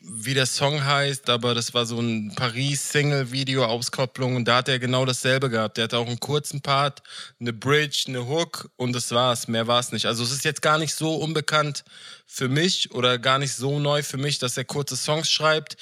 wie 0.00 0.34
der 0.34 0.46
Song 0.46 0.84
heißt, 0.84 1.28
aber 1.28 1.54
das 1.54 1.74
war 1.74 1.86
so 1.86 2.00
ein 2.00 2.32
Paris-Single-Video-Auskopplung 2.34 4.36
und 4.36 4.46
da 4.46 4.58
hat 4.58 4.68
er 4.68 4.78
genau 4.78 5.04
dasselbe 5.04 5.50
gehabt. 5.50 5.76
Der 5.76 5.84
hatte 5.84 5.98
auch 5.98 6.06
einen 6.06 6.20
kurzen 6.20 6.60
Part, 6.60 7.02
eine 7.40 7.52
Bridge, 7.52 8.04
eine 8.08 8.26
Hook 8.26 8.70
und 8.76 8.92
das 8.92 9.10
war's. 9.10 9.48
Mehr 9.48 9.66
war's 9.66 9.92
nicht. 9.92 10.06
Also 10.06 10.24
es 10.24 10.32
ist 10.32 10.44
jetzt 10.44 10.62
gar 10.62 10.78
nicht 10.78 10.94
so 10.94 11.14
unbekannt 11.14 11.84
für 12.26 12.48
mich 12.48 12.92
oder 12.92 13.18
gar 13.18 13.38
nicht 13.38 13.54
so 13.54 13.78
neu 13.78 14.02
für 14.02 14.18
mich, 14.18 14.38
dass 14.38 14.56
er 14.56 14.64
kurze 14.64 14.96
Songs 14.96 15.30
schreibt. 15.30 15.76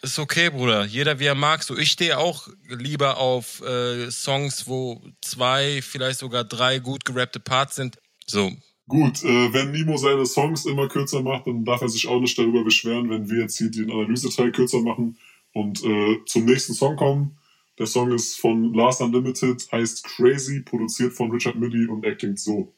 Ist 0.00 0.18
okay, 0.18 0.48
Bruder. 0.48 0.84
Jeder 0.84 1.18
wie 1.18 1.26
er 1.26 1.34
mag. 1.34 1.62
So, 1.62 1.76
ich 1.76 1.90
stehe 1.90 2.16
auch 2.16 2.48
lieber 2.68 3.18
auf 3.18 3.60
äh, 3.60 4.10
Songs, 4.10 4.66
wo 4.66 5.02
zwei, 5.20 5.82
vielleicht 5.82 6.20
sogar 6.20 6.44
drei 6.44 6.78
gut 6.78 7.04
gerappte 7.04 7.38
Parts 7.38 7.76
sind. 7.76 7.98
So, 8.26 8.50
Gut, 8.92 9.24
äh, 9.24 9.52
wenn 9.54 9.70
Nimo 9.70 9.96
seine 9.96 10.26
Songs 10.26 10.66
immer 10.66 10.86
kürzer 10.86 11.22
macht, 11.22 11.46
dann 11.46 11.64
darf 11.64 11.80
er 11.80 11.88
sich 11.88 12.06
auch 12.08 12.20
nicht 12.20 12.38
darüber 12.38 12.62
beschweren, 12.62 13.08
wenn 13.08 13.30
wir 13.30 13.40
jetzt 13.40 13.56
hier 13.56 13.70
den 13.70 13.90
Analyseteil 13.90 14.52
kürzer 14.52 14.82
machen 14.82 15.16
und 15.54 15.82
äh, 15.82 16.18
zum 16.26 16.44
nächsten 16.44 16.74
Song 16.74 16.96
kommen. 16.96 17.38
Der 17.78 17.86
Song 17.86 18.12
ist 18.12 18.38
von 18.38 18.74
Last 18.74 19.00
Unlimited, 19.00 19.66
heißt 19.72 20.04
Crazy, 20.04 20.60
produziert 20.60 21.14
von 21.14 21.30
Richard 21.30 21.56
Millie 21.56 21.90
und 21.90 22.04
er 22.04 22.16
klingt 22.16 22.38
so. 22.38 22.74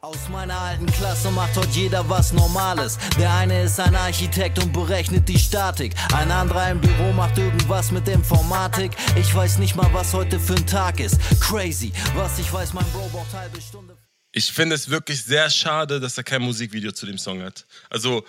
Aus 0.00 0.28
meiner 0.28 0.58
alten 0.58 0.86
Klasse 0.86 1.30
macht 1.30 1.56
heute 1.56 1.68
jeder 1.70 2.08
was 2.08 2.32
Normales. 2.32 2.98
Der 3.16 3.32
eine 3.32 3.62
ist 3.62 3.78
ein 3.78 3.94
Architekt 3.94 4.58
und 4.60 4.72
berechnet 4.72 5.28
die 5.28 5.38
Statik. 5.38 5.94
Ein 6.12 6.32
anderer 6.32 6.72
im 6.72 6.80
Büro 6.80 7.12
macht 7.12 7.38
irgendwas 7.38 7.92
mit 7.92 8.08
Informatik. 8.08 8.90
Ich 9.14 9.32
weiß 9.32 9.58
nicht 9.58 9.76
mal, 9.76 9.88
was 9.92 10.12
heute 10.14 10.40
für 10.40 10.54
ein 10.54 10.66
Tag 10.66 10.98
ist. 10.98 11.16
Crazy, 11.40 11.92
was 12.16 12.40
ich 12.40 12.52
weiß, 12.52 12.74
mein 12.74 12.86
Bro 12.92 13.08
braucht 13.12 13.32
halbe 13.32 13.60
Stunde. 13.60 13.87
Ich 14.32 14.52
finde 14.52 14.74
es 14.74 14.88
wirklich 14.88 15.22
sehr 15.22 15.48
schade, 15.50 16.00
dass 16.00 16.18
er 16.18 16.24
kein 16.24 16.42
Musikvideo 16.42 16.92
zu 16.92 17.06
dem 17.06 17.18
Song 17.18 17.42
hat. 17.42 17.66
Also, 17.90 18.24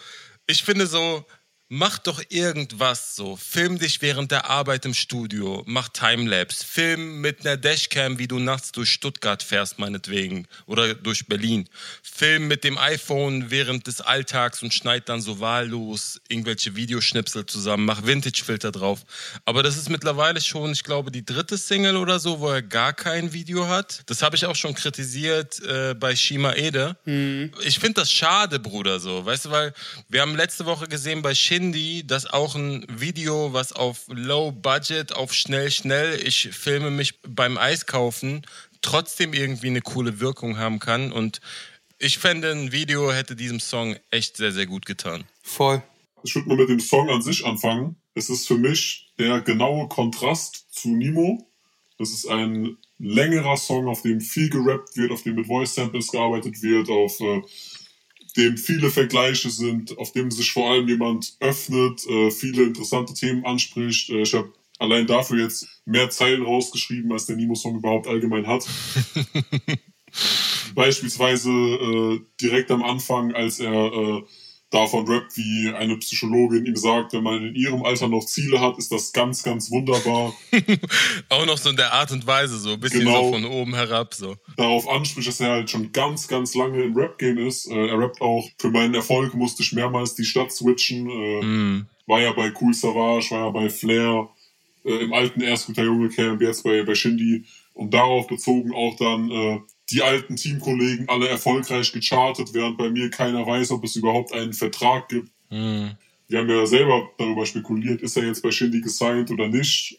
ich 0.47 0.63
finde 0.63 0.87
so, 0.87 1.25
mach 1.69 1.99
doch 1.99 2.21
irgendwas 2.29 3.15
so. 3.15 3.35
Film 3.35 3.77
dich 3.77 4.01
während 4.01 4.31
der 4.31 4.49
Arbeit 4.49 4.85
im 4.85 4.95
Studio, 4.95 5.63
mach 5.67 5.89
Timelapse, 5.89 6.65
film 6.65 7.21
mit 7.21 7.45
einer 7.45 7.57
Dashcam, 7.57 8.17
wie 8.17 8.27
du 8.27 8.39
nachts 8.39 8.71
durch 8.71 8.89
Stuttgart 8.89 9.43
fährst, 9.43 9.77
meinetwegen, 9.77 10.47
oder 10.65 10.95
durch 10.95 11.27
Berlin. 11.27 11.69
Film 12.01 12.47
mit 12.47 12.63
dem 12.63 12.79
iPhone 12.79 13.51
während 13.51 13.85
des 13.85 14.01
Alltags 14.01 14.63
und 14.63 14.73
schneid 14.73 15.07
dann 15.09 15.21
so 15.21 15.39
wahllos 15.39 16.19
irgendwelche 16.27 16.75
Videoschnipsel 16.75 17.45
zusammen, 17.45 17.85
mach 17.85 18.03
Vintage-Filter 18.03 18.71
drauf. 18.71 19.01
Aber 19.45 19.61
das 19.61 19.77
ist 19.77 19.89
mittlerweile 19.89 20.41
schon, 20.41 20.71
ich 20.71 20.83
glaube, 20.83 21.11
die 21.11 21.23
dritte 21.23 21.57
Single 21.57 21.97
oder 21.97 22.19
so, 22.19 22.39
wo 22.39 22.49
er 22.49 22.63
gar 22.63 22.93
kein 22.93 23.31
Video 23.31 23.67
hat. 23.67 24.01
Das 24.07 24.23
habe 24.23 24.35
ich 24.35 24.45
auch 24.45 24.55
schon 24.55 24.73
kritisiert 24.73 25.61
äh, 25.61 25.93
bei 25.93 26.15
Shima 26.15 26.53
Ede. 26.53 26.97
Ich 27.63 27.77
finde 27.77 28.01
das 28.01 28.11
schade, 28.11 28.59
Bruder, 28.59 28.99
so. 28.99 29.23
Weißt 29.23 29.45
du, 29.45 29.51
weil 29.51 29.73
wir 30.07 30.21
haben 30.21 30.35
letzte 30.35 30.65
Woche 30.65 30.87
gesehen 30.87 31.21
bei 31.21 31.35
Shindy, 31.59 32.07
dass 32.07 32.25
auch 32.25 32.55
ein 32.55 32.85
Video, 32.87 33.51
was 33.51 33.73
auf 33.73 34.05
Low 34.07 34.53
Budget, 34.53 35.13
auf 35.13 35.33
schnell, 35.33 35.69
schnell, 35.71 36.25
ich 36.25 36.51
filme 36.53 36.89
mich 36.89 37.19
beim 37.27 37.57
Eiskaufen, 37.57 38.45
trotzdem 38.81 39.33
irgendwie 39.33 39.67
eine 39.67 39.81
coole 39.81 40.21
Wirkung 40.21 40.57
haben 40.57 40.79
kann. 40.79 41.11
Und 41.11 41.41
ich 41.97 42.17
fände, 42.17 42.49
ein 42.51 42.71
Video 42.71 43.11
hätte 43.11 43.35
diesem 43.35 43.59
Song 43.59 43.97
echt 44.09 44.37
sehr, 44.37 44.53
sehr 44.53 44.67
gut 44.67 44.85
getan. 44.85 45.25
Voll. 45.41 45.83
Ich 46.23 46.33
würde 46.33 46.47
mal 46.47 46.55
mit 46.55 46.69
dem 46.69 46.79
Song 46.79 47.09
an 47.09 47.21
sich 47.21 47.45
anfangen. 47.45 47.97
Es 48.13 48.29
ist 48.29 48.47
für 48.47 48.57
mich 48.57 49.11
der 49.19 49.41
genaue 49.41 49.89
Kontrast 49.89 50.65
zu 50.71 50.87
Nemo. 50.87 51.45
Das 51.97 52.11
ist 52.11 52.25
ein 52.25 52.77
längerer 52.99 53.57
Song, 53.57 53.89
auf 53.89 54.01
dem 54.01 54.21
viel 54.21 54.49
gerappt 54.49 54.95
wird, 54.95 55.11
auf 55.11 55.23
dem 55.23 55.35
mit 55.35 55.47
Voice 55.47 55.75
Samples 55.75 56.07
gearbeitet 56.07 56.61
wird, 56.61 56.87
auf 56.87 57.19
äh, 57.19 57.41
dem 58.37 58.57
viele 58.57 58.89
Vergleiche 58.89 59.49
sind, 59.49 59.97
auf 59.97 60.11
dem 60.11 60.31
sich 60.31 60.51
vor 60.51 60.71
allem 60.71 60.87
jemand 60.87 61.35
öffnet, 61.39 62.05
äh, 62.07 62.31
viele 62.31 62.63
interessante 62.63 63.13
Themen 63.13 63.45
anspricht. 63.45 64.09
Äh, 64.09 64.21
ich 64.21 64.33
habe 64.33 64.53
allein 64.79 65.07
dafür 65.07 65.39
jetzt 65.39 65.67
mehr 65.85 66.09
Zeilen 66.09 66.43
rausgeschrieben, 66.43 67.11
als 67.11 67.25
der 67.25 67.35
Nemo-Song 67.35 67.77
überhaupt 67.77 68.07
allgemein 68.07 68.47
hat. 68.47 68.65
Beispielsweise 70.75 71.49
äh, 71.49 72.19
direkt 72.41 72.71
am 72.71 72.83
Anfang, 72.83 73.33
als 73.33 73.59
er 73.59 73.73
äh, 73.73 74.21
davon 74.71 75.07
rappt, 75.07 75.35
wie 75.37 75.69
eine 75.75 75.97
Psychologin 75.97 76.65
ihm 76.65 76.75
sagt, 76.75 77.13
wenn 77.13 77.23
man 77.23 77.43
in 77.43 77.55
ihrem 77.55 77.83
Alter 77.83 78.07
noch 78.07 78.25
Ziele 78.25 78.59
hat, 78.61 78.77
ist 78.77 78.91
das 78.91 79.11
ganz, 79.11 79.41
ganz 79.43 79.71
wunderbar. 79.71 80.33
Auch 81.29 81.45
noch 81.45 81.57
so 81.57 81.69
in 81.71 81.75
der 81.75 81.91
Art 81.93 82.11
und 82.11 82.25
Weise, 82.27 82.59
so 82.59 82.73
ein 82.73 82.79
bisschen 82.79 82.99
Genau. 83.01 83.25
so 83.25 83.31
von 83.33 83.45
oben 83.45 83.73
herab, 83.75 84.13
so. 84.13 84.35
Darauf 84.57 84.87
anspricht, 84.87 85.27
dass 85.27 85.39
er 85.39 85.51
halt 85.51 85.69
schon 85.69 85.91
ganz, 85.91 86.27
ganz 86.27 86.53
lange 86.55 86.83
im 86.83 86.95
Rap-Game 86.95 87.37
ist. 87.39 87.65
Äh, 87.67 87.87
er 87.87 87.97
rappt 87.99 88.21
auch, 88.21 88.47
für 88.59 88.69
meinen 88.69 88.93
Erfolg 88.93 89.33
musste 89.33 89.63
ich 89.63 89.73
mehrmals 89.73 90.15
die 90.15 90.25
Stadt 90.25 90.51
switchen. 90.51 91.09
Äh, 91.09 91.39
Mm. 91.43 91.87
War 92.05 92.21
ja 92.21 92.31
bei 92.33 92.51
Cool 92.59 92.73
Savage, 92.73 93.31
war 93.31 93.45
ja 93.45 93.49
bei 93.51 93.69
Flair, 93.69 94.29
äh, 94.83 94.97
im 95.03 95.13
alten 95.13 95.41
Ersguter 95.41 95.83
Junge 95.83 96.09
Camp, 96.09 96.41
jetzt 96.41 96.63
bei, 96.63 96.83
bei 96.83 96.95
Shindy. 96.95 97.45
Und 97.73 97.93
darauf 97.93 98.27
bezogen 98.27 98.73
auch 98.73 98.95
dann 98.97 99.29
äh, 99.31 99.59
die 99.91 100.01
alten 100.01 100.35
Teamkollegen 100.35 101.09
alle 101.09 101.27
erfolgreich 101.27 101.91
gechartet, 101.91 102.53
während 102.53 102.77
bei 102.77 102.89
mir 102.89 103.09
keiner 103.09 103.45
weiß, 103.45 103.71
ob 103.71 103.83
es 103.83 103.95
überhaupt 103.95 104.33
einen 104.33 104.53
Vertrag 104.53 105.09
gibt. 105.09 105.29
Mm. 105.49 105.87
Wir 106.27 106.39
haben 106.39 106.49
ja 106.49 106.65
selber 106.65 107.09
darüber 107.17 107.45
spekuliert, 107.45 108.01
ist 108.01 108.15
er 108.15 108.25
jetzt 108.25 108.43
bei 108.43 108.51
Shindy 108.51 108.81
gesigned 108.81 109.31
oder 109.31 109.47
nicht. 109.47 109.97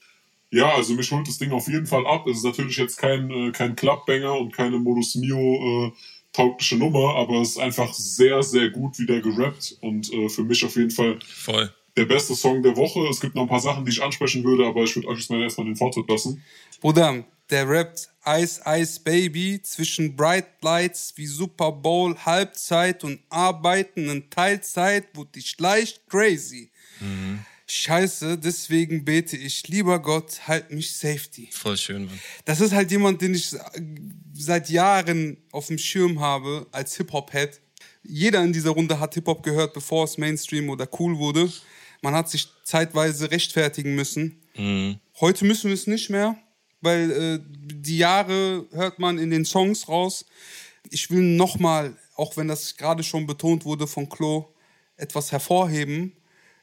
Ja, 0.52 0.74
also 0.74 0.94
mich 0.94 1.10
holt 1.10 1.26
das 1.28 1.38
Ding 1.38 1.52
auf 1.52 1.68
jeden 1.68 1.86
Fall 1.86 2.06
ab. 2.06 2.26
Es 2.26 2.38
ist 2.38 2.44
natürlich 2.44 2.76
jetzt 2.76 2.96
kein, 2.96 3.30
äh, 3.30 3.50
kein 3.52 3.76
Clubbanger 3.76 4.38
und 4.38 4.52
keine 4.52 4.78
Modus 4.78 5.14
Mio 5.14 5.88
äh, 5.88 5.92
taugliche 6.32 6.76
Nummer, 6.76 7.16
aber 7.16 7.40
es 7.40 7.50
ist 7.50 7.58
einfach 7.58 7.92
sehr, 7.92 8.42
sehr 8.42 8.70
gut 8.70 8.98
wieder 8.98 9.20
gerappt 9.20 9.76
und 9.80 10.12
äh, 10.12 10.28
für 10.28 10.44
mich 10.44 10.64
auf 10.64 10.76
jeden 10.76 10.90
Fall 10.90 11.18
Voll. 11.26 11.72
der 11.96 12.04
beste 12.04 12.34
Song 12.34 12.62
der 12.62 12.76
Woche. 12.76 13.00
Es 13.08 13.20
gibt 13.20 13.34
noch 13.34 13.42
ein 13.42 13.48
paar 13.48 13.60
Sachen, 13.60 13.84
die 13.84 13.90
ich 13.90 14.02
ansprechen 14.02 14.44
würde, 14.44 14.66
aber 14.66 14.84
ich 14.84 14.94
würde 14.94 15.08
euch 15.08 15.18
jetzt 15.18 15.30
mal 15.30 15.42
erstmal 15.42 15.66
den 15.66 15.76
Vortritt 15.76 16.08
lassen. 16.08 16.42
Bruder, 16.80 17.24
der 17.50 17.68
rappt 17.68 18.08
Ice 18.26 18.60
Ice 18.66 19.00
Baby 19.00 19.60
zwischen 19.62 20.14
Bright 20.14 20.62
Lights 20.62 21.12
wie 21.16 21.26
Super 21.26 21.72
Bowl 21.72 22.16
Halbzeit 22.16 23.02
und 23.04 23.20
Arbeiten 23.28 24.08
in 24.08 24.28
Teilzeit 24.30 25.06
wurde 25.14 25.38
ich 25.38 25.58
leicht 25.58 26.06
crazy. 26.08 26.70
Scheiße, 27.66 28.36
deswegen 28.36 29.04
bete 29.04 29.36
ich, 29.36 29.68
lieber 29.68 30.00
Gott, 30.00 30.46
halt 30.48 30.72
mich 30.72 30.92
Safety. 30.92 31.48
Voll 31.52 31.76
schön, 31.76 32.06
Mann. 32.06 32.20
Das 32.44 32.60
ist 32.60 32.72
halt 32.72 32.90
jemand, 32.90 33.22
den 33.22 33.34
ich 33.34 33.54
seit 34.34 34.68
Jahren 34.68 35.36
auf 35.52 35.68
dem 35.68 35.78
Schirm 35.78 36.20
habe 36.20 36.66
als 36.72 36.96
Hip-Hop-Head. 36.96 37.60
Jeder 38.02 38.42
in 38.42 38.52
dieser 38.52 38.70
Runde 38.70 38.98
hat 38.98 39.14
Hip-Hop 39.14 39.42
gehört, 39.42 39.72
bevor 39.72 40.04
es 40.04 40.18
Mainstream 40.18 40.68
oder 40.68 40.88
cool 40.98 41.16
wurde. 41.18 41.50
Man 42.02 42.14
hat 42.14 42.28
sich 42.28 42.48
zeitweise 42.64 43.30
rechtfertigen 43.30 43.94
müssen. 43.94 44.42
Heute 45.20 45.44
müssen 45.44 45.68
wir 45.68 45.74
es 45.74 45.86
nicht 45.86 46.10
mehr, 46.10 46.36
weil 46.80 47.10
äh, 47.10 47.40
die 47.42 47.98
Jahre 47.98 48.66
hört 48.72 48.98
man 48.98 49.18
in 49.18 49.30
den 49.30 49.44
Songs 49.44 49.88
raus. 49.88 50.24
Ich 50.90 51.10
will 51.10 51.22
nochmal, 51.22 51.96
auch 52.16 52.36
wenn 52.36 52.48
das 52.48 52.76
gerade 52.76 53.02
schon 53.02 53.26
betont 53.26 53.64
wurde 53.64 53.86
von 53.86 54.08
Klo, 54.08 54.48
etwas 54.96 55.32
hervorheben, 55.32 56.12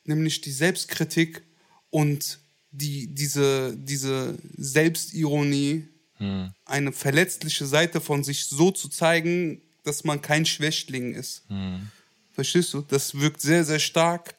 nämlich 0.03 0.41
die 0.41 0.51
Selbstkritik 0.51 1.43
und 1.89 2.39
die, 2.71 3.07
diese, 3.07 3.75
diese 3.75 4.37
Selbstironie 4.57 5.87
hm. 6.17 6.53
eine 6.65 6.91
verletzliche 6.91 7.65
Seite 7.65 8.01
von 8.01 8.23
sich 8.23 8.45
so 8.45 8.71
zu 8.71 8.89
zeigen, 8.89 9.61
dass 9.83 10.03
man 10.03 10.21
kein 10.21 10.45
Schwächling 10.45 11.13
ist. 11.13 11.43
Hm. 11.47 11.89
Verstehst 12.33 12.73
du? 12.73 12.81
Das 12.81 13.19
wirkt 13.19 13.41
sehr, 13.41 13.65
sehr 13.65 13.79
stark. 13.79 14.35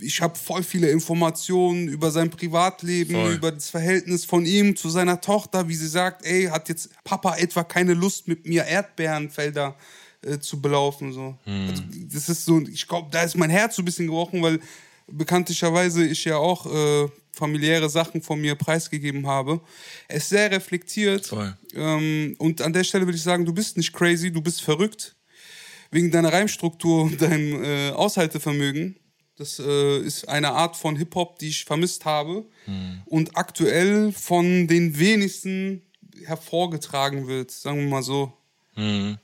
Ich 0.00 0.20
habe 0.20 0.36
voll 0.36 0.62
viele 0.62 0.90
Informationen 0.90 1.88
über 1.88 2.10
sein 2.10 2.30
Privatleben, 2.30 3.14
voll. 3.14 3.34
über 3.34 3.52
das 3.52 3.70
Verhältnis 3.70 4.24
von 4.24 4.46
ihm 4.46 4.76
zu 4.76 4.88
seiner 4.88 5.20
Tochter, 5.20 5.68
wie 5.68 5.74
sie 5.74 5.88
sagt, 5.88 6.24
ey, 6.24 6.44
hat 6.44 6.68
jetzt 6.68 6.90
Papa 7.04 7.36
etwa 7.36 7.64
keine 7.64 7.94
Lust 7.94 8.28
mit 8.28 8.46
mir 8.46 8.64
Erdbeerenfelder 8.64 9.76
äh, 10.22 10.38
zu 10.38 10.60
belaufen. 10.60 11.12
So. 11.12 11.36
Hm. 11.44 11.68
Also, 11.70 11.82
das 12.12 12.28
ist 12.28 12.44
so, 12.44 12.60
ich 12.60 12.86
glaube, 12.86 13.08
da 13.10 13.22
ist 13.22 13.36
mein 13.36 13.50
Herz 13.50 13.76
so 13.76 13.82
ein 13.82 13.84
bisschen 13.84 14.06
gebrochen, 14.06 14.42
weil 14.42 14.60
bekanntlicherweise 15.06 16.04
ich 16.04 16.24
ja 16.24 16.36
auch 16.36 16.66
äh, 16.66 17.08
familiäre 17.32 17.88
Sachen 17.88 18.22
von 18.22 18.40
mir 18.40 18.54
preisgegeben 18.54 19.26
habe. 19.26 19.60
Er 20.08 20.16
ist 20.16 20.28
sehr 20.28 20.50
reflektiert. 20.50 21.32
Ähm, 21.74 22.34
und 22.38 22.60
an 22.60 22.72
der 22.72 22.84
Stelle 22.84 23.06
will 23.06 23.14
ich 23.14 23.22
sagen, 23.22 23.44
du 23.44 23.52
bist 23.52 23.76
nicht 23.76 23.92
crazy, 23.92 24.30
du 24.30 24.40
bist 24.40 24.62
verrückt. 24.62 25.16
Wegen 25.90 26.10
deiner 26.10 26.32
Reimstruktur 26.32 27.02
und 27.02 27.20
deinem 27.20 27.64
äh, 27.64 27.90
Aushaltevermögen. 27.90 28.96
Das 29.40 29.58
äh, 29.58 29.98
ist 30.00 30.28
eine 30.28 30.52
Art 30.52 30.76
von 30.76 30.96
Hip-Hop, 30.96 31.38
die 31.38 31.48
ich 31.48 31.64
vermisst 31.64 32.04
habe. 32.04 32.44
Hm. 32.66 33.00
Und 33.06 33.38
aktuell 33.38 34.12
von 34.12 34.66
den 34.66 34.98
wenigsten 34.98 35.80
hervorgetragen 36.26 37.26
wird, 37.26 37.50
sagen 37.50 37.78
wir 37.78 37.88
mal 37.88 38.02
so. 38.02 38.34
Mhm. 38.76 39.16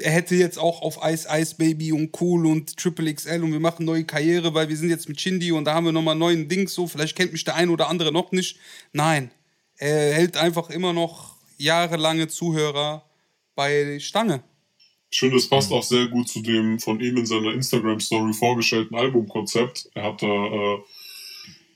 Er 0.00 0.10
hätte 0.10 0.36
jetzt 0.36 0.58
auch 0.58 0.80
auf 0.80 0.98
Ice 1.04 1.28
Ice 1.30 1.54
Baby 1.56 1.92
und 1.92 2.18
Cool 2.18 2.46
und 2.46 2.78
Triple 2.78 3.12
XL 3.12 3.44
und 3.44 3.52
wir 3.52 3.60
machen 3.60 3.84
neue 3.84 4.04
Karriere, 4.04 4.54
weil 4.54 4.70
wir 4.70 4.76
sind 4.78 4.88
jetzt 4.88 5.06
mit 5.06 5.20
Shindy 5.20 5.52
und 5.52 5.66
da 5.66 5.74
haben 5.74 5.84
wir 5.84 5.92
nochmal 5.92 6.16
neuen 6.16 6.48
Dings 6.48 6.72
so. 6.72 6.86
Vielleicht 6.86 7.14
kennt 7.14 7.32
mich 7.32 7.44
der 7.44 7.54
ein 7.54 7.68
oder 7.68 7.90
andere 7.90 8.10
noch 8.10 8.32
nicht. 8.32 8.58
Nein, 8.92 9.30
er 9.76 10.14
hält 10.14 10.38
einfach 10.38 10.70
immer 10.70 10.94
noch 10.94 11.36
jahrelange 11.58 12.28
Zuhörer 12.28 13.04
bei 13.54 13.98
Stange. 14.00 14.42
Ich 15.10 15.20
finde, 15.20 15.36
es 15.36 15.48
passt 15.48 15.72
auch 15.72 15.82
sehr 15.82 16.08
gut 16.08 16.28
zu 16.28 16.42
dem 16.42 16.78
von 16.78 17.00
ihm 17.00 17.16
in 17.16 17.26
seiner 17.26 17.52
Instagram-Story 17.52 18.32
vorgestellten 18.34 18.94
Albumkonzept. 18.94 19.90
Er 19.94 20.04
hat 20.04 20.22
da 20.22 20.26
äh, 20.26 20.78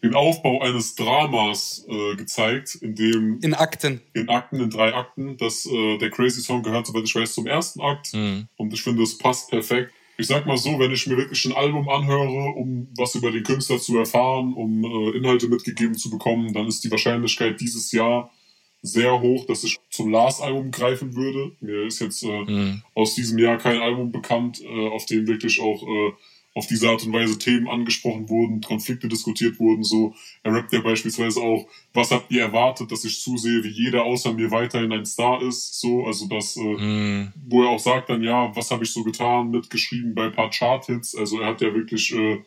den 0.02 0.14
Aufbau 0.14 0.60
eines 0.60 0.96
Dramas 0.96 1.86
äh, 1.88 2.16
gezeigt, 2.16 2.74
in 2.76 2.94
dem 2.94 3.38
in 3.40 3.54
Akten 3.54 4.00
in 4.14 4.28
Akten 4.28 4.60
in 4.60 4.68
drei 4.68 4.94
Akten, 4.94 5.36
dass 5.36 5.64
äh, 5.66 5.98
der 5.98 6.10
Crazy 6.10 6.40
Song 6.40 6.62
gehört, 6.62 6.86
soweit 6.86 7.04
ich 7.04 7.14
weiß, 7.14 7.32
zum 7.32 7.46
ersten 7.46 7.80
Akt 7.80 8.12
mhm. 8.12 8.48
und 8.56 8.72
ich 8.72 8.82
finde, 8.82 9.02
es 9.02 9.16
passt 9.16 9.48
perfekt. 9.48 9.92
Ich 10.18 10.26
sag 10.26 10.46
mal 10.46 10.58
so, 10.58 10.78
wenn 10.78 10.92
ich 10.92 11.06
mir 11.06 11.16
wirklich 11.16 11.44
ein 11.46 11.54
Album 11.54 11.88
anhöre, 11.88 12.52
um 12.54 12.88
was 12.96 13.14
über 13.14 13.30
den 13.30 13.44
Künstler 13.44 13.78
zu 13.78 13.96
erfahren, 13.96 14.52
um 14.54 14.84
äh, 14.84 15.16
Inhalte 15.16 15.48
mitgegeben 15.48 15.94
zu 15.94 16.10
bekommen, 16.10 16.52
dann 16.52 16.66
ist 16.66 16.84
die 16.84 16.90
Wahrscheinlichkeit 16.90 17.60
dieses 17.60 17.92
Jahr 17.92 18.30
sehr 18.82 19.20
hoch, 19.20 19.46
dass 19.46 19.62
ich 19.64 19.78
zum 19.90 20.10
Last-Album 20.10 20.72
greifen 20.72 21.14
würde. 21.14 21.52
Mir 21.60 21.86
ist 21.86 22.00
jetzt 22.00 22.22
äh, 22.24 22.40
mhm. 22.40 22.82
aus 22.94 23.14
diesem 23.14 23.38
Jahr 23.38 23.56
kein 23.56 23.80
Album 23.80 24.10
bekannt, 24.10 24.60
äh, 24.60 24.88
auf 24.88 25.06
dem 25.06 25.26
wirklich 25.28 25.60
auch 25.60 25.82
äh, 25.82 26.12
auf 26.54 26.66
diese 26.66 26.88
Art 26.88 27.04
und 27.04 27.12
Weise 27.12 27.38
Themen 27.38 27.68
angesprochen 27.68 28.28
wurden, 28.28 28.60
Konflikte 28.60 29.08
diskutiert 29.08 29.58
wurden. 29.58 29.82
So, 29.82 30.14
er 30.42 30.52
rappt 30.52 30.72
ja 30.72 30.80
beispielsweise 30.80 31.40
auch, 31.40 31.66
was 31.94 32.10
habt 32.10 32.30
ihr 32.30 32.42
erwartet, 32.42 32.92
dass 32.92 33.04
ich 33.04 33.20
zusehe, 33.20 33.64
wie 33.64 33.70
jeder 33.70 34.04
außer 34.04 34.34
mir 34.34 34.50
weiterhin 34.50 34.92
ein 34.92 35.06
Star 35.06 35.40
ist. 35.40 35.80
So, 35.80 36.04
also 36.04 36.28
das, 36.28 36.56
äh, 36.56 36.60
mm. 36.60 37.32
wo 37.48 37.62
er 37.62 37.70
auch 37.70 37.78
sagt 37.78 38.10
dann, 38.10 38.22
ja, 38.22 38.54
was 38.54 38.70
habe 38.70 38.84
ich 38.84 38.90
so 38.90 39.02
getan, 39.02 39.50
mitgeschrieben 39.50 40.14
bei 40.14 40.24
ein 40.24 40.32
paar 40.32 40.50
Chart-Hits. 40.50 41.16
Also 41.16 41.40
er 41.40 41.48
hat 41.48 41.62
ja 41.62 41.72
wirklich, 41.72 42.12
äh, 42.12 42.42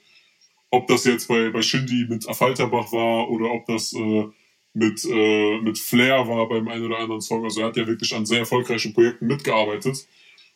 ob 0.70 0.86
das 0.88 1.06
jetzt 1.06 1.28
bei, 1.28 1.50
bei 1.50 1.64
Shindy 1.64 2.06
mit 2.08 2.30
Affalterbach 2.30 2.92
war 2.92 3.30
oder 3.30 3.52
ob 3.52 3.66
das 3.66 3.92
äh, 3.94 4.26
mit, 4.76 5.06
äh, 5.06 5.62
mit 5.62 5.80
Flair 5.80 6.28
war 6.28 6.48
beim 6.48 6.68
einen 6.68 6.86
oder 6.86 7.00
anderen 7.00 7.22
Song. 7.22 7.44
Also 7.44 7.62
er 7.62 7.68
hat 7.68 7.78
ja 7.78 7.88
wirklich 7.88 8.14
an 8.14 8.26
sehr 8.26 8.40
erfolgreichen 8.40 8.94
Projekten 8.94 9.26
mitgearbeitet. 9.26 10.06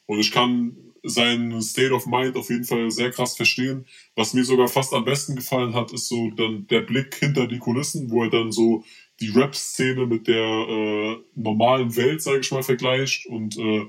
Und 0.06 0.20
ich 0.20 0.32
kann 0.32 0.76
sein 1.04 1.62
State 1.62 1.94
of 1.94 2.06
Mind 2.06 2.36
auf 2.36 2.50
jeden 2.50 2.66
Fall 2.66 2.92
sehr 2.92 3.12
krass 3.12 3.38
verstehen. 3.38 3.86
Was 4.16 4.34
mir 4.34 4.44
sogar 4.44 4.68
fast 4.68 4.94
am 4.94 5.06
besten 5.06 5.38
gefallen 5.38 5.74
hat, 5.74 5.94
ist 5.94 6.10
so 6.10 6.30
dann 6.32 6.68
der 6.68 6.82
Blick 6.82 7.16
hinter 7.16 7.48
die 7.48 7.60
Kulissen, 7.60 8.12
wo 8.12 8.24
er 8.24 8.30
dann 8.30 8.52
so 8.52 8.84
die 9.22 9.30
Rap-Szene 9.30 10.06
mit 10.06 10.28
der 10.28 10.46
äh, 10.46 11.18
normalen 11.36 11.96
Welt, 11.96 12.22
sage 12.22 12.40
ich 12.40 12.52
mal, 12.52 12.64
vergleicht 12.64 13.26
und 13.28 13.58
äh, 13.58 13.86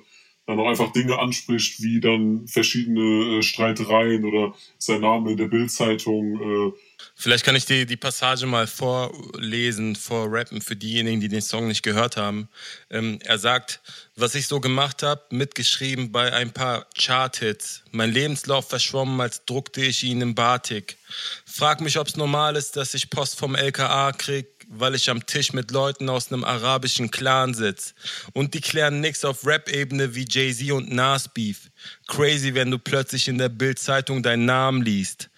dann 0.46 0.60
auch 0.60 0.68
einfach 0.68 0.92
Dinge 0.92 1.18
anspricht, 1.18 1.82
wie 1.82 2.00
dann 2.00 2.46
verschiedene 2.46 3.38
äh, 3.38 3.42
Streitereien 3.42 4.24
oder 4.24 4.54
sein 4.78 5.00
Name 5.00 5.32
in 5.32 5.36
der 5.36 5.48
Bildzeitung. 5.48 6.40
Äh, 6.40 6.72
Vielleicht 7.14 7.44
kann 7.44 7.56
ich 7.56 7.66
die, 7.66 7.86
die 7.86 7.96
Passage 7.96 8.46
mal 8.46 8.66
vorlesen, 8.66 9.94
vorrappen 9.94 10.62
für 10.62 10.76
diejenigen, 10.76 11.20
die 11.20 11.28
den 11.28 11.42
Song 11.42 11.68
nicht 11.68 11.82
gehört 11.82 12.16
haben. 12.16 12.48
Ähm, 12.88 13.18
er 13.22 13.38
sagt, 13.38 13.80
was 14.16 14.34
ich 14.34 14.46
so 14.46 14.60
gemacht 14.60 15.02
habe, 15.02 15.22
mitgeschrieben 15.30 16.12
bei 16.12 16.32
ein 16.32 16.52
paar 16.52 16.86
Chart-Hits. 16.96 17.82
Mein 17.90 18.12
Lebenslauf 18.12 18.68
verschwommen, 18.68 19.20
als 19.20 19.44
druckte 19.44 19.82
ich 19.82 20.02
ihn 20.02 20.20
im 20.20 20.34
Batik. 20.34 20.96
Frag 21.44 21.80
mich, 21.80 21.98
ob's 21.98 22.16
normal 22.16 22.56
ist, 22.56 22.76
dass 22.76 22.94
ich 22.94 23.10
Post 23.10 23.38
vom 23.38 23.54
LKA 23.54 24.12
krieg, 24.12 24.46
weil 24.68 24.94
ich 24.94 25.10
am 25.10 25.26
Tisch 25.26 25.52
mit 25.52 25.70
Leuten 25.72 26.08
aus 26.08 26.32
einem 26.32 26.44
arabischen 26.44 27.10
Clan 27.10 27.54
sitz. 27.54 27.94
Und 28.32 28.54
die 28.54 28.60
klären 28.60 29.00
nix 29.00 29.24
auf 29.24 29.44
Rap-Ebene 29.44 30.14
wie 30.14 30.26
Jay-Z 30.28 30.70
und 30.70 30.92
Nas 30.92 31.28
Beef. 31.28 31.70
Crazy, 32.06 32.54
wenn 32.54 32.70
du 32.70 32.78
plötzlich 32.78 33.26
in 33.26 33.38
der 33.38 33.48
Bild-Zeitung 33.48 34.22
deinen 34.22 34.44
Namen 34.44 34.82
liest. 34.82 35.28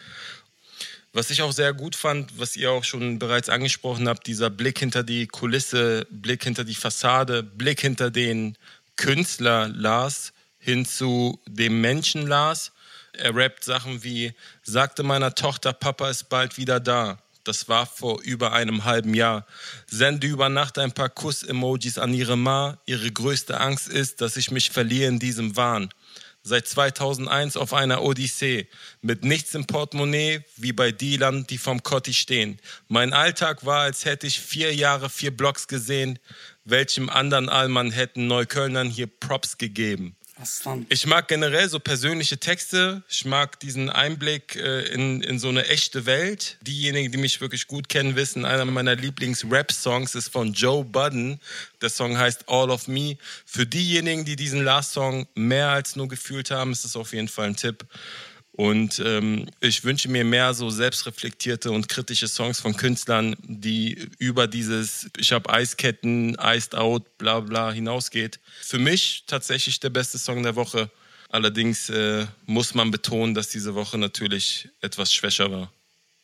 Was 1.15 1.29
ich 1.29 1.43
auch 1.43 1.53
sehr 1.53 1.75
gut 1.75 1.95
fand, 1.95 2.39
was 2.39 2.57
ihr 2.57 2.71
auch 2.71 2.85
schon 2.85 3.19
bereits 3.19 3.51
angesprochen 3.51 4.09
habt, 4.09 4.27
dieser 4.27 4.49
Blick 4.49 4.79
hinter 4.79 5.03
die 5.03 5.27
Kulisse, 5.27 6.07
Blick 6.11 6.43
hinter 6.43 6.65
die 6.65 6.75
Fassade, 6.75 7.43
Blick 7.43 7.83
hinter 7.83 8.11
den 8.11 8.57
Künstler 8.97 9.69
Lars 9.69 10.33
hin 10.59 10.87
zu 10.87 11.39
dem 11.47 11.83
Menschen 11.83 12.27
Lars. 12.27 12.73
Er 13.13 13.37
rappt 13.37 13.63
Sachen 13.63 14.03
wie, 14.03 14.33
sagte 14.63 15.03
meiner 15.03 15.35
Tochter, 15.35 15.75
Papa 15.75 16.09
ist 16.09 16.31
bald 16.31 16.57
wieder 16.57 16.81
da. 16.81 17.19
Das 17.45 17.69
war 17.69 17.85
vor 17.85 18.23
über 18.23 18.53
einem 18.53 18.85
halben 18.85 19.13
Jahr. 19.13 19.45
Sende 19.87 20.27
über 20.27 20.49
Nacht 20.49 20.79
ein 20.79 20.93
paar 20.93 21.11
Kuss-Emojis 21.11 21.99
an 21.99 22.15
ihre 22.15 22.39
Ma. 22.39 22.79
Ihre 22.87 23.11
größte 23.11 23.61
Angst 23.61 23.89
ist, 23.89 24.23
dass 24.23 24.39
ich 24.39 24.51
mich 24.51 24.71
verliere 24.71 25.09
in 25.09 25.19
diesem 25.19 25.57
Wahn. 25.57 25.91
Seit 26.45 26.67
2001 26.67 27.57
auf 27.57 27.73
einer 27.73 28.03
Odyssee. 28.03 28.67
Mit 29.01 29.25
nichts 29.25 29.55
im 29.55 29.67
Portemonnaie, 29.67 30.45
wie 30.57 30.73
bei 30.73 30.91
Dealern, 30.91 31.47
die 31.47 31.59
vom 31.59 31.85
Kotti 31.85 32.13
stehen. 32.13 32.59
Mein 32.89 33.13
Alltag 33.13 33.65
war, 33.65 33.83
als 33.83 34.05
hätte 34.05 34.27
ich 34.27 34.41
vier 34.41 34.75
Jahre 34.75 35.09
vier 35.09 35.37
Blocks 35.37 35.69
gesehen. 35.69 36.19
Welchem 36.65 37.09
anderen 37.09 37.49
Allmann 37.49 37.93
hätten 37.93 38.27
Neuköllnern 38.27 38.89
hier 38.89 39.07
Props 39.07 39.57
gegeben? 39.57 40.17
Ich 40.89 41.07
mag 41.07 41.29
generell 41.29 41.69
so 41.69 41.79
persönliche 41.79 42.39
Texte. 42.39 43.03
Ich 43.09 43.25
mag 43.25 43.61
diesen 43.61 43.91
Einblick 43.91 44.57
äh, 44.57 44.87
in, 44.87 45.23
in 45.23 45.39
so 45.39 45.49
eine 45.49 45.67
echte 45.69 46.07
Welt. 46.07 46.59
Diejenigen, 46.63 47.13
die 47.13 47.19
mich 47.19 47.41
wirklich 47.41 47.67
gut 47.67 47.89
kennen, 47.89 48.17
wissen, 48.17 48.45
einer 48.45 48.65
meiner 48.65 48.97
Lieblings-Rap-Songs 48.97 50.15
ist 50.15 50.29
von 50.29 50.53
Joe 50.53 50.85
Budden. 50.85 51.41
Der 51.81 51.91
Song 51.91 52.19
heißt 52.19 52.49
All 52.49 52.71
of 52.71 52.89
Me. 52.89 53.17
Für 53.47 53.67
diejenigen, 53.67 54.25
die 54.25 54.37
diesen 54.37 54.65
Last-Song 54.65 55.27
mehr 55.35 55.69
als 55.69 55.97
nur 55.97 56.09
gefühlt 56.09 56.51
haben, 56.51 56.73
ist 56.73 56.85
es 56.85 56.97
auf 56.97 57.13
jeden 57.13 57.29
Fall 57.29 57.47
ein 57.47 57.57
Tipp. 57.57 57.85
Und 58.55 59.03
ähm, 59.05 59.47
ich 59.61 59.83
wünsche 59.83 60.11
mir 60.11 60.25
mehr 60.25 60.53
so 60.53 60.69
selbstreflektierte 60.69 61.71
und 61.71 61.89
kritische 61.89 62.29
Songs 62.29 62.61
von 62.61 62.77
Künstlern, 62.77 63.35
die 63.43 64.09
über 64.19 64.47
dieses 64.47 65.09
Ich 65.17 65.33
habe 65.33 65.49
Eisketten, 65.49 66.37
Iced 66.39 66.75
Out, 66.75 67.17
bla 67.17 67.41
bla 67.41 67.73
hinausgeht. 67.73 68.41
Für 68.61 68.79
mich 68.79 69.25
tatsächlich 69.27 69.81
der 69.81 69.91
beste 69.91 70.19
Song 70.19 70.43
der 70.43 70.55
Woche. 70.55 70.91
Allerdings 71.31 71.89
äh, 71.89 72.27
muss 72.45 72.75
man 72.75 72.91
betonen, 72.91 73.35
dass 73.35 73.49
diese 73.49 73.75
Woche 73.75 73.97
natürlich 73.97 74.69
etwas 74.83 75.15
schwächer 75.15 75.51
war. 75.51 75.73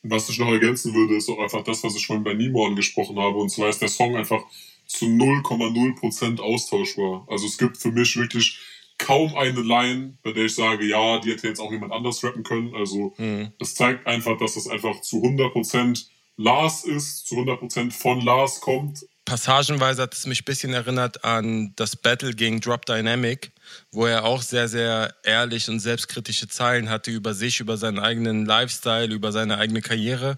Was 0.03 0.29
ich 0.29 0.39
noch 0.39 0.53
ergänzen 0.53 0.95
würde, 0.95 1.17
ist 1.17 1.31
auch 1.31 1.39
einfach 1.39 1.65
das, 1.65 1.83
was 1.83 1.97
ich 1.97 2.07
vorhin 2.07 2.25
bei 2.25 2.35
Nimo 2.35 2.67
angesprochen 2.67 3.19
habe. 3.19 3.39
Und 3.39 3.49
zwar 3.49 3.71
ist 3.71 3.81
der 3.81 3.89
Song 3.89 4.17
einfach 4.17 4.43
zu 4.87 5.07
0,0% 5.07 6.41
austauschbar. 6.41 7.27
Also 7.29 7.47
es 7.47 7.57
gibt 7.57 7.79
für 7.79 7.91
mich 7.91 8.17
wirklich 8.17 8.59
kaum 8.99 9.37
eine 9.37 9.61
Line, 9.61 10.19
bei 10.23 10.33
der 10.33 10.47
ich 10.47 10.55
sage, 10.55 10.85
ja, 10.85 11.19
die 11.21 11.31
hätte 11.31 11.49
jetzt 11.49 11.61
auch 11.61 11.73
jemand 11.73 11.93
anders 11.93 12.23
rappen 12.23 12.43
können. 12.43 12.75
Also 12.75 13.15
mhm. 13.17 13.53
das 13.59 13.75
zeigt 13.75 14.07
einfach, 14.07 14.37
dass 14.39 14.55
das 14.55 14.69
einfach 14.69 15.01
zu 15.01 15.23
100% 15.23 16.07
Lars 16.37 16.85
ist, 16.85 17.27
zu 17.27 17.37
100% 17.37 17.93
von 17.93 18.21
Lars 18.21 18.61
kommt. 18.61 19.05
Passagenweise 19.25 20.03
hat 20.03 20.15
es 20.15 20.27
mich 20.27 20.43
ein 20.43 20.45
bisschen 20.47 20.73
erinnert 20.73 21.25
an 21.25 21.73
das 21.77 21.97
Battle 21.97 22.33
gegen 22.33 22.61
Drop 22.61 22.87
Dynamic, 22.87 23.53
wo 23.91 24.07
er 24.07 24.25
auch 24.25 24.41
sehr, 24.41 24.69
sehr 24.69 25.15
ehrlich 25.23 25.69
und 25.69 25.81
selbstkritische 25.81 26.49
Zeilen 26.49 26.89
hatte 26.89 27.11
über 27.11 27.35
sich, 27.35 27.61
über 27.61 27.77
seinen 27.77 27.99
eigenen 27.99 28.47
Lifestyle, 28.47 29.13
über 29.13 29.33
seine 29.33 29.59
eigene 29.59 29.83
Karriere. 29.83 30.37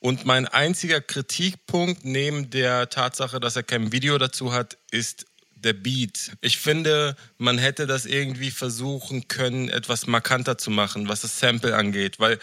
Und 0.00 0.24
mein 0.24 0.48
einziger 0.48 1.00
Kritikpunkt 1.00 2.04
neben 2.04 2.50
der 2.50 2.88
Tatsache, 2.88 3.38
dass 3.38 3.56
er 3.56 3.62
kein 3.62 3.92
Video 3.92 4.18
dazu 4.18 4.52
hat, 4.52 4.76
ist 4.90 5.26
der 5.66 5.74
Beat. 5.74 6.32
Ich 6.40 6.58
finde, 6.58 7.16
man 7.36 7.58
hätte 7.58 7.86
das 7.86 8.06
irgendwie 8.06 8.50
versuchen 8.50 9.28
können, 9.28 9.68
etwas 9.68 10.06
markanter 10.06 10.56
zu 10.56 10.70
machen, 10.70 11.08
was 11.08 11.20
das 11.20 11.38
Sample 11.38 11.76
angeht. 11.76 12.18
Weil, 12.18 12.38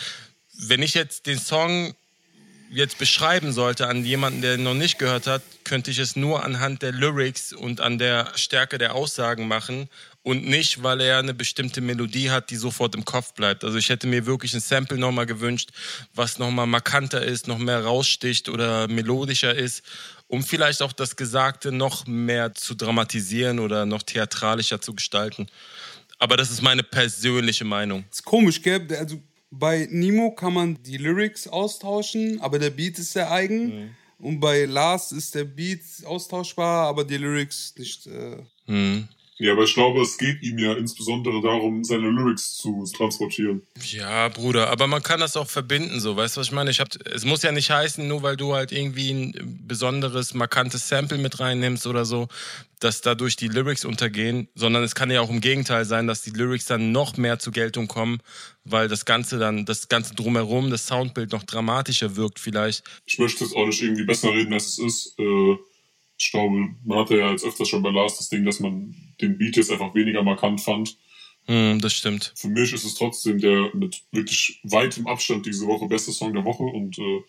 wenn 0.54 0.84
ich 0.84 0.94
jetzt 0.94 1.26
den 1.26 1.40
Song 1.40 1.96
jetzt 2.74 2.98
beschreiben 2.98 3.54
sollte 3.54 3.88
an 3.88 4.04
jemanden, 4.04 4.42
der 4.42 4.58
noch 4.58 4.74
nicht 4.74 4.98
gehört 4.98 5.28
hat, 5.28 5.44
könnte 5.64 5.92
ich 5.92 6.00
es 6.00 6.16
nur 6.16 6.44
anhand 6.44 6.82
der 6.82 6.92
Lyrics 6.92 7.54
und 7.54 7.82
an 7.82 8.00
der 8.00 8.32
Stärke 8.36 8.78
der 8.78 8.96
Aussagen 8.96 9.48
machen 9.48 9.90
und 10.24 10.46
nicht, 10.46 10.82
weil 10.82 11.00
er 11.02 11.20
eine 11.20 11.34
bestimmte 11.34 11.82
Melodie 11.82 12.32
hat, 12.32 12.50
die 12.50 12.56
sofort 12.56 12.96
im 12.96 13.06
Kopf 13.06 13.34
bleibt. 13.34 13.64
Also 13.64 13.78
ich 13.78 13.90
hätte 13.90 14.08
mir 14.08 14.26
wirklich 14.26 14.54
ein 14.54 14.60
Sample 14.60 14.98
nochmal 14.98 15.28
gewünscht, 15.28 15.70
was 16.16 16.40
nochmal 16.40 16.66
markanter 16.66 17.24
ist, 17.24 17.48
noch 17.48 17.60
mehr 17.60 17.84
raussticht 17.84 18.50
oder 18.50 18.88
melodischer 18.88 19.54
ist, 19.54 19.84
um 20.34 20.42
vielleicht 20.44 20.82
auch 20.82 20.94
das 20.94 21.16
Gesagte 21.16 21.72
noch 21.72 22.08
mehr 22.08 22.56
zu 22.56 22.74
dramatisieren 22.74 23.60
oder 23.60 23.86
noch 23.86 24.02
theatralischer 24.02 24.82
zu 24.82 24.96
gestalten. 24.96 25.46
Aber 26.18 26.38
das 26.38 26.50
ist 26.50 26.64
meine 26.64 26.82
persönliche 26.82 27.66
Meinung. 27.66 28.04
Ist 28.12 28.26
komisch, 28.26 28.60
gell? 28.64 28.88
Also 28.98 29.22
bei 29.52 29.88
Nemo 29.92 30.32
kann 30.32 30.56
man 30.56 30.82
die 30.82 30.98
Lyrics 30.98 31.48
austauschen, 31.48 32.42
aber 32.42 32.58
der 32.58 32.72
Beat 32.72 32.98
ist 32.98 33.12
sehr 33.12 33.32
eigen. 33.32 33.66
Mhm. 33.66 33.90
Und 34.18 34.40
bei 34.40 34.66
Lars 34.66 35.12
ist 35.12 35.36
der 35.36 35.44
Beat 35.44 35.82
austauschbar, 36.04 36.88
aber 36.88 37.04
die 37.04 37.18
Lyrics 37.18 37.76
nicht. 37.78 38.08
Äh 38.08 38.38
Hm. 38.66 39.08
Ja, 39.38 39.54
aber 39.54 39.64
ich 39.64 39.74
glaube, 39.74 40.02
es 40.02 40.18
geht 40.18 40.44
ihm 40.44 40.60
ja 40.60 40.74
insbesondere 40.74 41.42
darum, 41.42 41.84
seine 41.84 42.10
Lyrics 42.10 42.56
zu 42.56 42.86
transportieren. 42.96 43.64
Ja, 43.92 44.30
Bruder, 44.30 44.70
aber 44.70 44.86
man 44.86 45.02
kann 45.02 45.20
das 45.20 45.36
auch 45.36 45.50
verbinden, 45.50 46.00
so, 46.00 46.16
weißt 46.16 46.36
du, 46.36 46.42
was 46.42 46.48
ich 46.48 46.54
meine? 46.54 46.70
Ich 46.70 46.80
hab, 46.80 46.90
es 47.08 47.26
muss 47.26 47.42
ja 47.42 47.52
nicht 47.52 47.72
heißen, 47.72 48.08
nur 48.08 48.22
weil 48.22 48.38
du 48.38 48.54
halt 48.54 48.72
irgendwie 48.72 49.12
ein 49.12 49.60
besonderes, 49.68 50.34
markantes 50.36 50.88
Sample 50.88 51.18
mit 51.18 51.40
reinnimmst 51.40 51.88
oder 51.88 52.06
so, 52.06 52.28
dass 52.80 53.02
dadurch 53.02 53.36
die 53.36 53.48
Lyrics 53.48 53.86
untergehen, 53.86 54.50
sondern 54.54 54.84
es 54.84 54.94
kann 54.94 55.10
ja 55.10 55.22
auch 55.22 55.30
im 55.30 55.42
Gegenteil 55.42 55.86
sein, 55.86 56.06
dass 56.06 56.22
die 56.22 56.32
Lyrics 56.32 56.66
dann 56.66 56.92
noch 56.92 57.18
mehr 57.18 57.40
zur 57.40 57.54
Geltung 57.54 57.88
kommen, 57.88 58.20
weil 58.66 58.88
das 58.88 59.06
Ganze 59.06 59.40
dann, 59.40 59.66
das 59.66 59.90
Ganze 59.90 60.14
drumherum, 60.14 60.70
das 60.70 60.86
Soundbild 60.86 61.32
noch 61.32 61.44
dramatischer 61.44 62.16
wirkt 62.16 62.40
vielleicht. 62.40 62.84
Ich 63.06 63.18
möchte 63.18 63.46
jetzt 63.46 63.56
auch 63.56 63.66
nicht 63.66 63.82
irgendwie 63.82 64.06
besser 64.06 64.32
reden, 64.32 64.54
als 64.54 64.68
es 64.68 64.80
ist. 64.80 65.20
Äh, 65.20 65.58
ich 66.18 66.32
glaube, 66.32 66.70
man 66.84 67.00
hatte 67.00 67.18
ja 67.18 67.32
jetzt 67.32 67.46
öfters 67.46 67.68
schon 67.68 67.84
bei 67.84 67.92
Lars 67.92 68.18
das 68.18 68.30
Ding, 68.30 68.46
dass 68.46 68.60
man 68.60 68.96
den 69.22 69.38
Beat 69.38 69.58
jetzt 69.58 69.72
einfach 69.72 69.94
weniger 69.96 70.24
markant 70.24 70.62
fand. 70.62 70.98
Hm, 71.46 71.80
das 71.82 71.94
stimmt. 71.94 72.34
Für 72.36 72.48
mich 72.48 72.72
ist 72.72 72.86
es 72.86 72.96
trotzdem 72.96 73.40
der 73.40 73.72
mit 73.74 74.04
wirklich 74.12 74.62
weitem 74.64 75.08
Abstand 75.08 75.46
diese 75.46 75.68
Woche 75.68 75.88
beste 75.88 76.12
Song 76.12 76.34
der 76.34 76.46
Woche 76.46 76.64
und 76.64 76.98
äh, 76.98 77.22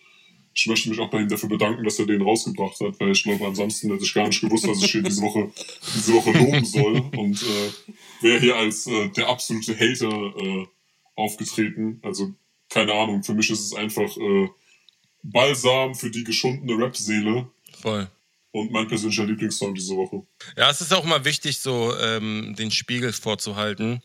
ich 0.57 0.67
möchte 0.69 0.89
mich 0.89 1.01
auch 1.01 1.11
bei 1.11 1.21
ihm 1.21 1.29
dafür 1.29 1.49
bedanken, 1.49 1.83
dass 1.83 1.99
er 1.99 2.07
den 2.07 2.23
rausgebracht 2.23 2.79
hat, 2.79 3.01
weil 3.01 3.11
ich 3.11 3.25
glaube, 3.25 3.45
ansonsten 3.45 3.91
hätte 3.91 4.05
ich 4.05 4.15
gar 4.15 4.29
nicht 4.29 4.41
gewusst, 4.41 4.69
was 4.69 4.83
ich 4.85 4.93
hier 4.93 5.03
diese 5.03 5.21
Woche, 5.21 5.51
diese 5.97 6.15
Woche 6.15 6.31
loben 6.31 6.65
soll 6.65 7.11
und 7.17 7.43
äh, 7.43 8.23
wäre 8.23 8.39
hier 8.39 8.57
als 8.57 8.87
äh, 8.87 9.09
der 9.09 9.29
absolute 9.29 9.75
Hater 9.77 10.33
äh, 10.37 10.67
aufgetreten. 11.17 11.99
Also 12.03 12.33
keine 12.69 12.93
Ahnung, 12.93 13.25
für 13.25 13.35
mich 13.35 13.51
ist 13.51 13.65
es 13.65 13.75
einfach 13.75 14.17
äh, 14.17 14.49
Balsam 15.25 15.97
für 15.97 16.11
die 16.11 16.23
geschundene 16.23 16.79
Rap-Seele 16.79 17.49
Voll. 17.81 18.09
Und 18.55 18.71
mein 18.71 18.87
persönlicher 18.87 19.27
Lieblingssong 19.27 19.75
diese 19.75 19.97
Woche. 19.97 20.23
Ja, 20.57 20.71
es 20.71 20.81
ist 20.81 20.95
auch 20.95 21.05
mal 21.05 21.25
wichtig, 21.25 21.59
so 21.59 21.93
ähm, 21.99 22.55
den 22.57 22.71
Spiegel 22.71 23.13
vorzuhalten. 23.13 24.01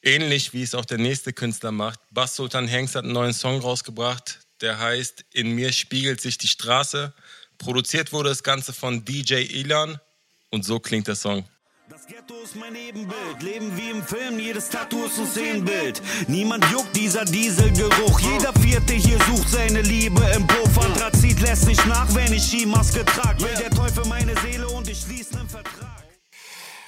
Ähnlich 0.00 0.54
wie 0.54 0.62
es 0.62 0.74
auch 0.74 0.86
der 0.86 0.96
nächste 0.96 1.34
Künstler 1.34 1.72
macht. 1.72 2.00
Bass 2.10 2.34
Sultan 2.34 2.66
Hengst 2.66 2.94
hat 2.94 3.04
einen 3.04 3.12
neuen 3.12 3.34
Song 3.34 3.60
rausgebracht, 3.60 4.40
der 4.62 4.78
heißt 4.78 5.26
In 5.34 5.54
mir 5.54 5.72
spiegelt 5.72 6.22
sich 6.22 6.38
die 6.38 6.48
Straße. 6.48 7.12
Produziert 7.58 8.14
wurde 8.14 8.30
das 8.30 8.42
Ganze 8.42 8.72
von 8.72 9.04
DJ 9.04 9.42
Ilan 9.42 10.00
und 10.48 10.64
so 10.64 10.80
klingt 10.80 11.06
der 11.06 11.14
Song. 11.14 11.44
Das 11.92 12.06
Ghetto 12.06 12.42
ist 12.42 12.56
mein 12.56 12.74
Ebenbild, 12.74 13.42
Leben 13.42 13.70
wie 13.76 13.90
im 13.90 14.02
Film, 14.02 14.38
jedes 14.38 14.70
Tattoo 14.70 15.04
ist 15.04 15.18
ein 15.18 15.26
Szenenbild. 15.26 16.00
Niemand 16.26 16.64
juckt 16.72 16.96
dieser 16.96 17.22
Dieselgeruch, 17.26 18.18
jeder 18.18 18.50
Vierte 18.62 18.94
hier 18.94 19.18
sucht 19.26 19.50
seine 19.50 19.82
Liebe 19.82 20.22
im 20.34 20.46
Puff. 20.46 20.78
Anthrazit 20.78 21.38
lässt 21.40 21.68
nicht 21.68 21.84
nach, 21.86 22.08
wenn 22.14 22.32
ich 22.32 22.44
Skimaske 22.44 23.04
trag. 23.04 23.38
Will 23.42 23.54
der 23.60 23.68
Teufel 23.68 24.06
meine 24.06 24.34
Seele 24.40 24.66
und 24.68 24.88
ich 24.88 25.02
schließe 25.02 25.38
einen 25.38 25.50
Vertrag. 25.50 26.02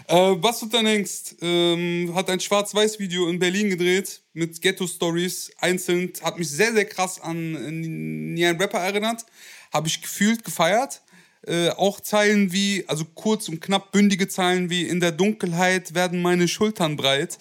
Äh, 0.08 0.42
was 0.42 0.60
du 0.60 0.66
dann 0.66 0.86
denkst, 0.86 1.36
ähm, 1.42 2.12
hat 2.14 2.30
ein 2.30 2.40
Schwarz-Weiß-Video 2.40 3.28
in 3.28 3.38
Berlin 3.38 3.68
gedreht 3.68 4.22
mit 4.32 4.62
Ghetto-Stories 4.62 5.52
einzeln. 5.58 6.14
Hat 6.22 6.38
mich 6.38 6.48
sehr, 6.48 6.72
sehr 6.72 6.86
krass 6.86 7.20
an 7.20 7.54
ein 7.54 8.56
Rapper 8.58 8.78
erinnert. 8.78 9.26
Habe 9.70 9.86
ich 9.86 10.00
gefühlt, 10.00 10.44
gefeiert. 10.44 11.02
Äh, 11.46 11.70
auch 11.70 12.00
Zeilen 12.00 12.52
wie, 12.52 12.84
also 12.86 13.04
kurz 13.04 13.48
und 13.48 13.60
knapp 13.60 13.92
bündige 13.92 14.28
Zeilen 14.28 14.70
wie 14.70 14.82
In 14.82 15.00
der 15.00 15.12
Dunkelheit 15.12 15.94
werden 15.94 16.22
meine 16.22 16.48
Schultern 16.48 16.96
breit. 16.96 17.38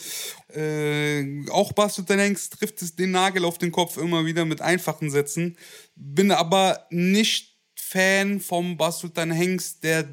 Äh, 0.54 1.50
auch 1.50 1.72
Bas 1.72 1.96
du 1.96 2.02
denkst, 2.02 2.50
trifft 2.50 2.82
es 2.82 2.96
den 2.96 3.12
Nagel 3.12 3.46
auf 3.46 3.58
den 3.58 3.72
Kopf 3.72 3.98
immer 3.98 4.26
wieder 4.26 4.44
mit 4.46 4.62
einfachen 4.62 5.10
Sätzen. 5.10 5.58
Bin 5.96 6.32
aber 6.32 6.86
nicht 6.90 7.58
Fan 7.76 8.42
vom 8.42 8.76
Bas 8.76 9.00
Sultan 9.00 9.32
Hengst, 9.32 9.84
der 9.84 10.04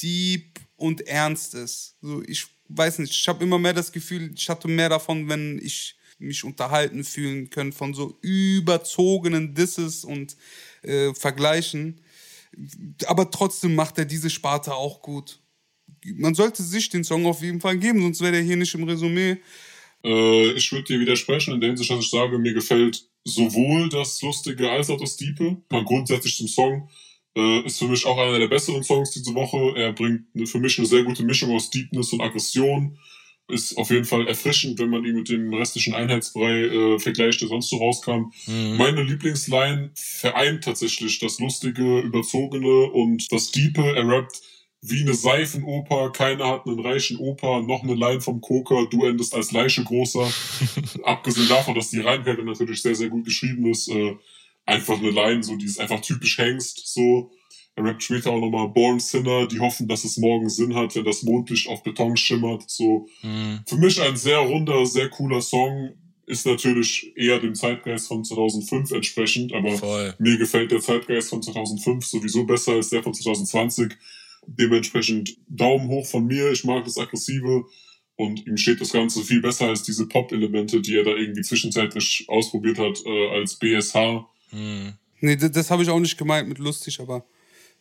deep 0.00 0.60
und 0.76 1.06
ernst 1.06 1.54
ist. 1.54 1.96
So, 2.00 2.22
ich 2.26 2.46
weiß 2.68 2.98
nicht, 3.00 3.12
ich 3.12 3.28
habe 3.28 3.42
immer 3.42 3.58
mehr 3.58 3.74
das 3.74 3.92
Gefühl, 3.92 4.32
ich 4.34 4.48
hatte 4.48 4.68
mehr 4.68 4.88
davon, 4.88 5.28
wenn 5.28 5.58
ich 5.62 5.96
mich 6.18 6.44
unterhalten 6.44 7.02
fühlen 7.02 7.50
können 7.50 7.72
von 7.72 7.94
so 7.94 8.18
überzogenen 8.20 9.54
Disses 9.54 10.04
und 10.04 10.36
äh, 10.82 11.12
Vergleichen. 11.14 12.00
Aber 13.06 13.30
trotzdem 13.30 13.74
macht 13.74 13.98
er 13.98 14.04
diese 14.04 14.30
Sparte 14.30 14.74
auch 14.74 15.02
gut. 15.02 15.40
Man 16.04 16.34
sollte 16.34 16.62
sich 16.62 16.88
den 16.88 17.04
Song 17.04 17.26
auf 17.26 17.42
jeden 17.42 17.60
Fall 17.60 17.78
geben, 17.78 18.00
sonst 18.02 18.20
wäre 18.20 18.32
der 18.32 18.42
hier 18.42 18.56
nicht 18.56 18.74
im 18.74 18.84
Resümee. 18.84 19.38
Äh, 20.04 20.52
ich 20.52 20.70
würde 20.72 20.84
dir 20.84 21.00
widersprechen 21.00 21.54
in 21.54 21.60
der 21.60 21.68
Hinsicht, 21.68 21.90
dass 21.90 22.00
ich 22.00 22.10
sage, 22.10 22.38
mir 22.38 22.54
gefällt 22.54 23.04
sowohl 23.24 23.88
das 23.88 24.20
Lustige 24.22 24.70
als 24.70 24.90
auch 24.90 25.00
das 25.00 25.16
Diepe. 25.16 25.58
Mal 25.70 25.84
grundsätzlich 25.84 26.36
zum 26.36 26.48
Song. 26.48 26.88
Äh, 27.36 27.64
ist 27.64 27.78
für 27.78 27.86
mich 27.86 28.04
auch 28.06 28.18
einer 28.18 28.38
der 28.38 28.48
besseren 28.48 28.82
Songs 28.82 29.10
diese 29.12 29.34
Woche. 29.34 29.78
Er 29.78 29.92
bringt 29.92 30.26
für 30.48 30.58
mich 30.58 30.78
eine 30.78 30.86
sehr 30.86 31.04
gute 31.04 31.22
Mischung 31.22 31.54
aus 31.54 31.70
Deepness 31.70 32.12
und 32.12 32.20
Aggression. 32.20 32.98
Ist 33.52 33.76
auf 33.76 33.90
jeden 33.90 34.04
Fall 34.04 34.26
erfrischend, 34.26 34.78
wenn 34.78 34.90
man 34.90 35.04
ihn 35.04 35.16
mit 35.16 35.28
dem 35.28 35.52
restlichen 35.52 35.94
Einheitsbrei 35.94 36.64
äh, 36.64 36.98
vergleicht, 36.98 37.40
der 37.40 37.48
sonst 37.48 37.70
so 37.70 37.76
rauskam. 37.76 38.32
Meine 38.46 39.02
Lieblingsline 39.02 39.90
vereint 39.94 40.64
tatsächlich 40.64 41.18
das 41.18 41.38
Lustige, 41.38 42.00
Überzogene 42.00 42.90
und 42.90 43.30
das 43.32 43.50
Diepe. 43.50 43.94
Er 43.96 44.06
rappt 44.08 44.40
wie 44.82 45.02
eine 45.02 45.14
Seifenoper, 45.14 46.10
keiner 46.10 46.48
hat 46.48 46.66
einen 46.66 46.80
reichen 46.80 47.18
Opa, 47.18 47.60
noch 47.60 47.82
eine 47.82 47.94
Line 47.94 48.20
vom 48.20 48.40
Koker, 48.40 48.86
du 48.90 49.04
endest 49.04 49.34
als 49.34 49.52
Leiche 49.52 49.84
großer. 49.84 50.32
Abgesehen 51.04 51.48
davon, 51.48 51.74
dass 51.74 51.90
die 51.90 52.00
Reinkette 52.00 52.42
natürlich 52.42 52.80
sehr, 52.80 52.94
sehr 52.94 53.08
gut 53.08 53.24
geschrieben 53.24 53.70
ist, 53.70 53.88
äh, 53.88 54.16
einfach 54.64 54.98
eine 54.98 55.10
Line, 55.10 55.42
so 55.42 55.56
die 55.56 55.66
ist 55.66 55.80
einfach 55.80 56.00
typisch 56.00 56.38
Hengst, 56.38 56.82
so. 56.86 57.30
Er 57.76 57.84
rappt 57.84 58.02
später 58.02 58.30
auch 58.30 58.40
nochmal 58.40 58.68
Born 58.68 59.00
Sinner, 59.00 59.46
die 59.46 59.60
hoffen, 59.60 59.88
dass 59.88 60.04
es 60.04 60.16
morgen 60.18 60.48
Sinn 60.48 60.74
hat, 60.74 60.94
wenn 60.96 61.04
das 61.04 61.22
Mondlicht 61.22 61.68
auf 61.68 61.82
Beton 61.82 62.16
schimmert, 62.16 62.64
so. 62.68 63.06
Für 63.66 63.76
mich 63.76 64.00
ein 64.02 64.16
sehr 64.16 64.38
runder, 64.38 64.84
sehr 64.86 65.08
cooler 65.08 65.40
Song, 65.40 65.94
ist 66.30 66.46
natürlich 66.46 67.12
eher 67.16 67.40
dem 67.40 67.54
Zeitgeist 67.54 68.06
von 68.06 68.24
2005 68.24 68.92
entsprechend, 68.92 69.52
aber 69.52 69.72
Voll. 69.72 70.14
mir 70.18 70.38
gefällt 70.38 70.70
der 70.70 70.80
Zeitgeist 70.80 71.30
von 71.30 71.42
2005 71.42 72.06
sowieso 72.06 72.44
besser 72.44 72.72
als 72.72 72.90
der 72.90 73.02
von 73.02 73.12
2020. 73.12 73.92
Dementsprechend 74.46 75.36
Daumen 75.48 75.88
hoch 75.88 76.06
von 76.06 76.26
mir. 76.26 76.52
Ich 76.52 76.64
mag 76.64 76.84
das 76.84 76.98
Aggressive 76.98 77.64
und 78.16 78.46
ihm 78.46 78.56
steht 78.56 78.80
das 78.80 78.92
Ganze 78.92 79.22
viel 79.22 79.42
besser 79.42 79.66
als 79.66 79.82
diese 79.82 80.06
Pop-Elemente, 80.06 80.80
die 80.80 80.96
er 80.96 81.04
da 81.04 81.10
irgendwie 81.10 81.42
zwischenzeitlich 81.42 82.26
ausprobiert 82.28 82.78
hat 82.78 83.02
äh, 83.04 83.28
als 83.30 83.56
BSH. 83.56 84.24
Nee, 85.20 85.36
das, 85.36 85.50
das 85.50 85.70
habe 85.70 85.82
ich 85.82 85.90
auch 85.90 86.00
nicht 86.00 86.16
gemeint 86.16 86.48
mit 86.48 86.58
lustig, 86.58 87.00
aber 87.00 87.24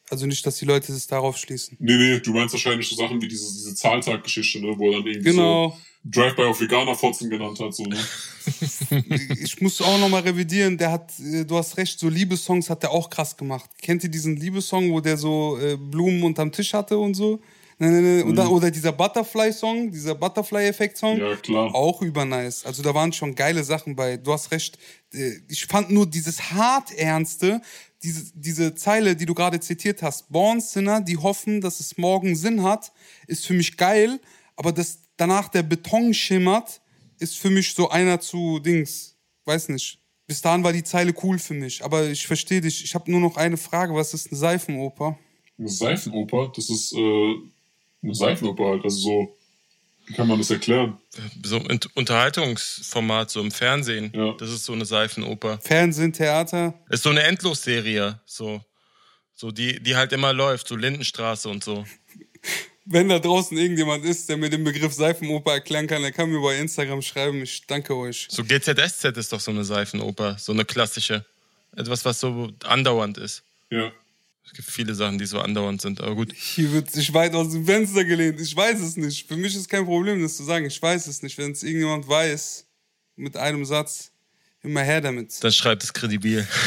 also 0.09 0.25
nicht, 0.25 0.45
dass 0.45 0.57
die 0.57 0.65
Leute 0.65 0.91
es 0.91 1.07
darauf 1.07 1.37
schließen. 1.37 1.77
Nee, 1.79 1.95
nee, 1.97 2.19
du 2.19 2.31
meinst 2.33 2.53
wahrscheinlich 2.53 2.87
so 2.87 2.95
Sachen 2.95 3.21
wie 3.21 3.27
diese, 3.27 3.51
diese 3.53 3.75
Zahltag-Geschichte, 3.75 4.59
ne, 4.61 4.73
wo 4.77 4.87
er 4.91 4.97
dann 4.99 5.07
irgendwie 5.07 5.31
Genau. 5.31 5.69
so 5.69 6.09
Drive-by 6.11 6.43
auf 6.43 6.59
Veganer-Fotzen 6.61 7.29
genannt 7.29 7.59
hat, 7.59 7.73
so, 7.73 7.83
ne? 7.83 7.97
Ich 9.43 9.61
muss 9.61 9.81
auch 9.81 9.99
nochmal 9.99 10.21
revidieren, 10.21 10.77
der 10.77 10.91
hat, 10.91 11.11
äh, 11.19 11.45
du 11.45 11.57
hast 11.57 11.77
recht, 11.77 11.99
so 11.99 12.09
Liebessongs 12.09 12.69
hat 12.69 12.83
der 12.83 12.91
auch 12.91 13.09
krass 13.09 13.35
gemacht. 13.37 13.69
Kennt 13.81 14.03
ihr 14.03 14.09
diesen 14.09 14.35
Liebessong, 14.37 14.91
wo 14.91 14.99
der 15.01 15.17
so 15.17 15.57
äh, 15.61 15.75
Blumen 15.77 16.23
unterm 16.23 16.51
Tisch 16.51 16.73
hatte 16.73 16.97
und 16.97 17.13
so? 17.15 17.41
Ne, 17.81 17.89
ne, 17.89 18.01
ne. 18.01 18.25
Oder, 18.25 18.51
oder 18.51 18.71
dieser 18.71 18.91
Butterfly-Song, 18.91 19.91
dieser 19.91 20.13
Butterfly-Effekt-Song. 20.15 21.17
Ja, 21.17 21.35
klar. 21.37 21.73
Auch 21.73 22.01
übernice. 22.01 22.65
Also 22.65 22.81
da 22.83 22.93
waren 22.93 23.13
schon 23.13 23.35
geile 23.35 23.63
Sachen 23.63 23.95
bei. 23.95 24.17
Du 24.17 24.33
hast 24.33 24.51
recht. 24.51 24.77
Äh, 25.13 25.31
Ich 25.47 25.65
fand 25.65 25.89
nur 25.89 26.05
dieses 26.05 26.51
hart 26.51 26.91
Ernste, 26.91 27.61
diese, 28.03 28.31
diese 28.33 28.75
Zeile, 28.75 29.15
die 29.15 29.25
du 29.25 29.33
gerade 29.33 29.59
zitiert 29.59 30.01
hast. 30.01 30.31
Born 30.31 30.61
Sinner, 30.61 31.01
die 31.01 31.17
hoffen, 31.17 31.61
dass 31.61 31.79
es 31.79 31.97
morgen 31.97 32.35
Sinn 32.35 32.63
hat, 32.63 32.91
ist 33.27 33.45
für 33.45 33.53
mich 33.53 33.77
geil. 33.77 34.19
Aber 34.55 34.71
dass 34.71 34.99
danach 35.17 35.49
der 35.49 35.63
Beton 35.63 36.13
schimmert, 36.13 36.81
ist 37.19 37.37
für 37.37 37.49
mich 37.49 37.73
so 37.73 37.89
einer 37.89 38.19
zu 38.19 38.59
Dings. 38.59 39.17
Weiß 39.45 39.69
nicht. 39.69 39.99
Bis 40.27 40.41
dahin 40.41 40.63
war 40.63 40.73
die 40.73 40.83
Zeile 40.83 41.13
cool 41.23 41.39
für 41.39 41.53
mich. 41.53 41.83
Aber 41.83 42.07
ich 42.07 42.25
verstehe 42.25 42.61
dich. 42.61 42.83
Ich 42.83 42.95
habe 42.95 43.11
nur 43.11 43.19
noch 43.19 43.35
eine 43.35 43.57
Frage. 43.57 43.93
Was 43.95 44.13
ist 44.13 44.27
eine 44.27 44.37
Seifenoper? 44.37 45.17
Eine 45.57 45.69
Seifenoper, 45.69 46.51
das 46.55 46.69
ist 46.69 46.93
äh, 46.93 47.33
eine 48.01 48.15
Seifenoper 48.15 48.65
halt, 48.65 48.83
also 48.85 48.97
so, 48.97 49.35
wie 50.09 50.15
kann 50.15 50.27
man 50.27 50.39
das 50.39 50.49
erklären? 50.49 50.97
So 51.43 51.57
ein 51.57 51.79
Unterhaltungsformat, 51.93 53.29
so 53.29 53.41
im 53.41 53.51
Fernsehen. 53.51 54.11
Ja. 54.15 54.33
Das 54.33 54.49
ist 54.49 54.65
so 54.65 54.73
eine 54.73 54.85
Seifenoper. 54.85 55.59
Fernsehen, 55.61 56.11
Theater? 56.13 56.73
Ist 56.89 57.03
so 57.03 57.11
eine 57.11 57.21
Endlosserie. 57.23 58.19
So, 58.25 58.61
So, 59.35 59.51
die, 59.51 59.79
die 59.81 59.95
halt 59.95 60.11
immer 60.11 60.33
läuft, 60.33 60.67
so 60.67 60.75
Lindenstraße 60.75 61.47
und 61.47 61.63
so. 61.63 61.85
Wenn 62.85 63.07
da 63.07 63.19
draußen 63.19 63.55
irgendjemand 63.55 64.03
ist, 64.03 64.27
der 64.27 64.37
mir 64.37 64.49
den 64.49 64.63
Begriff 64.63 64.93
Seifenoper 64.93 65.53
erklären 65.53 65.85
kann, 65.85 66.01
der 66.01 66.11
kann 66.11 66.29
mir 66.29 66.41
bei 66.41 66.57
Instagram 66.57 67.01
schreiben. 67.03 67.43
Ich 67.43 67.67
danke 67.67 67.95
euch. 67.95 68.27
So 68.31 68.43
GZSZ 68.43 69.15
ist 69.15 69.31
doch 69.31 69.39
so 69.39 69.51
eine 69.51 69.63
Seifenoper, 69.63 70.37
so 70.39 70.51
eine 70.53 70.65
klassische. 70.65 71.23
Etwas, 71.75 72.03
was 72.03 72.19
so 72.19 72.49
andauernd 72.65 73.19
ist. 73.19 73.43
Ja. 73.69 73.91
Es 74.45 74.53
gibt 74.53 74.67
viele 74.67 74.95
Sachen, 74.95 75.19
die 75.19 75.25
so 75.25 75.39
andauernd 75.39 75.81
sind, 75.81 76.01
aber 76.01 76.15
gut. 76.15 76.33
Hier 76.33 76.71
wird 76.71 76.89
sich 76.89 77.13
weit 77.13 77.35
aus 77.35 77.51
dem 77.51 77.65
Fenster 77.65 78.03
gelehnt. 78.03 78.41
Ich 78.41 78.55
weiß 78.55 78.79
es 78.79 78.97
nicht. 78.97 79.27
Für 79.27 79.37
mich 79.37 79.55
ist 79.55 79.69
kein 79.69 79.85
Problem, 79.85 80.21
das 80.21 80.37
zu 80.37 80.43
sagen. 80.43 80.65
Ich 80.65 80.81
weiß 80.81 81.07
es 81.07 81.21
nicht. 81.21 81.37
Wenn 81.37 81.51
es 81.51 81.61
irgendjemand 81.61 82.07
weiß, 82.07 82.65
mit 83.15 83.37
einem 83.37 83.63
Satz, 83.65 84.11
immer 84.61 84.81
her 84.81 85.01
damit. 85.01 85.43
Dann 85.43 85.51
schreibt 85.51 85.83
es 85.83 85.93
kredibil. 85.93 86.47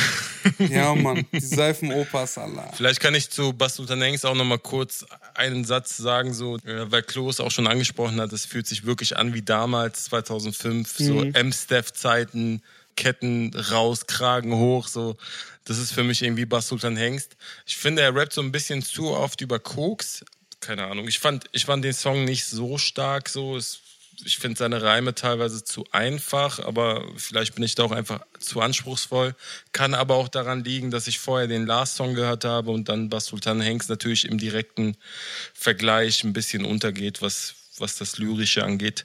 Ja, 0.58 0.92
Mann. 0.96 1.24
Die 1.32 1.38
Seifenopas, 1.40 2.36
Allah. 2.36 2.68
Vielleicht 2.74 2.98
kann 2.98 3.14
ich 3.14 3.30
zu 3.30 3.52
Basultan 3.52 4.02
Hengst 4.02 4.26
auch 4.26 4.34
nochmal 4.34 4.58
kurz 4.58 5.06
einen 5.34 5.64
Satz 5.64 5.96
sagen, 5.96 6.34
so, 6.34 6.56
äh, 6.58 6.90
weil 6.90 7.04
Klos 7.04 7.38
auch 7.38 7.52
schon 7.52 7.68
angesprochen 7.68 8.20
hat, 8.20 8.32
es 8.32 8.44
fühlt 8.44 8.66
sich 8.66 8.84
wirklich 8.84 9.16
an 9.16 9.34
wie 9.34 9.42
damals, 9.42 10.04
2005, 10.06 10.96
so 10.98 11.22
M-Steph-Zeiten, 11.22 12.60
Ketten 12.96 13.54
raus, 13.54 14.06
Kragen 14.06 14.54
hoch, 14.54 14.88
so. 14.88 15.16
Das 15.64 15.78
ist 15.78 15.92
für 15.92 16.02
mich 16.02 16.22
irgendwie 16.22 16.44
Basultan 16.44 16.96
Hengst. 16.96 17.36
Ich 17.66 17.76
finde, 17.76 18.02
er 18.02 18.14
rappt 18.14 18.32
so 18.32 18.40
ein 18.40 18.52
bisschen 18.52 18.82
zu 18.82 19.10
oft 19.10 19.40
über 19.40 19.58
Koks. 19.58 20.24
Keine 20.60 20.86
Ahnung. 20.86 21.06
Ich 21.08 21.18
fand, 21.18 21.44
ich 21.52 21.64
fand 21.64 21.84
den 21.84 21.92
Song 21.92 22.24
nicht 22.24 22.44
so 22.44 22.78
stark, 22.78 23.28
so. 23.28 23.56
Es, 23.56 23.80
ich 24.24 24.38
finde 24.38 24.58
seine 24.58 24.82
Reime 24.82 25.14
teilweise 25.14 25.64
zu 25.64 25.84
einfach, 25.90 26.58
aber 26.60 27.04
vielleicht 27.16 27.54
bin 27.54 27.64
ich 27.64 27.74
da 27.74 27.84
auch 27.84 27.92
einfach 27.92 28.20
zu 28.38 28.60
anspruchsvoll. 28.60 29.34
Kann 29.72 29.94
aber 29.94 30.16
auch 30.16 30.28
daran 30.28 30.64
liegen, 30.64 30.90
dass 30.90 31.06
ich 31.06 31.18
vorher 31.18 31.48
den 31.48 31.66
Last-Song 31.66 32.14
gehört 32.14 32.44
habe 32.44 32.70
und 32.70 32.88
dann 32.88 33.08
Basultan 33.08 33.60
Hengst 33.60 33.88
natürlich 33.88 34.26
im 34.26 34.38
direkten 34.38 34.96
Vergleich 35.54 36.24
ein 36.24 36.32
bisschen 36.32 36.64
untergeht, 36.64 37.22
was, 37.22 37.54
was 37.82 37.96
das 37.96 38.16
Lyrische 38.16 38.64
angeht. 38.64 39.04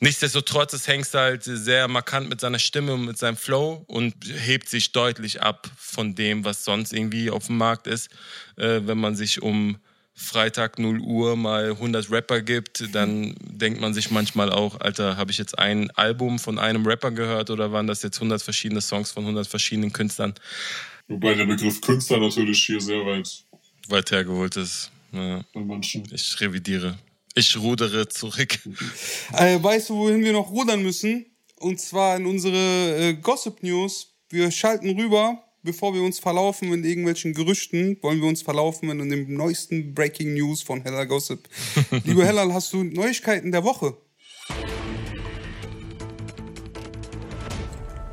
Nichtsdestotrotz 0.00 0.74
ist 0.74 0.88
Hengst 0.88 1.14
halt 1.14 1.44
sehr 1.44 1.88
markant 1.88 2.28
mit 2.28 2.40
seiner 2.40 2.58
Stimme 2.58 2.94
und 2.94 3.06
mit 3.06 3.16
seinem 3.16 3.36
Flow 3.36 3.84
und 3.86 4.14
hebt 4.26 4.68
sich 4.68 4.92
deutlich 4.92 5.42
ab 5.42 5.70
von 5.78 6.14
dem, 6.14 6.44
was 6.44 6.64
sonst 6.64 6.92
irgendwie 6.92 7.30
auf 7.30 7.46
dem 7.46 7.56
Markt 7.56 7.86
ist. 7.86 8.10
Äh, 8.56 8.80
wenn 8.84 8.98
man 8.98 9.16
sich 9.16 9.40
um 9.40 9.78
Freitag 10.14 10.78
0 10.78 11.00
Uhr 11.00 11.36
mal 11.36 11.70
100 11.70 12.10
Rapper 12.10 12.42
gibt, 12.42 12.94
dann 12.94 13.34
denkt 13.40 13.80
man 13.80 13.94
sich 13.94 14.10
manchmal 14.10 14.50
auch, 14.52 14.80
Alter, 14.80 15.16
habe 15.16 15.30
ich 15.30 15.38
jetzt 15.38 15.58
ein 15.58 15.90
Album 15.92 16.38
von 16.38 16.58
einem 16.58 16.86
Rapper 16.86 17.10
gehört 17.10 17.48
oder 17.48 17.72
waren 17.72 17.86
das 17.86 18.02
jetzt 18.02 18.18
100 18.18 18.42
verschiedene 18.42 18.82
Songs 18.82 19.12
von 19.12 19.22
100 19.22 19.46
verschiedenen 19.46 19.92
Künstlern? 19.92 20.34
Wobei 21.08 21.34
der 21.34 21.46
Begriff 21.46 21.80
Künstler 21.80 22.18
natürlich 22.18 22.64
hier 22.66 22.80
sehr 22.80 23.04
weit 23.06 23.44
Weit 23.88 24.10
hergeholt 24.10 24.56
ist. 24.56 24.90
Ja, 25.12 25.42
bei 25.52 25.60
manchen. 25.60 26.06
ich 26.12 26.40
revidiere. 26.40 26.96
Ich 27.34 27.56
rudere 27.56 28.08
zurück. 28.08 28.58
Äh, 29.32 29.62
weißt 29.62 29.90
du, 29.90 29.96
wohin 29.96 30.24
wir 30.24 30.32
noch 30.32 30.50
rudern 30.50 30.82
müssen? 30.82 31.26
Und 31.56 31.80
zwar 31.80 32.16
in 32.16 32.26
unsere 32.26 32.56
äh, 32.56 33.14
Gossip 33.14 33.62
News. 33.62 34.08
Wir 34.30 34.50
schalten 34.50 34.98
rüber, 34.98 35.42
bevor 35.62 35.94
wir 35.94 36.02
uns 36.02 36.18
verlaufen 36.18 36.72
in 36.72 36.84
irgendwelchen 36.84 37.32
Gerüchten, 37.32 37.98
wollen 38.02 38.20
wir 38.20 38.28
uns 38.28 38.42
verlaufen 38.42 38.90
in 38.90 39.10
dem 39.10 39.32
neuesten 39.34 39.94
Breaking 39.94 40.34
News 40.34 40.62
von 40.62 40.82
Hellal 40.82 41.06
Gossip. 41.06 41.48
Liebe 42.04 42.26
Hellal, 42.26 42.52
hast 42.52 42.72
du 42.72 42.82
Neuigkeiten 42.82 43.52
der 43.52 43.62
Woche? 43.62 43.96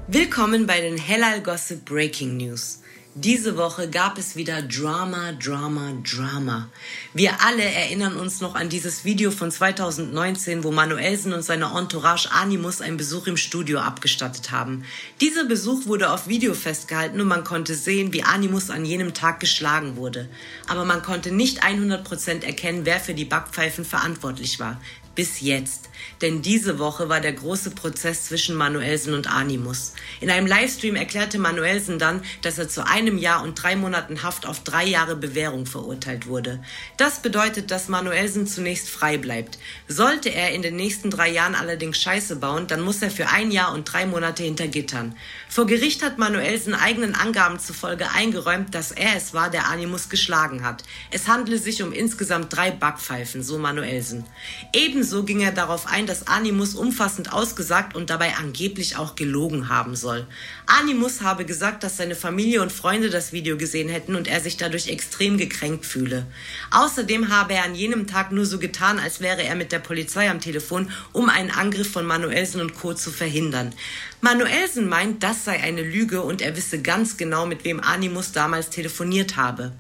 Willkommen 0.07 0.68
bei 0.68 0.80
den 0.80 0.97
Hellal 0.97 1.41
Gossip 1.41 1.86
Breaking 1.86 2.38
News. 2.38 2.82
Diese 3.20 3.57
Woche 3.57 3.89
gab 3.89 4.20
es 4.20 4.36
wieder 4.36 4.61
Drama, 4.61 5.32
Drama, 5.32 5.93
Drama. 6.03 6.70
Wir 7.15 7.41
alle 7.41 7.63
erinnern 7.63 8.15
uns 8.15 8.41
noch 8.41 8.53
an 8.53 8.70
dieses 8.70 9.05
Video 9.05 9.32
von 9.32 9.49
2019, 9.49 10.63
wo 10.63 10.72
Manuelsen 10.72 11.34
und 11.34 11.41
seine 11.41 11.76
Entourage 11.76 12.30
Animus 12.32 12.80
einen 12.80 12.97
Besuch 12.97 13.26
im 13.26 13.36
Studio 13.36 13.80
abgestattet 13.80 14.51
haben. 14.51 14.84
Dieser 15.20 15.45
Besuch 15.45 15.88
wurde 15.88 16.11
auf 16.11 16.28
Video 16.28 16.53
festgehalten 16.53 17.20
und 17.20 17.28
man 17.28 17.43
konnte 17.43 17.74
sehen, 17.74 18.13
wie 18.13 18.22
Animus 18.22 18.70
an 18.70 18.86
jenem 18.86 19.15
Tag 19.15 19.39
geschlagen 19.39 19.95
wurde. 19.95 20.30
Aber 20.68 20.86
man 20.86 21.01
konnte 21.01 21.32
nicht 21.32 21.63
100% 21.63 22.43
erkennen, 22.43 22.86
wer 22.86 22.99
für 22.99 23.15
die 23.15 23.26
Backpfeifen 23.26 23.84
verantwortlich 23.84 24.59
war. 24.59 24.80
Bis 25.18 25.41
jetzt. 25.41 25.89
Denn 26.22 26.43
diese 26.43 26.78
Woche 26.78 27.09
war 27.09 27.20
der 27.20 27.34
große 27.34 27.72
Prozess 27.72 28.26
zwischen 28.26 28.55
Manuelsen 28.55 29.15
und 29.15 29.28
Animus. 29.28 29.93
In 30.22 30.30
einem 30.30 30.45
Livestream 30.45 30.95
erklärte 30.95 31.39
Manuelsen 31.39 31.97
dann, 31.97 32.22
dass 32.43 32.59
er 32.59 32.70
zu 32.70 32.86
einem 32.86 33.18
Jahr 33.18 33.41
und 33.41 33.55
drei 33.55 33.76
Monaten 33.76 34.22
Haft 34.22 34.45
auf 34.45 34.63
drei 34.63 34.86
Jahre 34.86 35.15
Bewährung 35.15 35.65
verurteilt 35.65 36.28
wurde. 36.28 36.61
Das 36.97 37.24
bedeutet, 37.24 37.72
dass 37.72 37.88
Manuelsen 37.88 38.45
zunächst 38.45 38.91
frei 38.91 39.18
bleibt. 39.18 39.57
Sollte 39.88 40.30
er 40.30 40.51
in 40.51 40.61
den 40.61 40.76
nächsten 40.76 41.09
drei 41.09 41.32
Jahren 41.32 41.55
allerdings 41.55 41.99
Scheiße 41.99 42.36
bauen, 42.36 42.68
dann 42.68 42.82
muss 42.82 43.01
er 43.01 43.09
für 43.09 43.30
ein 43.30 43.49
Jahr 43.49 43.74
und 43.74 43.86
drei 43.86 44.05
Monate 44.05 44.43
hinter 44.43 44.68
Gittern. 44.68 45.15
Vor 45.49 45.65
Gericht 45.65 46.03
hat 46.03 46.17
Manuelsen 46.17 46.75
eigenen 46.75 47.15
Angaben 47.15 47.57
zufolge 47.57 48.11
eingeräumt, 48.11 48.75
dass 48.75 48.91
er 48.91 49.15
es 49.15 49.33
war, 49.33 49.49
der 49.49 49.69
Animus 49.69 50.09
geschlagen 50.09 50.63
hat. 50.63 50.83
Es 51.09 51.27
handle 51.27 51.57
sich 51.57 51.81
um 51.81 51.93
insgesamt 51.93 52.55
drei 52.55 52.69
Backpfeifen, 52.69 53.41
so 53.41 53.57
Manuelsen. 53.57 54.25
Ebenso 54.73 55.23
ging 55.23 55.39
er 55.39 55.53
darauf 55.53 55.87
ein, 55.87 56.05
dass 56.05 56.27
Animus 56.27 56.75
umfassend 56.75 57.31
ausgesagt 57.31 57.95
und 57.95 58.09
dabei 58.09 58.35
angeblich 58.35 58.97
auch 58.97 59.15
gelogen 59.15 59.69
haben 59.69 59.95
soll. 59.95 60.27
Animus 60.65 61.21
habe 61.21 61.45
gesagt, 61.45 61.83
dass 61.83 61.97
seine 61.97 62.15
Familie 62.15 62.61
und 62.61 62.71
Freunde 62.71 63.09
das 63.09 63.31
Video 63.31 63.57
gesehen 63.57 63.89
hätten 63.89 64.15
und 64.15 64.27
er 64.27 64.41
sich 64.41 64.57
dadurch 64.57 64.89
extrem 64.89 65.37
gekränkt 65.37 65.85
fühle. 65.85 66.27
Außerdem 66.71 67.29
habe 67.29 67.53
er 67.53 67.63
an 67.63 67.73
jenem 67.73 68.05
Tag 68.05 68.31
nur 68.31 68.45
so 68.45 68.59
getan, 68.59 68.99
als 68.99 69.21
wäre 69.21 69.43
er 69.43 69.55
mit 69.55 69.71
der 69.71 69.79
Polizei 69.79 70.29
am 70.29 70.41
Telefon, 70.41 70.91
um 71.13 71.29
einen 71.29 71.51
Angriff 71.51 71.91
von 71.91 72.05
Manuelsen 72.05 72.59
und 72.59 72.75
Co. 72.75 72.93
zu 72.93 73.11
verhindern. 73.11 73.73
Manuelsen 74.22 74.89
meint, 74.89 75.22
das 75.22 75.45
sei 75.45 75.61
eine 75.61 75.84
Lüge 75.84 76.24
und 76.24 76.41
er 76.41 76.57
wisse 76.57 76.82
ganz 76.82 77.18
genau, 77.18 77.45
mit 77.45 77.63
wem 77.63 77.80
Animus 77.80 78.32
damals 78.32 78.72
telefoniert 78.72 79.38
habe. 79.38 79.74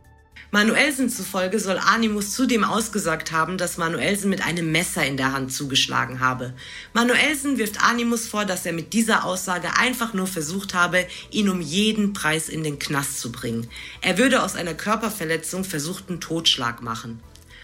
Manuelsen 0.51 1.09
zufolge 1.09 1.59
soll 1.59 1.77
Animus 1.77 2.31
zudem 2.31 2.63
ausgesagt 2.63 3.33
haben, 3.33 3.57
dass 3.57 3.77
Manuelsen 3.77 4.29
mit 4.29 4.45
einem 4.45 4.71
Messer 4.71 5.05
in 5.05 5.17
der 5.17 5.33
Hand 5.33 5.51
zugeschlagen 5.51 6.21
habe. 6.21 6.53
Manuelsen 6.93 7.57
wirft 7.57 7.83
Animus 7.83 8.27
vor, 8.27 8.45
dass 8.45 8.65
er 8.65 8.71
mit 8.73 8.93
dieser 8.93 9.25
Aussage 9.25 9.75
einfach 9.77 10.13
nur 10.13 10.27
versucht 10.27 10.73
habe, 10.73 11.05
ihn 11.31 11.49
um 11.49 11.59
jeden 11.59 12.13
Preis 12.13 12.47
in 12.47 12.63
den 12.63 12.79
Knast 12.79 13.19
zu 13.19 13.31
bringen. 13.31 13.67
Er 14.01 14.17
würde 14.17 14.41
aus 14.41 14.55
einer 14.55 14.75
Körperverletzung 14.75 15.65
versuchten 15.65 16.21
Totschlag 16.21 16.81
machen. 16.81 17.19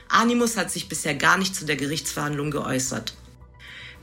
Animus 0.09 0.57
hat 0.57 0.69
sich 0.69 0.89
bisher 0.89 1.15
gar 1.15 1.37
nicht 1.37 1.55
zu 1.55 1.65
der 1.65 1.77
Gerichtsverhandlung 1.77 2.51
geäußert. 2.51 3.13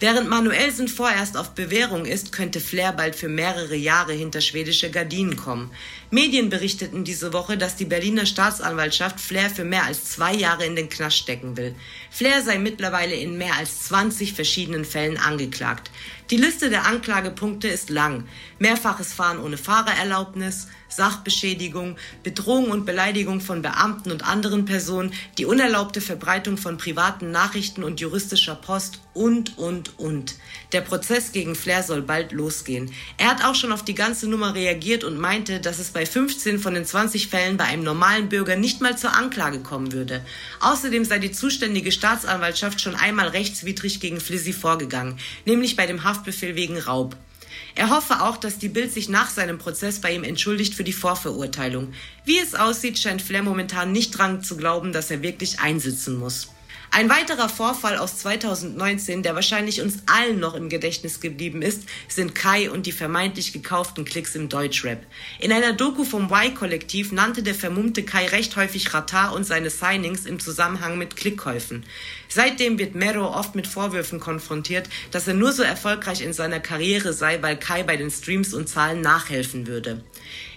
Während 0.00 0.30
Manuelsen 0.30 0.88
vorerst 0.88 1.36
auf 1.36 1.50
Bewährung 1.50 2.06
ist, 2.06 2.32
könnte 2.32 2.58
Flair 2.58 2.94
bald 2.94 3.14
für 3.14 3.28
mehrere 3.28 3.76
Jahre 3.76 4.14
hinter 4.14 4.40
schwedische 4.40 4.90
Gardinen 4.90 5.36
kommen. 5.36 5.70
Medien 6.10 6.48
berichteten 6.48 7.04
diese 7.04 7.34
Woche, 7.34 7.58
dass 7.58 7.76
die 7.76 7.84
Berliner 7.84 8.24
Staatsanwaltschaft 8.24 9.20
Flair 9.20 9.50
für 9.50 9.64
mehr 9.64 9.84
als 9.84 10.06
zwei 10.06 10.34
Jahre 10.34 10.64
in 10.64 10.74
den 10.74 10.88
Knast 10.88 11.18
stecken 11.18 11.58
will. 11.58 11.74
Flair 12.10 12.40
sei 12.40 12.56
mittlerweile 12.56 13.14
in 13.14 13.36
mehr 13.36 13.56
als 13.56 13.82
20 13.88 14.32
verschiedenen 14.32 14.86
Fällen 14.86 15.18
angeklagt. 15.18 15.90
Die 16.30 16.38
Liste 16.38 16.70
der 16.70 16.86
Anklagepunkte 16.86 17.68
ist 17.68 17.90
lang. 17.90 18.26
Mehrfaches 18.58 19.12
Fahren 19.12 19.38
ohne 19.38 19.58
Fahrererlaubnis, 19.58 20.68
Sachbeschädigung, 20.90 21.96
Bedrohung 22.22 22.70
und 22.70 22.84
Beleidigung 22.84 23.40
von 23.40 23.62
Beamten 23.62 24.10
und 24.10 24.26
anderen 24.26 24.64
Personen, 24.64 25.12
die 25.38 25.46
unerlaubte 25.46 26.00
Verbreitung 26.00 26.56
von 26.56 26.76
privaten 26.76 27.30
Nachrichten 27.30 27.82
und 27.82 28.00
juristischer 28.00 28.54
Post 28.54 29.00
und, 29.14 29.58
und, 29.58 29.98
und. 29.98 30.36
Der 30.72 30.80
Prozess 30.80 31.32
gegen 31.32 31.54
Flair 31.54 31.82
soll 31.82 32.02
bald 32.02 32.32
losgehen. 32.32 32.90
Er 33.16 33.28
hat 33.28 33.44
auch 33.44 33.54
schon 33.54 33.72
auf 33.72 33.84
die 33.84 33.94
ganze 33.94 34.28
Nummer 34.28 34.54
reagiert 34.54 35.04
und 35.04 35.18
meinte, 35.18 35.60
dass 35.60 35.78
es 35.78 35.90
bei 35.90 36.06
15 36.06 36.58
von 36.58 36.74
den 36.74 36.84
20 36.84 37.28
Fällen 37.28 37.56
bei 37.56 37.64
einem 37.64 37.82
normalen 37.82 38.28
Bürger 38.28 38.56
nicht 38.56 38.80
mal 38.80 38.96
zur 38.96 39.14
Anklage 39.14 39.60
kommen 39.60 39.92
würde. 39.92 40.24
Außerdem 40.60 41.04
sei 41.04 41.18
die 41.18 41.32
zuständige 41.32 41.92
Staatsanwaltschaft 41.92 42.80
schon 42.80 42.94
einmal 42.94 43.28
rechtswidrig 43.28 44.00
gegen 44.00 44.20
Flizzy 44.20 44.52
vorgegangen, 44.52 45.18
nämlich 45.44 45.76
bei 45.76 45.86
dem 45.86 46.04
Haftbefehl 46.04 46.54
wegen 46.54 46.78
Raub. 46.78 47.16
Er 47.74 47.90
hoffe 47.90 48.22
auch, 48.22 48.36
dass 48.36 48.58
die 48.58 48.68
Bild 48.68 48.92
sich 48.92 49.08
nach 49.08 49.30
seinem 49.30 49.58
Prozess 49.58 50.00
bei 50.00 50.14
ihm 50.14 50.24
entschuldigt 50.24 50.74
für 50.74 50.84
die 50.84 50.92
Vorverurteilung. 50.92 51.92
Wie 52.24 52.38
es 52.38 52.54
aussieht, 52.54 52.98
scheint 52.98 53.22
Flair 53.22 53.42
momentan 53.42 53.92
nicht 53.92 54.10
dran 54.10 54.42
zu 54.42 54.56
glauben, 54.56 54.92
dass 54.92 55.10
er 55.10 55.22
wirklich 55.22 55.60
einsitzen 55.60 56.18
muss. 56.18 56.48
Ein 56.92 57.08
weiterer 57.08 57.48
Vorfall 57.48 57.98
aus 57.98 58.18
2019, 58.18 59.22
der 59.22 59.36
wahrscheinlich 59.36 59.80
uns 59.80 60.02
allen 60.06 60.40
noch 60.40 60.54
im 60.54 60.68
Gedächtnis 60.68 61.20
geblieben 61.20 61.62
ist, 61.62 61.84
sind 62.08 62.34
Kai 62.34 62.68
und 62.68 62.84
die 62.84 62.90
vermeintlich 62.90 63.52
gekauften 63.52 64.04
Klicks 64.04 64.34
im 64.34 64.48
Deutschrap. 64.48 65.06
In 65.38 65.52
einer 65.52 65.72
Doku 65.72 66.02
vom 66.02 66.28
Y-Kollektiv 66.32 67.12
nannte 67.12 67.44
der 67.44 67.54
vermummte 67.54 68.02
Kai 68.02 68.26
recht 68.26 68.56
häufig 68.56 68.92
Ratar 68.92 69.34
und 69.34 69.44
seine 69.44 69.70
Signings 69.70 70.26
im 70.26 70.40
Zusammenhang 70.40 70.98
mit 70.98 71.14
Klickkäufen. 71.14 71.84
Seitdem 72.28 72.76
wird 72.80 72.96
Mero 72.96 73.36
oft 73.36 73.54
mit 73.54 73.68
Vorwürfen 73.68 74.18
konfrontiert, 74.18 74.88
dass 75.12 75.28
er 75.28 75.34
nur 75.34 75.52
so 75.52 75.62
erfolgreich 75.62 76.22
in 76.22 76.32
seiner 76.32 76.58
Karriere 76.58 77.12
sei, 77.12 77.40
weil 77.40 77.56
Kai 77.56 77.84
bei 77.84 77.96
den 77.96 78.10
Streams 78.10 78.52
und 78.52 78.68
Zahlen 78.68 79.00
nachhelfen 79.00 79.68
würde. 79.68 80.02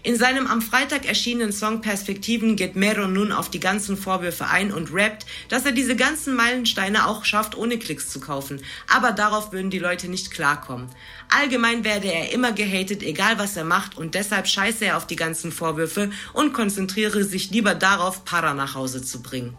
In 0.06 0.18
seinem 0.18 0.48
am 0.48 0.62
Freitag 0.62 1.06
erschienenen 1.06 1.54
Song 1.54 1.80
Perspektiven 1.80 2.58
geht 2.58 2.76
Mero 2.76 3.08
nun 3.08 3.32
auf 3.32 3.50
die 3.50 3.62
ganzen 3.62 3.96
Vorwürfe 3.96 4.48
ein 4.48 4.74
und 4.74 4.94
rappt, 4.94 5.26
dass 5.48 5.66
er 5.66 5.72
diese 5.72 5.96
ganzen 5.96 6.36
Meilensteine 6.36 7.08
auch 7.08 7.24
schafft, 7.24 7.58
ohne 7.58 7.80
Klicks 7.80 8.10
zu 8.10 8.20
kaufen. 8.20 8.62
Aber 8.94 9.14
darauf 9.14 9.54
würden 9.54 9.70
die 9.70 9.80
Leute 9.80 10.10
nicht 10.10 10.30
klarkommen. 10.30 10.90
Allgemein 11.30 11.86
werde 11.86 12.12
er 12.12 12.34
immer 12.34 12.52
gehatet, 12.52 13.02
egal 13.02 13.40
was 13.40 13.56
er 13.56 13.64
macht, 13.64 13.98
und 13.98 14.14
deshalb 14.14 14.46
scheiße 14.46 14.84
er 14.84 14.98
auf 14.98 15.08
die 15.08 15.16
ganzen 15.16 15.54
Vorwürfe 15.54 16.12
und 16.34 16.52
konzentriere 16.52 17.24
sich 17.24 17.52
lieber 17.52 17.74
darauf, 17.74 18.26
Para 18.26 18.54
nach 18.54 18.76
Hause 18.76 19.04
zu 19.04 19.22
bringen. 19.22 19.56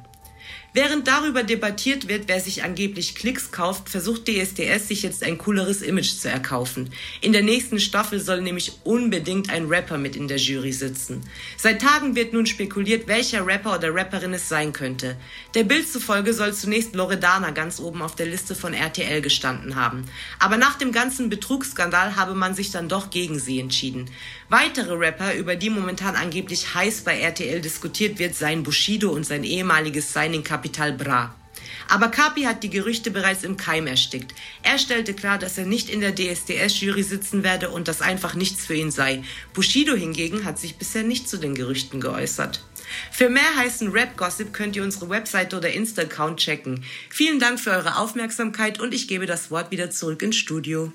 Während 0.77 1.07
darüber 1.07 1.45
debattiert 1.45 2.09
wird, 2.09 2.25
wer 2.27 2.41
sich 2.41 2.64
angeblich 2.64 3.14
Klicks 3.14 3.53
kauft, 3.53 3.89
versucht 3.89 4.27
DSDS 4.27 4.89
sich 4.89 5.03
jetzt 5.03 5.22
ein 5.22 5.39
cooleres 5.39 5.83
Image 5.83 6.14
zu 6.16 6.29
erkaufen. 6.29 6.91
In 7.20 7.33
der 7.33 7.45
nächsten 7.45 7.79
Staffel 7.79 8.18
soll 8.18 8.41
nämlich 8.41 8.72
unbedingt 8.83 9.51
ein 9.51 9.66
Rapper 9.66 9.99
mit 9.99 10.16
in 10.16 10.27
der 10.27 10.39
Jury 10.39 10.72
sitzen. 10.72 11.20
Seit 11.57 11.81
Tagen 11.81 12.16
wird 12.16 12.33
nun 12.33 12.47
spekuliert, 12.47 13.07
welcher 13.07 13.47
Rapper 13.47 13.77
oder 13.77 13.95
Rapperin 13.95 14.35
es 14.35 14.49
sein 14.49 14.72
könnte. 14.72 15.16
Der 15.55 15.62
Bild 15.62 15.89
zufolge 15.89 16.35
soll 16.35 16.53
zunächst 16.53 16.97
Loredana 16.97 17.53
ganz 17.53 17.79
oben 17.79 18.03
auf 18.03 18.16
der 18.16 18.27
Liste 18.27 18.57
von 18.57 18.75
RTL 18.75 19.22
gestanden 19.22 19.77
haben. 19.77 20.07
Aber 20.41 20.57
nach 20.57 20.77
dem 20.77 20.91
ganzen 20.91 21.31
Betrugsskandal 21.31 22.16
habe 22.16 22.35
man 22.35 22.57
sich 22.57 22.72
dann 22.72 22.89
doch 22.89 23.11
gegen 23.11 23.39
sie 23.39 23.61
entschieden. 23.61 24.11
Weitere 24.57 24.95
Rapper, 24.95 25.35
über 25.35 25.57
die 25.57 25.69
momentan 25.69 26.15
angeblich 26.15 26.77
heiß 26.77 27.01
bei 27.01 27.19
RTL 27.19 27.61
diskutiert 27.61 28.21
wird, 28.21 28.37
seien 28.37 28.63
Bushido 28.63 29.11
und 29.11 29.27
sein 29.27 29.43
ehemaliges 29.43 30.13
Signing 30.13 30.45
Capital 30.45 30.93
Bra. 30.93 31.35
Aber 31.89 32.07
Kapi 32.07 32.43
hat 32.43 32.63
die 32.63 32.71
Gerüchte 32.71 33.11
bereits 33.11 33.43
im 33.43 33.57
Keim 33.57 33.89
erstickt. 33.89 34.33
Er 34.63 34.79
stellte 34.79 35.13
klar, 35.13 35.41
dass 35.41 35.59
er 35.59 35.67
nicht 35.67 35.91
in 35.91 36.01
der 36.01 36.15
DSDS-Jury 36.15 37.03
sitzen 37.03 37.43
werde 37.43 37.71
und 37.71 37.89
das 37.89 38.01
einfach 38.01 38.37
nichts 38.37 38.65
für 38.65 38.77
ihn 38.77 38.93
sei. 38.93 39.25
Bushido 39.55 39.95
hingegen 39.97 40.45
hat 40.45 40.61
sich 40.61 40.77
bisher 40.77 41.03
nicht 41.03 41.29
zu 41.29 41.37
den 41.37 41.57
Gerüchten 41.57 42.01
geäußert. 42.01 42.63
Für 43.11 43.31
mehr 43.31 43.57
heißen 43.57 43.91
Rap-Gossip 43.91 44.53
könnt 44.53 44.77
ihr 44.77 44.85
unsere 44.85 45.09
Webseite 45.09 45.57
oder 45.57 45.73
Insta-Account 45.73 46.39
checken. 46.39 46.85
Vielen 47.11 47.41
Dank 47.41 47.59
für 47.59 47.73
eure 47.73 47.97
Aufmerksamkeit 47.97 48.79
und 48.79 48.95
ich 48.95 49.09
gebe 49.09 49.27
das 49.27 49.51
Wort 49.51 49.73
wieder 49.73 49.91
zurück 49.91 50.23
ins 50.23 50.37
Studio. 50.37 50.93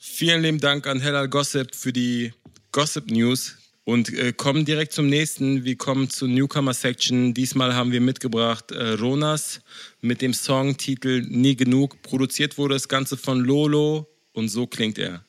Vielen 0.00 0.42
lieben 0.42 0.60
Dank 0.60 0.86
an 0.86 1.00
Hellal 1.00 1.28
Gossip 1.28 1.74
für 1.74 1.92
die 1.92 2.32
Gossip 2.72 3.10
News 3.10 3.56
und 3.84 4.12
äh, 4.12 4.32
kommen 4.32 4.64
direkt 4.64 4.92
zum 4.92 5.08
nächsten. 5.08 5.64
Wir 5.64 5.76
kommen 5.76 6.10
zur 6.10 6.28
Newcomer 6.28 6.74
Section. 6.74 7.32
Diesmal 7.32 7.74
haben 7.74 7.90
wir 7.90 8.02
mitgebracht 8.02 8.70
äh, 8.70 8.92
Ronas 8.92 9.60
mit 10.02 10.20
dem 10.20 10.34
Songtitel 10.34 11.22
Nie 11.28 11.56
genug. 11.56 12.02
Produziert 12.02 12.58
wurde 12.58 12.74
das 12.74 12.88
Ganze 12.88 13.16
von 13.16 13.40
Lolo 13.40 14.06
und 14.32 14.48
so 14.48 14.66
klingt 14.66 14.98
er. 14.98 15.24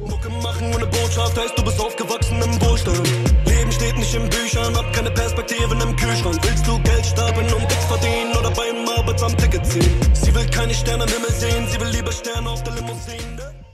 Mucke 0.00 0.28
machen 0.30 0.72
ohne 0.74 0.86
Botschaft 0.86 1.36
heißt, 1.36 1.58
du 1.58 1.64
bist 1.64 1.80
aufgewachsen 1.80 2.40
im 2.42 2.60
Wohlstand. 2.60 3.08
Leben 3.46 3.72
steht 3.72 3.96
nicht 3.96 4.14
in 4.14 4.28
Büchern, 4.28 4.76
hab 4.76 4.92
keine 4.92 5.10
Perspektiven 5.10 5.80
im 5.80 5.96
Kühlschrank. 5.96 6.38
Willst 6.42 6.66
du 6.66 6.80
Geld 6.82 7.06
stapeln 7.06 7.52
und 7.52 7.62
Dicks 7.62 7.84
verdienen 7.86 8.32
oder 8.38 8.50
beim 8.50 8.88
Arbeitsamt 8.88 9.38
Ticket 9.38 9.66
ziehen? 9.66 9.90
Sie 10.12 10.34
will 10.34 10.46
keine 10.50 10.74
Sterne 10.74 11.04
am 11.04 11.08
Himmel 11.08 11.30
sehen, 11.30 11.66
sie 11.70 11.80
will 11.80 11.88
lieber 11.88 12.12
Sterne 12.12 12.48
auf 12.50 12.62
der 12.62 12.74
Limousine. 12.74 13.64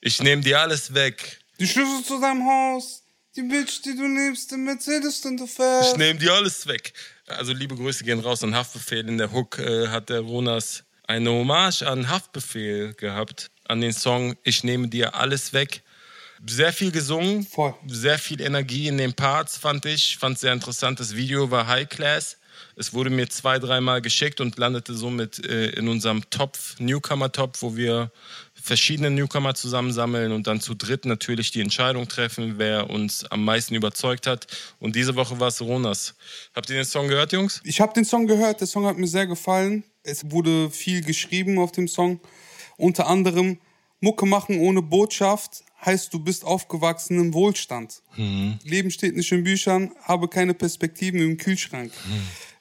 Ich 0.00 0.22
nehme 0.22 0.42
dir 0.42 0.60
alles 0.60 0.94
weg. 0.94 1.40
Die 1.58 1.66
Schlüssel 1.66 2.04
zu 2.04 2.20
deinem 2.20 2.44
Haus, 2.44 3.02
die 3.34 3.42
Bitch, 3.42 3.82
die 3.84 3.96
du 3.96 4.06
liebst, 4.06 4.50
den 4.52 4.64
Mercedes, 4.64 5.20
den 5.22 5.36
du 5.36 5.46
fährst. 5.46 5.92
Ich 5.92 5.96
nehme 5.96 6.18
dir 6.18 6.34
alles 6.34 6.66
weg. 6.66 6.92
Also 7.26 7.52
liebe 7.52 7.74
Grüße 7.74 8.04
gehen 8.04 8.20
raus 8.20 8.44
an 8.44 8.54
Haftbefehl. 8.54 9.08
In 9.08 9.18
der 9.18 9.32
Hook 9.32 9.58
äh, 9.58 9.88
hat 9.88 10.10
der 10.10 10.20
Ronas 10.20 10.84
eine 11.06 11.30
Hommage 11.30 11.82
an 11.82 12.08
Haftbefehl 12.08 12.94
gehabt, 12.94 13.50
an 13.68 13.80
den 13.80 13.92
Song 13.92 14.36
Ich 14.42 14.64
nehme 14.64 14.88
dir 14.88 15.14
alles 15.14 15.52
weg. 15.52 15.82
Sehr 16.46 16.72
viel 16.72 16.92
gesungen, 16.92 17.46
Voll. 17.46 17.74
sehr 17.86 18.18
viel 18.18 18.42
Energie 18.42 18.88
in 18.88 18.98
den 18.98 19.14
Parts, 19.14 19.56
fand 19.56 19.86
ich. 19.86 20.18
Fand 20.18 20.38
sehr 20.38 20.52
interessant. 20.52 21.00
Das 21.00 21.16
Video 21.16 21.50
war 21.50 21.66
High 21.66 21.88
Class. 21.88 22.36
Es 22.76 22.92
wurde 22.92 23.10
mir 23.10 23.28
zwei, 23.28 23.58
dreimal 23.58 24.02
geschickt 24.02 24.40
und 24.40 24.58
landete 24.58 24.94
somit 24.94 25.44
äh, 25.46 25.70
in 25.70 25.88
unserem 25.88 26.28
Topf, 26.30 26.78
Newcomer-Topf, 26.78 27.62
wo 27.62 27.76
wir 27.76 28.10
verschiedene 28.66 29.10
Newcomer 29.10 29.54
zusammensammeln 29.54 30.32
und 30.32 30.48
dann 30.48 30.60
zu 30.60 30.74
dritt 30.74 31.04
natürlich 31.04 31.52
die 31.52 31.60
Entscheidung 31.60 32.08
treffen, 32.08 32.54
wer 32.58 32.90
uns 32.90 33.24
am 33.24 33.44
meisten 33.44 33.74
überzeugt 33.76 34.26
hat. 34.26 34.46
Und 34.80 34.96
diese 34.96 35.14
Woche 35.14 35.38
war 35.38 35.48
es 35.48 35.60
Ronas. 35.60 36.14
Habt 36.54 36.68
ihr 36.68 36.76
den 36.76 36.84
Song 36.84 37.06
gehört, 37.06 37.32
Jungs? 37.32 37.60
Ich 37.64 37.80
habe 37.80 37.94
den 37.94 38.04
Song 38.04 38.26
gehört, 38.26 38.60
der 38.60 38.66
Song 38.66 38.86
hat 38.86 38.98
mir 38.98 39.06
sehr 39.06 39.26
gefallen. 39.26 39.84
Es 40.02 40.30
wurde 40.30 40.68
viel 40.70 41.02
geschrieben 41.02 41.58
auf 41.58 41.70
dem 41.70 41.86
Song. 41.86 42.20
Unter 42.76 43.06
anderem 43.06 43.58
Mucke 44.00 44.26
machen 44.26 44.58
ohne 44.58 44.82
Botschaft 44.82 45.62
heißt, 45.84 46.12
du 46.12 46.18
bist 46.18 46.44
aufgewachsen 46.44 47.20
im 47.20 47.34
Wohlstand. 47.34 48.02
Leben 48.64 48.90
steht 48.90 49.14
nicht 49.14 49.30
in 49.30 49.44
Büchern, 49.44 49.92
habe 50.02 50.26
keine 50.26 50.54
Perspektiven 50.54 51.20
im 51.20 51.36
Kühlschrank. 51.36 51.92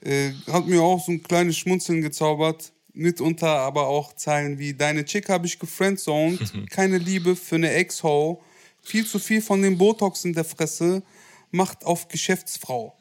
Äh, 0.01 0.33
hat 0.51 0.67
mir 0.67 0.83
auch 0.83 1.03
so 1.03 1.11
ein 1.11 1.23
kleines 1.23 1.57
Schmunzeln 1.57 2.01
gezaubert. 2.01 2.71
Mitunter 2.95 3.49
aber 3.49 3.87
auch 3.87 4.13
Zeilen 4.13 4.59
wie 4.59 4.73
Deine 4.73 5.05
Chick 5.05 5.29
habe 5.29 5.47
ich 5.47 5.59
gefriendzoned, 5.59 6.53
keine 6.69 6.97
Liebe 6.97 7.35
für 7.35 7.55
eine 7.55 7.71
Ex-Ho, 7.71 8.41
viel 8.81 9.05
zu 9.05 9.19
viel 9.19 9.41
von 9.41 9.61
dem 9.61 9.77
Botox 9.77 10.25
in 10.25 10.33
der 10.33 10.45
Fresse, 10.45 11.03
macht 11.51 11.85
auf 11.85 12.07
Geschäftsfrau. 12.07 12.97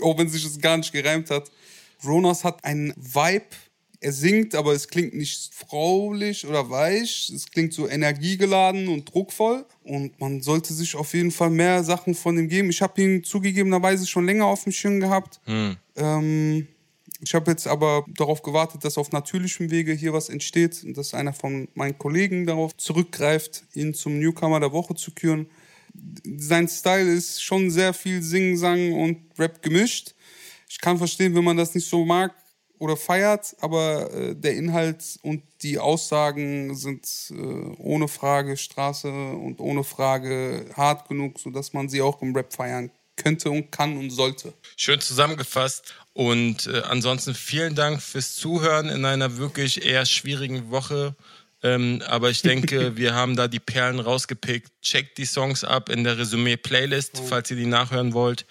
Auch 0.00 0.18
wenn 0.18 0.28
sich 0.28 0.44
das 0.44 0.58
gar 0.58 0.76
nicht 0.76 0.92
gereimt 0.92 1.30
hat. 1.30 1.50
Ronas 2.04 2.44
hat 2.44 2.64
einen 2.64 2.92
Vibe, 2.96 3.46
er 4.00 4.12
singt, 4.12 4.54
aber 4.54 4.72
es 4.72 4.88
klingt 4.88 5.14
nicht 5.14 5.54
fraulich 5.54 6.46
oder 6.46 6.68
weich. 6.70 7.32
Es 7.34 7.50
klingt 7.50 7.72
so 7.72 7.88
energiegeladen 7.88 8.88
und 8.88 9.12
druckvoll. 9.12 9.64
Und 9.82 10.20
man 10.20 10.42
sollte 10.42 10.74
sich 10.74 10.94
auf 10.94 11.14
jeden 11.14 11.30
Fall 11.30 11.50
mehr 11.50 11.82
Sachen 11.82 12.14
von 12.14 12.38
ihm 12.38 12.48
geben. 12.48 12.70
Ich 12.70 12.82
habe 12.82 13.00
ihn 13.00 13.24
zugegebenerweise 13.24 14.06
schon 14.06 14.26
länger 14.26 14.46
auf 14.46 14.64
dem 14.64 14.72
Schirm 14.72 15.00
gehabt. 15.00 15.40
Ähm, 15.96 16.68
ich 17.20 17.34
habe 17.34 17.50
jetzt 17.50 17.66
aber 17.66 18.04
darauf 18.08 18.42
gewartet, 18.42 18.84
dass 18.84 18.98
auf 18.98 19.12
natürlichem 19.12 19.70
Wege 19.70 19.92
hier 19.92 20.12
was 20.12 20.28
entsteht 20.28 20.82
und 20.84 20.96
dass 20.96 21.14
einer 21.14 21.32
von 21.32 21.68
meinen 21.74 21.98
Kollegen 21.98 22.46
darauf 22.46 22.76
zurückgreift, 22.76 23.64
ihn 23.74 23.94
zum 23.94 24.18
Newcomer 24.18 24.60
der 24.60 24.72
Woche 24.72 24.94
zu 24.94 25.12
küren. 25.12 25.48
Sein 26.36 26.68
Style 26.68 27.10
ist 27.10 27.42
schon 27.42 27.70
sehr 27.70 27.94
viel 27.94 28.22
Singen, 28.22 28.56
Sang 28.56 28.92
und 28.92 29.18
Rap 29.38 29.62
gemischt. 29.62 30.14
Ich 30.68 30.80
kann 30.80 30.98
verstehen, 30.98 31.34
wenn 31.34 31.44
man 31.44 31.56
das 31.56 31.74
nicht 31.74 31.88
so 31.88 32.04
mag 32.04 32.34
oder 32.78 32.96
feiert, 32.96 33.56
aber 33.60 34.12
äh, 34.12 34.34
der 34.34 34.54
Inhalt 34.54 35.18
und 35.22 35.42
die 35.62 35.78
Aussagen 35.78 36.74
sind 36.74 37.08
äh, 37.30 37.34
ohne 37.78 38.08
Frage 38.08 38.58
Straße 38.58 39.08
und 39.08 39.60
ohne 39.60 39.84
Frage 39.84 40.66
hart 40.74 41.08
genug, 41.08 41.38
sodass 41.38 41.72
man 41.72 41.88
sie 41.88 42.02
auch 42.02 42.20
im 42.20 42.36
Rap 42.36 42.52
feiern 42.52 42.90
könnte 43.16 43.50
und 43.50 43.70
kann 43.72 43.96
und 43.96 44.10
sollte. 44.10 44.52
Schön 44.76 45.00
zusammengefasst. 45.00 45.94
Und 46.12 46.66
äh, 46.66 46.80
ansonsten 46.88 47.34
vielen 47.34 47.74
Dank 47.74 48.00
fürs 48.00 48.36
Zuhören 48.36 48.88
in 48.88 49.04
einer 49.04 49.36
wirklich 49.36 49.84
eher 49.84 50.06
schwierigen 50.06 50.70
Woche. 50.70 51.14
Ähm, 51.62 52.02
aber 52.06 52.30
ich 52.30 52.42
denke, 52.42 52.96
wir 52.96 53.14
haben 53.14 53.36
da 53.36 53.48
die 53.48 53.60
Perlen 53.60 54.00
rausgepickt. 54.00 54.70
Checkt 54.82 55.18
die 55.18 55.26
Songs 55.26 55.64
ab 55.64 55.88
in 55.88 56.04
der 56.04 56.16
Resümee-Playlist, 56.18 57.22
falls 57.28 57.50
ihr 57.50 57.56
die 57.56 57.66
nachhören 57.66 58.12
wollt. 58.12 58.46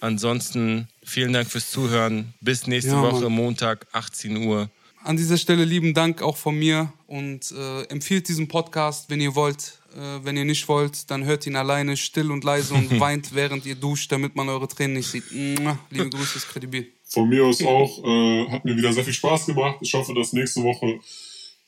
Ansonsten 0.00 0.88
vielen 1.04 1.32
Dank 1.32 1.50
fürs 1.50 1.70
Zuhören. 1.70 2.34
Bis 2.40 2.66
nächste 2.66 2.92
Ja, 2.92 3.02
Woche. 3.02 3.28
Montag, 3.30 3.86
18 3.92 4.36
Uhr. 4.38 4.70
An 5.08 5.16
dieser 5.16 5.38
Stelle 5.38 5.64
lieben 5.64 5.94
Dank 5.94 6.20
auch 6.20 6.36
von 6.36 6.54
mir 6.58 6.92
und 7.06 7.50
äh, 7.52 7.84
empfiehlt 7.84 8.28
diesen 8.28 8.46
Podcast, 8.46 9.08
wenn 9.08 9.22
ihr 9.22 9.34
wollt. 9.34 9.78
Äh, 9.96 10.22
wenn 10.22 10.36
ihr 10.36 10.44
nicht 10.44 10.68
wollt, 10.68 11.10
dann 11.10 11.24
hört 11.24 11.46
ihn 11.46 11.56
alleine 11.56 11.96
still 11.96 12.30
und 12.30 12.44
leise 12.44 12.74
und 12.74 13.00
weint, 13.00 13.34
während 13.34 13.64
ihr 13.64 13.74
duscht, 13.74 14.12
damit 14.12 14.36
man 14.36 14.50
eure 14.50 14.68
Tränen 14.68 14.98
nicht 14.98 15.10
sieht. 15.10 15.24
Liebe 15.30 16.10
Grüße, 16.10 16.36
ist 16.36 16.48
kredibil. 16.50 16.92
Von 17.04 17.30
mir 17.30 17.42
aus 17.46 17.62
auch. 17.62 18.04
Äh, 18.04 18.50
hat 18.50 18.66
mir 18.66 18.76
wieder 18.76 18.92
sehr 18.92 19.02
viel 19.02 19.14
Spaß 19.14 19.46
gemacht. 19.46 19.78
Ich 19.80 19.94
hoffe, 19.94 20.12
dass 20.12 20.34
nächste 20.34 20.62
Woche 20.62 21.00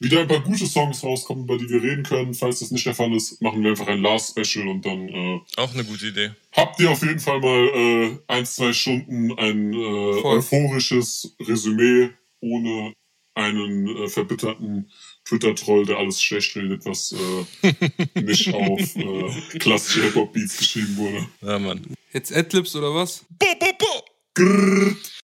wieder 0.00 0.20
ein 0.20 0.28
paar 0.28 0.40
gute 0.40 0.66
Songs 0.66 1.02
rauskommen, 1.02 1.44
über 1.44 1.56
die 1.56 1.70
wir 1.70 1.82
reden 1.82 2.02
können. 2.02 2.34
Falls 2.34 2.58
das 2.58 2.70
nicht 2.70 2.84
der 2.84 2.94
Fall 2.94 3.14
ist, 3.14 3.40
machen 3.40 3.62
wir 3.62 3.70
einfach 3.70 3.86
ein 3.86 4.02
Last-Special 4.02 4.68
und 4.68 4.84
dann 4.84 5.08
äh, 5.08 5.40
Auch 5.56 5.72
eine 5.72 5.84
gute 5.84 6.08
Idee. 6.08 6.32
habt 6.52 6.78
ihr 6.78 6.90
auf 6.90 7.00
jeden 7.00 7.20
Fall 7.20 7.40
mal 7.40 7.68
äh, 7.74 8.18
ein, 8.26 8.44
zwei 8.44 8.74
Stunden 8.74 9.32
ein 9.38 9.72
äh, 9.72 9.76
euphorisches 10.24 11.34
Resümee 11.40 12.10
ohne 12.42 12.92
einen 13.34 13.86
äh, 13.88 14.08
verbitterten 14.08 14.90
Twitter-Troll, 15.24 15.86
der 15.86 15.98
alles 15.98 16.22
schlecht 16.22 16.56
redet, 16.56 16.84
was 16.84 17.12
äh, 17.12 17.72
nicht 18.20 18.52
auf 18.52 18.96
äh, 18.96 19.58
klassische 19.58 20.02
Hip-Hop-Beats 20.04 20.58
geschrieben 20.58 20.96
wurde. 20.96 21.26
Ja, 21.40 21.58
Mann. 21.58 21.94
Jetzt 22.12 22.34
Adlibs 22.34 22.74
oder 22.74 22.94
was? 22.94 23.24
Bo, 23.38 23.46
bo, 23.58 23.66
bo. 23.78 24.04
Grrrt. 24.34 25.12